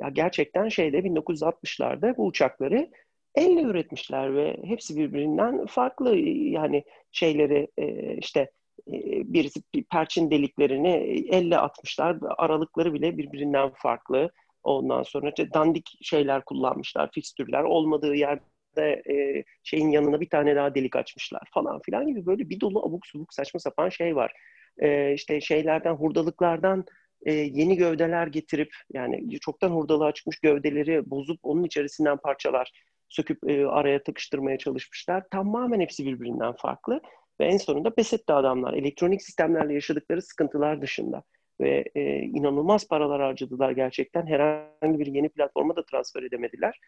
Ya 0.00 0.08
gerçekten 0.08 0.68
şeyde 0.68 0.98
1960'larda 0.98 2.16
bu 2.16 2.26
uçakları 2.26 2.90
elle 3.34 3.62
üretmişler 3.62 4.34
ve 4.34 4.56
hepsi 4.64 4.96
birbirinden 4.96 5.66
farklı. 5.66 6.16
Yani 6.16 6.84
şeyleri 7.12 7.68
e, 7.78 8.16
işte 8.16 8.40
e, 8.88 8.92
birisi 9.32 9.62
perçin 9.90 10.30
deliklerini 10.30 10.88
elle 11.30 11.58
atmışlar. 11.58 12.16
Aralıkları 12.38 12.94
bile 12.94 13.18
birbirinden 13.18 13.70
farklı. 13.74 14.30
Ondan 14.62 15.02
sonra 15.02 15.28
işte 15.28 15.52
dandik 15.54 15.98
şeyler 16.02 16.44
kullanmışlar, 16.44 17.10
fikstürler. 17.12 17.62
Olmadığı 17.62 18.14
yerde 18.14 18.42
de 18.76 19.02
e, 19.10 19.44
şeyin 19.62 19.90
yanına 19.90 20.20
bir 20.20 20.28
tane 20.28 20.56
daha 20.56 20.74
delik 20.74 20.96
açmışlar 20.96 21.42
falan 21.54 21.80
filan 21.80 22.06
gibi 22.06 22.26
böyle 22.26 22.48
bir 22.50 22.60
dolu 22.60 22.86
abuk 22.86 23.06
subuk 23.06 23.34
saçma 23.34 23.60
sapan 23.60 23.88
şey 23.88 24.16
var. 24.16 24.32
E, 24.78 25.14
işte 25.14 25.40
şeylerden 25.40 25.94
hurdalıklardan 25.94 26.84
e, 27.26 27.32
yeni 27.32 27.76
gövdeler 27.76 28.26
getirip 28.26 28.74
yani 28.92 29.40
çoktan 29.40 29.70
hurdalığa 29.70 30.12
çıkmış 30.12 30.40
gövdeleri 30.40 31.10
bozup 31.10 31.40
onun 31.42 31.64
içerisinden 31.64 32.16
parçalar 32.16 32.72
söküp 33.08 33.50
e, 33.50 33.66
araya 33.66 34.02
takıştırmaya 34.02 34.58
çalışmışlar. 34.58 35.24
Tamamen 35.30 35.80
hepsi 35.80 36.06
birbirinden 36.06 36.52
farklı 36.52 37.00
ve 37.40 37.44
en 37.44 37.56
sonunda 37.56 37.94
pes 37.94 38.12
etti 38.12 38.32
adamlar. 38.32 38.74
Elektronik 38.74 39.22
sistemlerle 39.22 39.74
yaşadıkları 39.74 40.22
sıkıntılar 40.22 40.82
dışında 40.82 41.22
ve 41.60 41.84
e, 41.94 42.18
inanılmaz 42.18 42.88
paralar 42.88 43.22
harcadılar 43.22 43.70
gerçekten. 43.70 44.26
Herhangi 44.26 44.98
bir 44.98 45.06
yeni 45.06 45.28
platforma 45.28 45.76
da 45.76 45.84
transfer 45.84 46.22
edemediler 46.22 46.80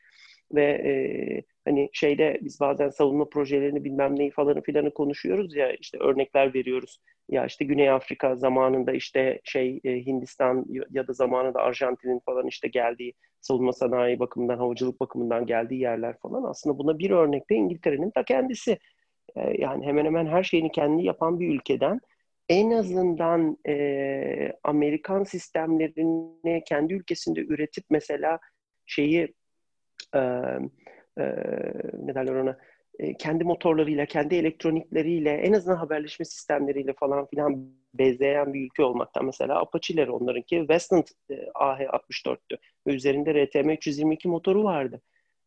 ve 0.55 0.65
e, 0.65 0.93
hani 1.65 1.89
şeyde 1.93 2.39
biz 2.43 2.61
bazen 2.61 2.89
savunma 2.89 3.29
projelerini 3.29 3.85
bilmem 3.85 4.19
neyi 4.19 4.31
falan 4.31 4.61
filanı 4.61 4.95
konuşuyoruz 4.95 5.57
ya 5.57 5.73
işte 5.73 5.99
örnekler 5.99 6.55
veriyoruz. 6.55 6.99
Ya 7.29 7.47
işte 7.47 7.65
Güney 7.65 7.91
Afrika 7.91 8.37
zamanında 8.37 8.93
işte 8.93 9.41
şey 9.45 9.81
e, 9.85 10.07
Hindistan 10.07 10.67
ya 10.91 11.09
da 11.09 11.13
zamanında 11.13 11.61
Arjantin'in 11.61 12.19
falan 12.19 12.47
işte 12.47 12.69
geldiği 12.69 13.15
savunma 13.41 13.73
sanayi 13.73 14.19
bakımından, 14.19 14.59
havacılık 14.59 15.01
bakımından 15.01 15.47
geldiği 15.47 15.81
yerler 15.81 16.19
falan 16.19 16.43
aslında 16.43 16.79
buna 16.79 16.99
bir 16.99 17.11
örnekte 17.11 17.55
İngiltere'nin 17.55 18.11
ta 18.11 18.25
kendisi. 18.25 18.79
E, 19.37 19.63
yani 19.63 19.87
hemen 19.87 20.05
hemen 20.05 20.27
her 20.27 20.43
şeyini 20.43 20.73
kendi 20.73 21.05
yapan 21.05 21.41
bir 21.41 21.55
ülkeden 21.55 22.01
en 22.49 22.71
azından 22.71 23.59
e, 23.69 24.53
Amerikan 24.65 25.25
sistemlerini 25.25 26.65
kendi 26.65 26.95
ülkesinde 26.95 27.41
üretip 27.41 27.85
mesela 27.91 28.39
şeyi 28.87 29.35
e, 30.15 30.19
e, 31.19 31.25
ne 31.99 32.15
derler 32.15 32.35
ona 32.35 32.59
e, 32.99 33.17
kendi 33.17 33.45
motorlarıyla, 33.45 34.07
kendi 34.07 34.35
elektronikleriyle, 34.35 35.31
en 35.31 35.53
azından 35.53 35.77
haberleşme 35.77 36.25
sistemleriyle 36.25 36.93
falan 36.93 37.27
filan 37.27 37.67
bezleyen 37.95 38.55
bir 38.55 38.65
ülke 38.65 38.85
olmaktan 38.85 39.25
mesela 39.25 39.61
Apache'leri 39.61 40.11
onlarınki 40.11 40.59
Westland 40.59 41.05
e, 41.31 41.35
AH-64'tü 41.55 42.59
ve 42.87 42.95
üzerinde 42.95 43.45
RTM 43.45 43.71
322 43.71 44.29
motoru 44.29 44.65
vardı. 44.65 45.01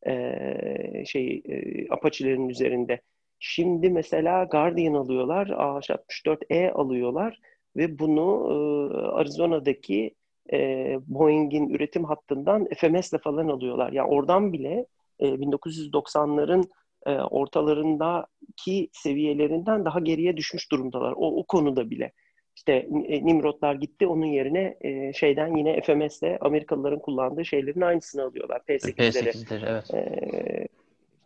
E, 0.08 1.06
şey 1.06 1.44
e, 1.46 1.88
Apache'lerin 1.90 2.50
üzerinde. 2.50 3.02
Şimdi 3.40 3.90
mesela 3.90 4.44
Guardian 4.44 4.94
alıyorlar, 4.94 5.48
AH-64E 5.48 6.72
alıyorlar 6.72 7.40
ve 7.76 8.00
bunu 8.00 8.48
e, 8.50 8.98
Arizona'daki 8.98 10.16
e, 10.54 11.00
Boeing'in 11.08 11.70
üretim 11.70 12.04
hattından 12.04 12.68
FMS'le 12.78 13.18
falan 13.24 13.48
alıyorlar. 13.48 13.92
Yani 13.92 14.08
oradan 14.08 14.54
bile 14.54 14.86
e, 15.20 15.28
1990'ların 15.28 16.70
e, 17.06 17.12
ortalarındaki 17.12 18.90
seviyelerinden 18.94 19.86
daha 19.86 20.00
geriye 20.00 20.38
düşmüş 20.38 20.72
durumdalar. 20.72 21.12
O, 21.12 21.40
o 21.40 21.44
konuda 21.44 21.90
bile. 21.90 22.12
İşte 22.56 22.74
e, 23.08 23.26
Nimrodlar 23.26 23.76
gitti 23.76 24.08
onun 24.08 24.26
yerine 24.26 24.78
e, 24.82 25.14
şeyden 25.14 25.56
yine 25.56 25.82
FMS'le 25.82 26.38
Amerikalıların 26.42 27.00
kullandığı 27.00 27.46
şeylerin 27.46 27.82
aynısını 27.82 28.24
alıyorlar. 28.24 28.62
P8'leri. 28.70 29.30
P8'leri 29.30 29.66
evet. 29.70 29.94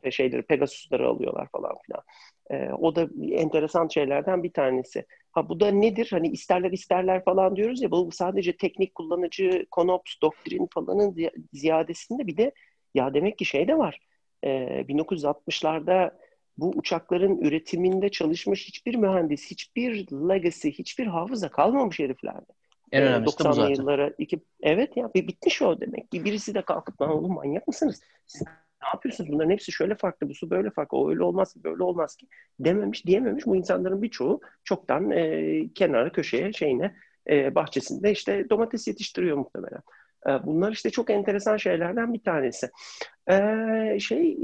E, 0.03 0.11
şeyleri 0.11 0.41
Pegasus'ları 0.41 1.07
alıyorlar 1.07 1.47
falan 1.51 1.75
filan. 1.85 2.03
E, 2.51 2.73
o 2.73 2.95
da 2.95 3.07
enteresan 3.31 3.87
şeylerden 3.87 4.43
bir 4.43 4.53
tanesi. 4.53 5.05
Ha 5.39 5.49
bu 5.49 5.59
da 5.59 5.71
nedir? 5.71 6.07
Hani 6.11 6.27
isterler 6.27 6.71
isterler 6.71 7.23
falan 7.23 7.55
diyoruz 7.55 7.81
ya 7.81 7.91
bu 7.91 8.09
sadece 8.11 8.57
teknik 8.57 8.95
kullanıcı, 8.95 9.65
konops, 9.71 10.13
doktrin 10.21 10.67
falanın 10.73 11.15
ziyadesinde 11.53 12.27
bir 12.27 12.37
de 12.37 12.51
ya 12.95 13.13
demek 13.13 13.37
ki 13.37 13.45
şey 13.45 13.67
de 13.67 13.77
var. 13.77 13.99
E, 14.43 14.49
1960'larda 14.81 16.11
bu 16.57 16.69
uçakların 16.69 17.37
üretiminde 17.37 18.09
çalışmış 18.09 18.67
hiçbir 18.67 18.95
mühendis, 18.95 19.51
hiçbir 19.51 20.11
legacy, 20.11 20.69
hiçbir 20.69 21.07
hafıza 21.07 21.49
kalmamış 21.49 21.99
heriflerde. 21.99 22.51
En 22.91 23.03
önemlisi 23.03 23.37
90'lı 23.37 23.53
zaten. 23.53 23.69
yıllara 23.69 24.13
iki 24.17 24.39
evet 24.61 24.97
ya 24.97 25.13
bir 25.15 25.27
bitmiş 25.27 25.61
o 25.61 25.81
demek 25.81 26.11
ki 26.11 26.25
birisi 26.25 26.53
de 26.53 26.61
kalkıp 26.61 27.01
lan 27.01 27.09
oğlum 27.09 27.33
manyak 27.33 27.67
mısınız? 27.67 28.01
Siz 28.25 28.43
ne 28.81 28.87
yapıyorsunuz? 28.87 29.31
Bunların 29.31 29.49
hepsi 29.49 29.71
şöyle 29.71 29.95
farklı, 29.95 30.29
bu 30.29 30.35
su 30.35 30.49
böyle 30.49 30.69
farklı, 30.69 30.97
o 30.97 31.09
öyle 31.09 31.23
olmaz 31.23 31.53
ki, 31.53 31.63
böyle 31.63 31.83
olmaz 31.83 32.15
ki 32.15 32.27
dememiş, 32.59 33.05
diyememiş. 33.05 33.45
Bu 33.45 33.55
insanların 33.55 34.01
birçoğu 34.01 34.41
çoktan 34.63 35.11
e, 35.11 35.73
kenara, 35.75 36.11
köşeye, 36.11 36.53
şeyine, 36.53 36.95
e, 37.29 37.55
bahçesinde 37.55 38.11
işte 38.11 38.49
domates 38.49 38.87
yetiştiriyor 38.87 39.37
muhtemelen. 39.37 39.81
E, 40.27 40.29
bunlar 40.45 40.71
işte 40.71 40.89
çok 40.89 41.09
enteresan 41.09 41.57
şeylerden 41.57 42.13
bir 42.13 42.23
tanesi. 42.23 42.69
E, 43.29 43.99
şey, 43.99 44.37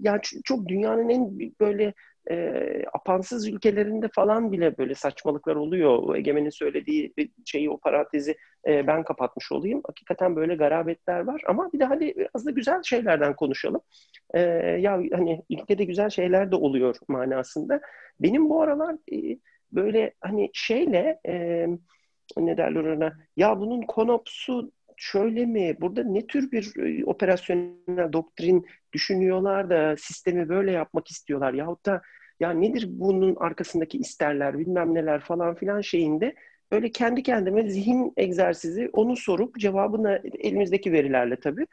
yani 0.00 0.20
çok 0.44 0.68
dünyanın 0.68 1.08
en 1.08 1.38
böyle 1.60 1.94
e, 2.30 2.62
apansız 2.92 3.48
ülkelerinde 3.48 4.08
falan 4.14 4.52
bile 4.52 4.78
böyle 4.78 4.94
saçmalıklar 4.94 5.56
oluyor. 5.56 5.98
O 6.02 6.16
Egemen'in 6.16 6.50
söylediği 6.50 7.14
şeyi, 7.44 7.70
o 7.70 7.78
parantezi 7.78 8.36
e, 8.66 8.86
ben 8.86 9.02
kapatmış 9.02 9.52
olayım. 9.52 9.80
Hakikaten 9.86 10.36
böyle 10.36 10.54
garabetler 10.54 11.20
var 11.20 11.42
ama 11.46 11.72
bir 11.72 11.78
de 11.78 11.84
hadi 11.84 12.14
biraz 12.16 12.46
da 12.46 12.50
güzel 12.50 12.82
şeylerden 12.82 13.36
konuşalım. 13.36 13.80
E, 14.34 14.40
ya 14.80 15.02
hani 15.12 15.42
ülkede 15.50 15.84
güzel 15.84 16.10
şeyler 16.10 16.50
de 16.50 16.56
oluyor 16.56 16.96
manasında. 17.08 17.80
Benim 18.20 18.50
bu 18.50 18.62
aralar 18.62 18.96
e, 19.12 19.38
böyle 19.72 20.14
hani 20.20 20.50
şeyle 20.52 21.20
e, 21.26 21.66
ne 22.36 22.56
derler 22.56 22.84
ona 22.84 23.12
ya 23.36 23.60
bunun 23.60 23.82
konopsu 23.82 24.72
şöyle 24.96 25.46
mi? 25.46 25.76
Burada 25.80 26.04
ne 26.04 26.26
tür 26.26 26.50
bir 26.52 26.72
operasyonel 27.06 28.12
doktrin 28.12 28.66
düşünüyorlar 28.92 29.70
da 29.70 29.96
sistemi 29.96 30.48
böyle 30.48 30.72
yapmak 30.72 31.10
istiyorlar? 31.10 31.52
Yahut 31.52 31.86
da 31.86 32.02
ya 32.40 32.50
nedir 32.50 32.86
bunun 32.88 33.36
arkasındaki 33.36 33.98
isterler 33.98 34.58
bilmem 34.58 34.94
neler 34.94 35.20
falan 35.20 35.54
filan 35.54 35.80
şeyinde 35.80 36.34
böyle 36.72 36.90
kendi 36.90 37.22
kendime 37.22 37.70
zihin 37.70 38.12
egzersizi 38.16 38.90
onu 38.92 39.16
sorup 39.16 39.58
cevabını 39.58 40.22
elimizdeki 40.38 40.92
verilerle 40.92 41.36
tabii 41.36 41.66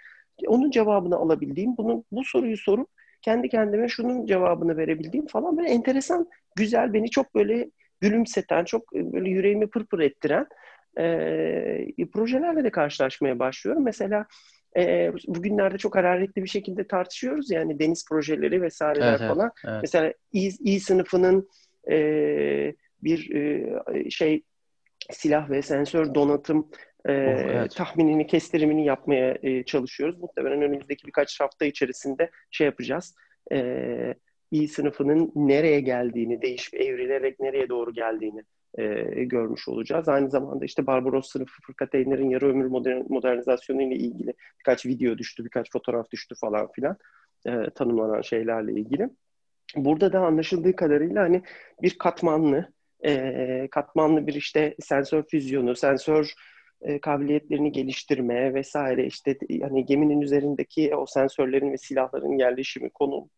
onun 0.47 0.72
cevabını 0.72 1.16
alabildiğim 1.16 1.78
bunu 1.78 2.03
bu 2.11 2.24
soruyu 2.24 2.57
sorup 2.57 2.89
kendi 3.22 3.49
kendime 3.49 3.88
şunun 3.88 4.26
cevabını 4.26 4.78
verebildiğim 4.78 5.28
falan 5.28 5.57
böyle 5.57 5.70
enteresan 5.70 6.30
güzel 6.55 6.93
beni 6.93 7.09
çok 7.09 7.36
böyle 7.36 7.70
gülümseten 8.01 8.63
çok 8.66 8.93
böyle 8.93 9.30
yüreğimi 9.30 9.68
pırpır 9.68 9.99
ettiren 9.99 10.47
e, 10.99 12.07
projelerle 12.13 12.63
de 12.63 12.70
karşılaşmaya 12.70 13.39
başlıyorum. 13.39 13.84
Mesela 13.84 14.26
e, 14.78 15.11
bugünlerde 15.28 15.78
çok 15.78 15.95
hararetli 15.95 16.43
bir 16.43 16.49
şekilde 16.49 16.88
tartışıyoruz 16.88 17.51
yani 17.51 17.80
deniz 17.80 18.05
projeleri 18.09 18.61
vesaireler 18.61 19.19
evet, 19.19 19.30
falan. 19.30 19.51
Evet. 19.65 19.80
Mesela 19.82 20.13
İ, 20.34 20.51
İ 20.59 20.80
sınıfının 20.80 21.49
e, 21.91 21.97
bir 23.03 23.36
e, 23.36 24.09
şey 24.09 24.43
silah 25.11 25.49
ve 25.49 25.61
sensör 25.61 26.15
donatım 26.15 26.71
e, 27.05 27.11
oh, 27.11 27.51
evet. 27.51 27.76
tahminini, 27.76 28.28
kestirimini 28.28 28.86
yapmaya 28.86 29.38
e, 29.43 29.63
çalışıyoruz. 29.63 30.19
Muhtemelen 30.19 30.61
önümüzdeki 30.61 31.07
birkaç 31.07 31.39
hafta 31.39 31.65
içerisinde 31.65 32.30
şey 32.51 32.65
yapacağız. 32.65 33.15
E, 33.51 34.13
İ 34.51 34.67
sınıfının 34.67 35.32
nereye 35.36 35.80
geldiğini, 35.80 36.41
değişip 36.41 36.73
evrilerek 36.73 37.39
nereye 37.39 37.69
doğru 37.69 37.93
geldiğini 37.93 38.43
e, 38.78 39.23
görmüş 39.23 39.67
olacağız. 39.67 40.09
Aynı 40.09 40.30
zamanda 40.30 40.65
işte 40.65 40.88
Barbaros 40.88 41.32
sınıfı 41.32 41.61
fırkateynlerin 41.61 42.30
yarı 42.30 42.49
ömür 42.49 42.65
modern, 42.65 43.01
modernizasyonu 43.09 43.82
ile 43.82 43.95
ilgili 43.95 44.34
birkaç 44.59 44.86
video 44.86 45.17
düştü, 45.17 45.45
birkaç 45.45 45.71
fotoğraf 45.71 46.11
düştü 46.11 46.36
falan 46.41 46.71
filan 46.71 46.97
e, 47.45 47.69
tanımlanan 47.69 48.21
şeylerle 48.21 48.73
ilgili. 48.73 49.09
Burada 49.76 50.13
da 50.13 50.19
anlaşıldığı 50.19 50.76
kadarıyla 50.76 51.23
hani 51.23 51.41
bir 51.82 51.97
katmanlı, 51.97 52.73
e, 53.05 53.67
katmanlı 53.71 54.28
bir 54.28 54.34
işte 54.34 54.76
sensör 54.80 55.23
füzyonu, 55.23 55.76
sensör 55.76 56.34
e, 56.82 56.99
kabiliyetlerini 56.99 57.71
geliştirme 57.71 58.53
vesaire 58.53 59.05
işte 59.05 59.38
hani 59.61 59.86
geminin 59.86 60.21
üzerindeki 60.21 60.95
o 60.95 61.05
sensörlerin 61.05 61.71
ve 61.71 61.78
silahların 61.78 62.38
yerleşimi, 62.38 62.89
konum 62.89 63.30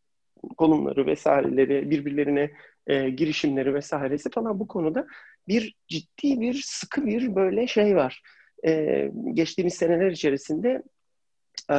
konumları 0.58 1.06
vesaireleri, 1.06 1.90
birbirlerine 1.90 2.52
e, 2.88 3.10
girişimleri 3.10 3.74
vesairesi 3.74 4.30
falan. 4.30 4.60
Bu 4.60 4.68
konuda 4.68 5.08
bir 5.48 5.76
ciddi 5.88 6.42
bir 6.42 6.62
sıkı 6.66 7.06
bir 7.06 7.36
böyle 7.36 7.68
şey 7.68 7.96
var. 7.96 8.22
E, 8.68 9.12
geçtiğimiz 9.34 9.74
seneler 9.74 10.12
içerisinde 10.12 10.84
e, 11.70 11.78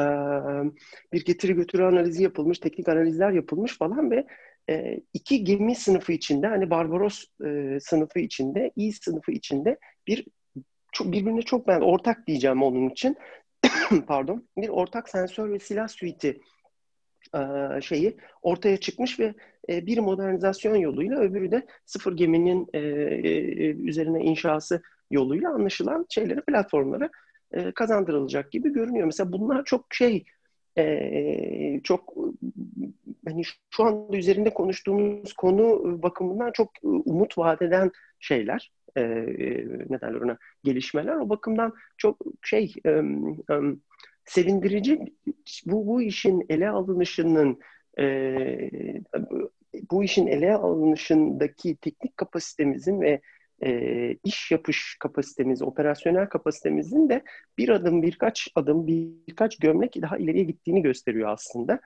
bir 1.12 1.24
getiri 1.24 1.54
götürü 1.54 1.84
analizi 1.84 2.22
yapılmış, 2.22 2.58
teknik 2.58 2.88
analizler 2.88 3.30
yapılmış 3.30 3.78
falan 3.78 4.10
ve 4.10 4.26
e, 4.70 5.00
iki 5.14 5.44
gemi 5.44 5.74
sınıfı 5.74 6.12
içinde 6.12 6.46
hani 6.46 6.70
Barbaros 6.70 7.24
e, 7.44 7.78
sınıfı 7.80 8.18
içinde, 8.18 8.70
İ 8.76 8.92
sınıfı 8.92 9.32
içinde 9.32 9.78
bir 10.06 10.26
çok, 10.92 11.12
birbirine 11.12 11.42
çok 11.42 11.68
ben 11.68 11.80
ortak 11.80 12.26
diyeceğim 12.26 12.62
onun 12.62 12.88
için. 12.88 13.16
Pardon. 14.06 14.48
Bir 14.56 14.68
ortak 14.68 15.08
sensör 15.08 15.50
ve 15.50 15.58
silah 15.58 15.88
suite'i 15.88 16.40
e, 17.34 17.80
şeyi 17.80 18.16
ortaya 18.42 18.76
çıkmış 18.76 19.20
ve 19.20 19.34
e, 19.68 19.86
bir 19.86 19.98
modernizasyon 19.98 20.76
yoluyla 20.76 21.18
öbürü 21.18 21.50
de 21.50 21.66
sıfır 21.86 22.16
geminin 22.16 22.68
e, 22.72 22.80
üzerine 23.70 24.20
inşası 24.20 24.82
yoluyla 25.10 25.50
anlaşılan 25.50 26.06
şeyleri, 26.08 26.40
platformlara 26.40 27.10
kazandırılacak 27.74 28.52
gibi 28.52 28.72
görünüyor. 28.72 29.06
Mesela 29.06 29.32
bunlar 29.32 29.64
çok 29.64 29.94
şey 29.94 30.24
çok 31.84 32.14
hani 33.28 33.42
şu 33.70 33.84
anda 33.84 34.16
üzerinde 34.16 34.54
konuştuğumuz 34.54 35.32
konu 35.32 36.02
bakımından 36.02 36.52
çok 36.52 36.70
umut 36.82 37.38
vadeden 37.38 37.90
şeyler. 38.20 38.72
ne 38.96 40.00
derler 40.00 40.20
ona 40.20 40.38
gelişmeler. 40.64 41.16
O 41.16 41.28
bakımdan 41.28 41.72
çok 41.96 42.16
şey 42.42 42.74
sevindirici 44.28 45.00
bu, 45.66 45.86
bu 45.86 46.02
işin 46.02 46.46
ele 46.48 46.68
alınışının 46.68 47.60
e, 47.98 48.04
bu 49.90 50.04
işin 50.04 50.26
ele 50.26 50.54
alınışındaki 50.54 51.76
teknik 51.76 52.16
kapasitemizin 52.16 53.00
ve 53.00 53.20
e, 53.64 54.12
iş 54.24 54.50
yapış 54.50 54.96
kapasitemiz, 55.00 55.62
operasyonel 55.62 56.28
kapasitemizin 56.28 57.08
de 57.08 57.22
bir 57.58 57.68
adım, 57.68 58.02
birkaç 58.02 58.48
adım, 58.54 58.86
birkaç 58.86 59.58
gömlek 59.58 60.02
daha 60.02 60.18
ileriye 60.18 60.44
gittiğini 60.44 60.82
gösteriyor 60.82 61.28
aslında. 61.28 61.80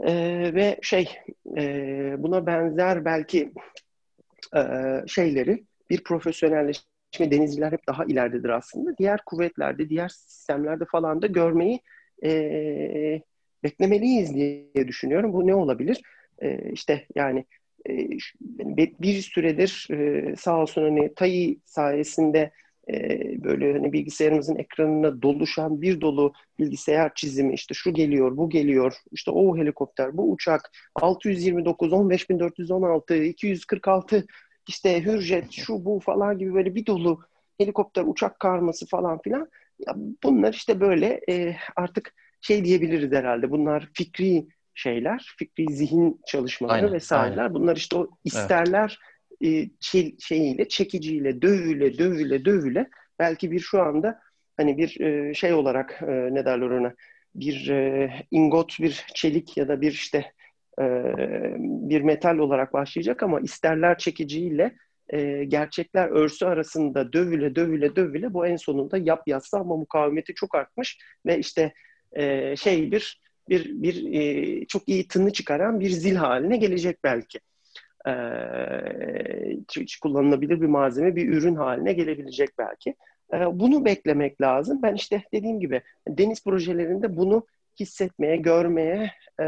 E, 0.00 0.14
ve 0.54 0.78
şey, 0.82 1.08
e, 1.56 1.62
buna 2.18 2.46
benzer 2.46 3.04
belki 3.04 3.52
e, 4.56 4.62
şeyleri 5.06 5.64
bir 5.90 6.04
profesyonelleştirme 6.04 6.93
Şimdi 7.16 7.30
denizciler 7.30 7.72
hep 7.72 7.86
daha 7.86 8.04
ileridedir 8.04 8.48
aslında. 8.48 8.98
Diğer 8.98 9.20
kuvvetlerde, 9.26 9.88
diğer 9.88 10.08
sistemlerde 10.08 10.84
falan 10.84 11.22
da 11.22 11.26
görmeyi 11.26 11.80
e, 12.24 13.22
beklemeliyiz 13.62 14.34
diye 14.34 14.88
düşünüyorum. 14.88 15.32
Bu 15.32 15.46
ne 15.46 15.54
olabilir? 15.54 16.02
E, 16.38 16.70
işte 16.72 17.06
yani 17.14 17.44
e, 17.88 18.08
bir 19.00 19.20
süredir 19.20 19.88
e, 19.90 20.36
sağ 20.36 20.62
olsun 20.62 20.82
hani 20.82 21.14
TAI 21.14 21.58
sayesinde 21.64 22.50
e, 22.88 23.20
böyle 23.44 23.72
hani 23.72 23.92
bilgisayarımızın 23.92 24.56
ekranına 24.56 25.22
doluşan 25.22 25.82
bir 25.82 26.00
dolu 26.00 26.32
bilgisayar 26.58 27.14
çizimi 27.14 27.54
işte 27.54 27.74
şu 27.74 27.94
geliyor, 27.94 28.36
bu 28.36 28.50
geliyor, 28.50 28.94
işte 29.12 29.30
o 29.30 29.56
helikopter, 29.56 30.16
bu 30.16 30.30
uçak, 30.32 30.70
629, 30.94 31.92
15416, 31.92 33.14
246 33.14 34.26
işte 34.66 35.04
Hürjet, 35.04 35.52
şu 35.52 35.84
bu 35.84 36.00
falan 36.00 36.38
gibi 36.38 36.54
böyle 36.54 36.74
bir 36.74 36.86
dolu 36.86 37.20
helikopter, 37.58 38.04
uçak 38.06 38.40
karması 38.40 38.86
falan 38.86 39.22
filan. 39.22 39.48
Ya 39.86 39.94
bunlar 40.24 40.52
işte 40.52 40.80
böyle 40.80 41.20
e, 41.28 41.56
artık 41.76 42.14
şey 42.40 42.64
diyebiliriz 42.64 43.12
herhalde. 43.12 43.50
Bunlar 43.50 43.88
fikri 43.94 44.46
şeyler, 44.74 45.34
fikri 45.38 45.74
zihin 45.74 46.20
çalışmaları 46.26 46.76
aynen, 46.76 46.92
vesaireler. 46.92 47.42
Aynen. 47.42 47.54
Bunlar 47.54 47.76
işte 47.76 47.96
o 47.96 48.08
isterler 48.24 48.98
evet. 49.40 49.66
e, 49.66 49.70
şey, 49.80 50.16
şeyiyle, 50.18 50.68
çekiciyle, 50.68 51.42
dövüyle, 51.42 51.98
dövüyle, 51.98 52.44
dövüyle 52.44 52.88
belki 53.18 53.50
bir 53.50 53.60
şu 53.60 53.82
anda 53.82 54.20
hani 54.56 54.78
bir 54.78 55.00
e, 55.00 55.34
şey 55.34 55.52
olarak 55.52 56.02
e, 56.02 56.34
ne 56.34 56.44
derler 56.44 56.70
ona 56.70 56.94
bir 57.34 57.68
e, 57.68 58.12
ingot, 58.30 58.80
bir 58.80 59.04
çelik 59.14 59.56
ya 59.56 59.68
da 59.68 59.80
bir 59.80 59.92
işte 59.92 60.32
bir 61.88 62.00
metal 62.00 62.38
olarak 62.38 62.72
başlayacak 62.72 63.22
ama 63.22 63.40
isterler 63.40 63.98
çekiciyle 63.98 64.74
e, 65.08 65.44
gerçekler 65.44 66.08
örsü 66.08 66.46
arasında 66.46 67.12
dövüle 67.12 67.54
dövüle 67.54 67.96
dövüle 67.96 68.34
bu 68.34 68.46
en 68.46 68.56
sonunda 68.56 68.98
yap 68.98 69.22
yatsa 69.26 69.58
ama 69.58 69.76
mukavemeti 69.76 70.34
çok 70.34 70.54
artmış 70.54 70.98
ve 71.26 71.38
işte 71.38 71.72
e, 72.12 72.56
şey 72.56 72.92
bir 72.92 73.20
bir 73.48 73.82
bir 73.82 74.12
e, 74.12 74.64
çok 74.66 74.88
iyi 74.88 75.08
tını 75.08 75.32
çıkaran 75.32 75.80
bir 75.80 75.90
zil 75.90 76.14
haline 76.14 76.56
gelecek 76.56 76.98
belki. 77.04 77.40
E, 78.06 78.12
hiç 79.76 79.96
kullanılabilir 79.96 80.60
bir 80.60 80.66
malzeme, 80.66 81.16
bir 81.16 81.28
ürün 81.28 81.54
haline 81.54 81.92
gelebilecek 81.92 82.50
belki. 82.58 82.94
E, 83.32 83.36
bunu 83.60 83.84
beklemek 83.84 84.40
lazım. 84.40 84.80
Ben 84.82 84.94
işte 84.94 85.22
dediğim 85.32 85.60
gibi 85.60 85.82
deniz 86.08 86.44
projelerinde 86.44 87.16
bunu 87.16 87.46
hissetmeye, 87.80 88.36
görmeye, 88.36 89.10
e, 89.40 89.44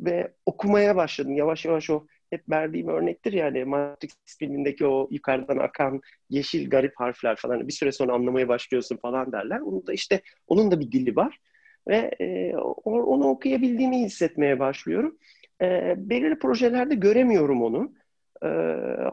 ve 0.00 0.32
okumaya 0.46 0.96
başladım. 0.96 1.36
Yavaş 1.36 1.64
yavaş 1.64 1.90
o 1.90 2.06
hep 2.30 2.50
verdiğim 2.50 2.88
örnektir 2.88 3.32
yani 3.32 3.64
Matrix 3.64 4.12
filmindeki 4.38 4.86
o 4.86 5.08
yukarıdan 5.10 5.58
akan 5.58 6.00
yeşil 6.30 6.70
garip 6.70 6.92
harfler 6.96 7.36
falan 7.36 7.68
bir 7.68 7.72
süre 7.72 7.92
sonra 7.92 8.12
anlamaya 8.12 8.48
başlıyorsun 8.48 8.96
falan 8.96 9.32
derler. 9.32 9.60
Onun 9.60 9.86
da 9.86 9.92
işte 9.92 10.20
onun 10.46 10.70
da 10.70 10.80
bir 10.80 10.92
dili 10.92 11.16
var 11.16 11.38
ve 11.88 12.10
e, 12.20 12.56
onu 12.56 13.28
okuyabildiğimi 13.28 13.98
hissetmeye 13.98 14.58
başlıyorum. 14.58 15.18
E, 15.62 15.94
belirli 15.96 16.38
projelerde 16.38 16.94
göremiyorum 16.94 17.62
onu. 17.62 17.92
E, 18.42 18.48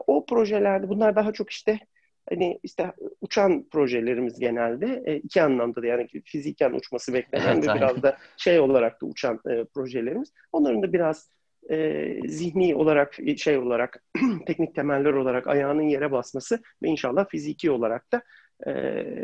o 0.06 0.26
projelerde 0.26 0.88
bunlar 0.88 1.16
daha 1.16 1.32
çok 1.32 1.50
işte 1.50 1.78
hani 2.28 2.60
işte 2.62 2.92
uçan 3.20 3.64
projelerimiz 3.70 4.38
genelde 4.38 5.02
e, 5.06 5.16
iki 5.16 5.42
anlamda 5.42 5.82
da 5.82 5.86
yani 5.86 6.08
fiziken 6.24 6.72
uçması 6.72 7.14
beklenen 7.14 7.54
evet, 7.54 7.68
ve 7.68 7.74
biraz 7.74 8.02
da 8.02 8.16
şey 8.36 8.60
olarak 8.60 9.02
da 9.02 9.06
uçan 9.06 9.40
e, 9.50 9.64
projelerimiz. 9.64 10.32
Onların 10.52 10.82
da 10.82 10.92
biraz 10.92 11.30
e, 11.70 12.08
zihni 12.28 12.74
olarak 12.74 13.18
şey 13.36 13.58
olarak 13.58 14.04
teknik 14.46 14.74
temeller 14.74 15.12
olarak 15.12 15.46
ayağının 15.46 15.82
yere 15.82 16.12
basması 16.12 16.62
ve 16.82 16.88
inşallah 16.88 17.28
fiziki 17.28 17.70
olarak 17.70 18.12
da 18.12 18.22
e, 18.66 18.72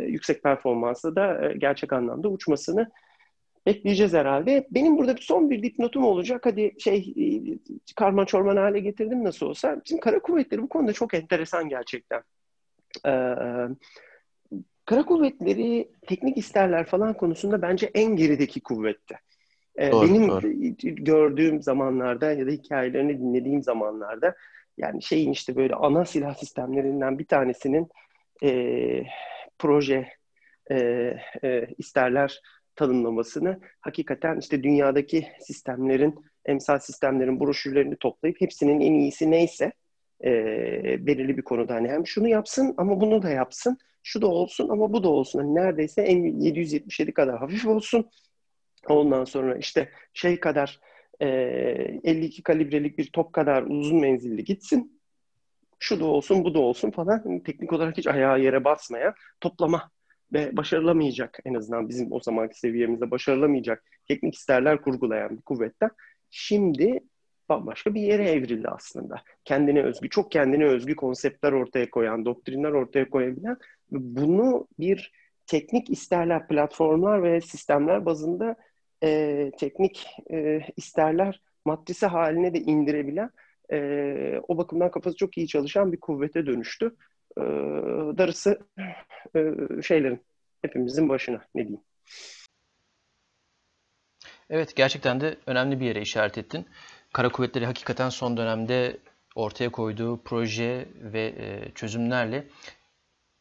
yüksek 0.06 0.42
performansla 0.42 1.16
da 1.16 1.48
e, 1.48 1.58
gerçek 1.58 1.92
anlamda 1.92 2.28
uçmasını 2.28 2.90
bekleyeceğiz 3.66 4.12
herhalde. 4.12 4.66
Benim 4.70 4.98
burada 4.98 5.14
son 5.20 5.50
bir 5.50 5.62
dipnotum 5.62 6.04
olacak. 6.04 6.46
Hadi 6.46 6.74
şey 6.78 7.14
e, 7.16 7.58
karman 7.96 8.24
çorman 8.24 8.56
hale 8.56 8.80
getirdim 8.80 9.24
nasıl 9.24 9.46
olsa. 9.46 9.80
Bizim 9.84 10.00
kara 10.00 10.18
kuvvetleri 10.18 10.62
bu 10.62 10.68
konuda 10.68 10.92
çok 10.92 11.14
enteresan 11.14 11.68
gerçekten. 11.68 12.22
Ee, 13.06 13.34
kara 14.84 15.04
kuvvetleri 15.06 15.90
teknik 16.06 16.38
isterler 16.38 16.86
falan 16.86 17.14
konusunda 17.14 17.62
bence 17.62 17.90
en 17.94 18.16
gerideki 18.16 18.60
kuvvette. 18.60 19.18
Ee, 19.76 19.92
Doğru, 19.92 20.08
benim 20.08 20.28
doğru. 20.28 20.52
gördüğüm 21.04 21.62
zamanlarda 21.62 22.32
ya 22.32 22.46
da 22.46 22.50
hikayelerini 22.50 23.18
dinlediğim 23.18 23.62
zamanlarda 23.62 24.34
yani 24.78 25.02
şeyin 25.02 25.32
işte 25.32 25.56
böyle 25.56 25.74
ana 25.74 26.04
silah 26.04 26.34
sistemlerinden 26.34 27.18
bir 27.18 27.26
tanesinin 27.26 27.88
e, 28.44 29.02
proje 29.58 30.08
e, 30.70 30.76
e, 31.44 31.66
isterler 31.78 32.40
tanımlamasını 32.76 33.60
hakikaten 33.80 34.38
işte 34.38 34.62
dünyadaki 34.62 35.26
sistemlerin, 35.40 36.24
emsal 36.44 36.78
sistemlerin 36.78 37.40
broşürlerini 37.40 37.96
toplayıp 37.96 38.40
hepsinin 38.40 38.80
en 38.80 38.92
iyisi 38.92 39.30
neyse 39.30 39.72
e, 40.24 41.06
belirli 41.06 41.36
bir 41.36 41.42
konuda 41.42 41.74
hani 41.74 41.88
hem 41.88 42.06
şunu 42.06 42.28
yapsın 42.28 42.74
ama 42.76 43.00
bunu 43.00 43.22
da 43.22 43.30
yapsın, 43.30 43.78
şu 44.02 44.22
da 44.22 44.26
olsun 44.26 44.68
ama 44.68 44.92
bu 44.92 45.02
da 45.02 45.08
olsun. 45.08 45.38
Hani 45.38 45.54
neredeyse 45.54 46.02
en 46.02 46.24
777 46.40 47.12
kadar 47.12 47.38
hafif 47.38 47.66
olsun. 47.66 48.10
Ondan 48.88 49.24
sonra 49.24 49.56
işte 49.56 49.90
şey 50.14 50.40
kadar 50.40 50.80
e, 51.20 51.26
52 51.26 52.42
kalibrelik 52.42 52.98
bir 52.98 53.10
top 53.12 53.32
kadar 53.32 53.62
uzun 53.62 54.00
menzilli 54.00 54.44
gitsin. 54.44 55.00
Şu 55.78 56.00
da 56.00 56.04
olsun, 56.04 56.44
bu 56.44 56.54
da 56.54 56.58
olsun 56.58 56.90
falan. 56.90 57.20
Hani 57.24 57.42
teknik 57.42 57.72
olarak 57.72 57.98
hiç 57.98 58.06
ayağı 58.06 58.40
yere 58.40 58.64
basmayan 58.64 59.14
toplama 59.40 59.90
ve 60.32 60.56
başarılamayacak 60.56 61.38
en 61.44 61.54
azından 61.54 61.88
bizim 61.88 62.12
o 62.12 62.20
zamanki 62.20 62.58
seviyemizde 62.58 63.10
başarılamayacak 63.10 63.84
teknik 64.08 64.34
isterler 64.34 64.82
kurgulayan 64.82 65.36
bir 65.36 65.42
kuvvetten 65.42 65.90
şimdi 66.30 67.00
bambaşka 67.48 67.94
bir 67.94 68.00
yere 68.00 68.30
evrildi 68.30 68.68
aslında. 68.68 69.22
Kendine 69.44 69.82
özgü, 69.82 70.08
çok 70.08 70.32
kendine 70.32 70.64
özgü 70.64 70.96
konseptler 70.96 71.52
ortaya 71.52 71.90
koyan, 71.90 72.24
doktrinler 72.24 72.70
ortaya 72.72 73.10
koyabilen 73.10 73.56
bunu 73.90 74.68
bir 74.78 75.12
teknik 75.46 75.90
isterler, 75.90 76.48
platformlar 76.48 77.22
ve 77.22 77.40
sistemler 77.40 78.06
bazında 78.06 78.56
e, 79.02 79.50
teknik 79.58 80.06
e, 80.32 80.60
isterler 80.76 81.40
matrisi 81.64 82.06
haline 82.06 82.54
de 82.54 82.58
indirebilen 82.58 83.30
e, 83.72 84.40
o 84.48 84.58
bakımdan 84.58 84.90
kafası 84.90 85.16
çok 85.16 85.38
iyi 85.38 85.48
çalışan 85.48 85.92
bir 85.92 86.00
kuvvete 86.00 86.46
dönüştü. 86.46 86.96
E, 87.38 87.42
darısı 88.18 88.58
e, 89.36 89.54
şeylerin 89.82 90.20
hepimizin 90.62 91.08
başına 91.08 91.40
ne 91.54 91.62
diyeyim. 91.62 91.84
Evet 94.50 94.76
gerçekten 94.76 95.20
de 95.20 95.36
önemli 95.46 95.80
bir 95.80 95.86
yere 95.86 96.00
işaret 96.00 96.38
ettin. 96.38 96.66
Kara 97.12 97.28
Kuvvetleri 97.28 97.66
hakikaten 97.66 98.08
son 98.08 98.36
dönemde 98.36 98.98
ortaya 99.34 99.70
koyduğu 99.70 100.22
proje 100.22 100.88
ve 101.00 101.34
e, 101.38 101.72
çözümlerle 101.74 102.48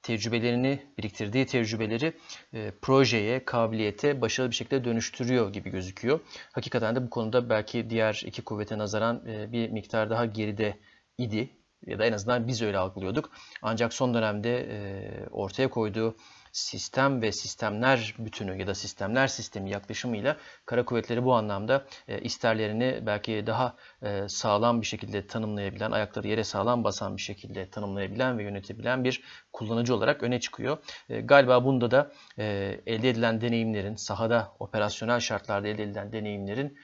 tecrübelerini, 0.02 0.80
biriktirdiği 0.98 1.45
tecrübeleri 1.45 2.14
e, 2.53 2.72
projeye, 2.81 3.45
kabiliyete 3.45 4.22
başarılı 4.22 4.52
bir 4.52 4.56
şekilde 4.56 4.85
dönüştürüyor 4.85 5.53
gibi 5.53 5.69
gözüküyor. 5.69 6.19
Hakikaten 6.52 6.95
de 6.95 7.06
bu 7.06 7.10
konuda 7.10 7.49
belki 7.49 7.89
diğer 7.89 8.23
iki 8.26 8.41
kuvvete 8.41 8.77
nazaran 8.77 9.23
e, 9.27 9.52
bir 9.52 9.69
miktar 9.69 10.10
daha 10.10 10.26
geride 10.26 10.77
idi 11.18 11.49
ya 11.85 11.99
da 11.99 12.06
en 12.06 12.14
azından 12.14 12.48
biz 12.48 12.61
öyle 12.61 12.77
algılıyorduk. 12.77 13.31
Ancak 13.61 13.94
son 13.94 14.14
dönemde 14.14 15.27
ortaya 15.31 15.69
koyduğu 15.69 16.15
sistem 16.52 17.22
ve 17.22 17.32
sistemler 17.32 18.15
bütünü 18.19 18.60
ya 18.60 18.68
da 18.68 18.76
sistemler 18.76 19.28
sistemi 19.28 19.69
yaklaşımıyla 19.69 20.38
kara 20.65 20.86
kuvvetleri 20.86 21.26
bu 21.26 21.34
anlamda 21.34 21.86
e, 22.07 22.22
isterlerini 22.22 22.99
belki 23.06 23.44
daha 23.48 23.76
e, 24.02 24.28
sağlam 24.28 24.82
bir 24.82 24.86
şekilde 24.86 25.28
tanımlayabilen, 25.28 25.91
ayakları 25.91 26.28
yere 26.28 26.44
sağlam 26.44 26.84
basan 26.84 27.18
bir 27.18 27.22
şekilde 27.22 27.69
tanımlayabilen 27.69 28.38
ve 28.38 28.44
yönetebilen 28.44 29.03
bir 29.03 29.24
kullanıcı 29.53 29.95
olarak 29.95 30.24
öne 30.24 30.40
çıkıyor. 30.40 30.78
E, 31.10 31.22
galiba 31.22 31.65
bunda 31.65 31.91
da 31.91 32.11
elde 32.38 33.10
edilen 33.10 33.41
deneyimlerin, 33.41 33.95
sahada 33.95 34.52
operasyonel 34.60 35.19
şartlarda 35.19 35.68
elde 35.68 35.84
edilen 35.84 36.11
deneyimlerin 36.11 36.78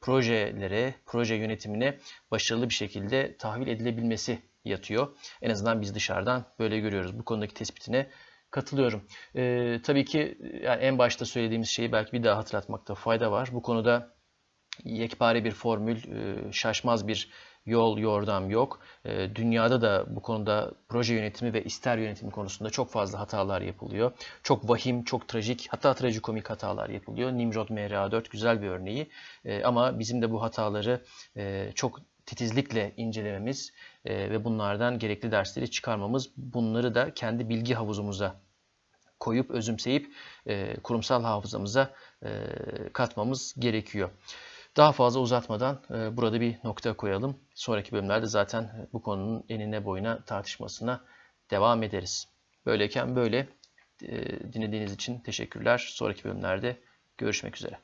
projelere, 0.00 0.94
proje 1.06 1.34
yönetimine 1.34 1.98
başarılı 2.30 2.68
bir 2.68 2.74
şekilde 2.74 3.36
tahvil 3.36 3.66
edilebilmesi 3.66 4.38
yatıyor. 4.64 5.16
En 5.42 5.50
azından 5.50 5.80
biz 5.80 5.94
dışarıdan 5.94 6.44
böyle 6.58 6.78
görüyoruz. 6.80 7.18
Bu 7.18 7.24
konudaki 7.24 7.54
tespitine 7.54 8.06
katılıyorum. 8.50 9.04
Ee, 9.36 9.80
tabii 9.82 10.04
ki 10.04 10.38
yani 10.62 10.82
en 10.82 10.98
başta 10.98 11.24
söylediğimiz 11.24 11.68
şeyi 11.68 11.92
belki 11.92 12.12
bir 12.12 12.24
daha 12.24 12.36
hatırlatmakta 12.36 12.94
fayda 12.94 13.32
var. 13.32 13.48
Bu 13.52 13.62
konuda 13.62 14.14
yekpare 14.84 15.44
bir 15.44 15.50
formül, 15.50 15.96
e, 15.96 16.52
şaşmaz 16.52 17.08
bir 17.08 17.30
yol, 17.66 17.98
yordam 17.98 18.50
yok. 18.50 18.80
E, 19.04 19.36
dünyada 19.36 19.82
da 19.82 20.16
bu 20.16 20.22
konuda 20.22 20.72
proje 20.88 21.14
yönetimi 21.14 21.52
ve 21.52 21.64
ister 21.64 21.98
yönetimi 21.98 22.30
konusunda 22.30 22.70
çok 22.70 22.90
fazla 22.90 23.20
hatalar 23.20 23.60
yapılıyor. 23.60 24.12
Çok 24.42 24.68
vahim, 24.68 25.04
çok 25.04 25.28
trajik, 25.28 25.66
hatta 25.70 25.94
trajikomik 25.94 26.50
hatalar 26.50 26.88
yapılıyor. 26.88 27.32
Nimrod 27.32 27.68
MRA4 27.68 28.30
güzel 28.30 28.62
bir 28.62 28.68
örneği. 28.68 29.10
E, 29.44 29.62
ama 29.64 29.98
bizim 29.98 30.22
de 30.22 30.30
bu 30.30 30.42
hataları 30.42 31.04
çok 31.74 32.00
titizlikle 32.26 32.94
incelememiz 32.96 33.72
e, 34.04 34.30
ve 34.30 34.44
bunlardan 34.44 34.98
gerekli 34.98 35.30
dersleri 35.30 35.70
çıkarmamız, 35.70 36.30
bunları 36.36 36.94
da 36.94 37.14
kendi 37.14 37.48
bilgi 37.48 37.74
havuzumuza 37.74 38.40
koyup 39.20 39.50
özümseyip 39.50 40.12
e, 40.46 40.76
kurumsal 40.82 41.22
hafızamıza 41.22 41.90
e, 42.24 42.28
katmamız 42.92 43.54
gerekiyor. 43.58 44.10
Daha 44.76 44.92
fazla 44.92 45.20
uzatmadan 45.20 45.82
e, 45.90 46.16
burada 46.16 46.40
bir 46.40 46.56
nokta 46.64 46.96
koyalım. 46.96 47.38
Sonraki 47.54 47.92
bölümlerde 47.92 48.26
zaten 48.26 48.88
bu 48.92 49.02
konunun 49.02 49.44
enine 49.48 49.84
boyuna 49.84 50.24
tartışmasına 50.24 51.04
devam 51.50 51.82
ederiz. 51.82 52.28
Böyleyken 52.66 53.16
böyle 53.16 53.48
e, 54.02 54.52
dinlediğiniz 54.52 54.92
için 54.92 55.18
teşekkürler. 55.18 55.86
Sonraki 55.94 56.24
bölümlerde 56.24 56.76
görüşmek 57.18 57.56
üzere. 57.56 57.78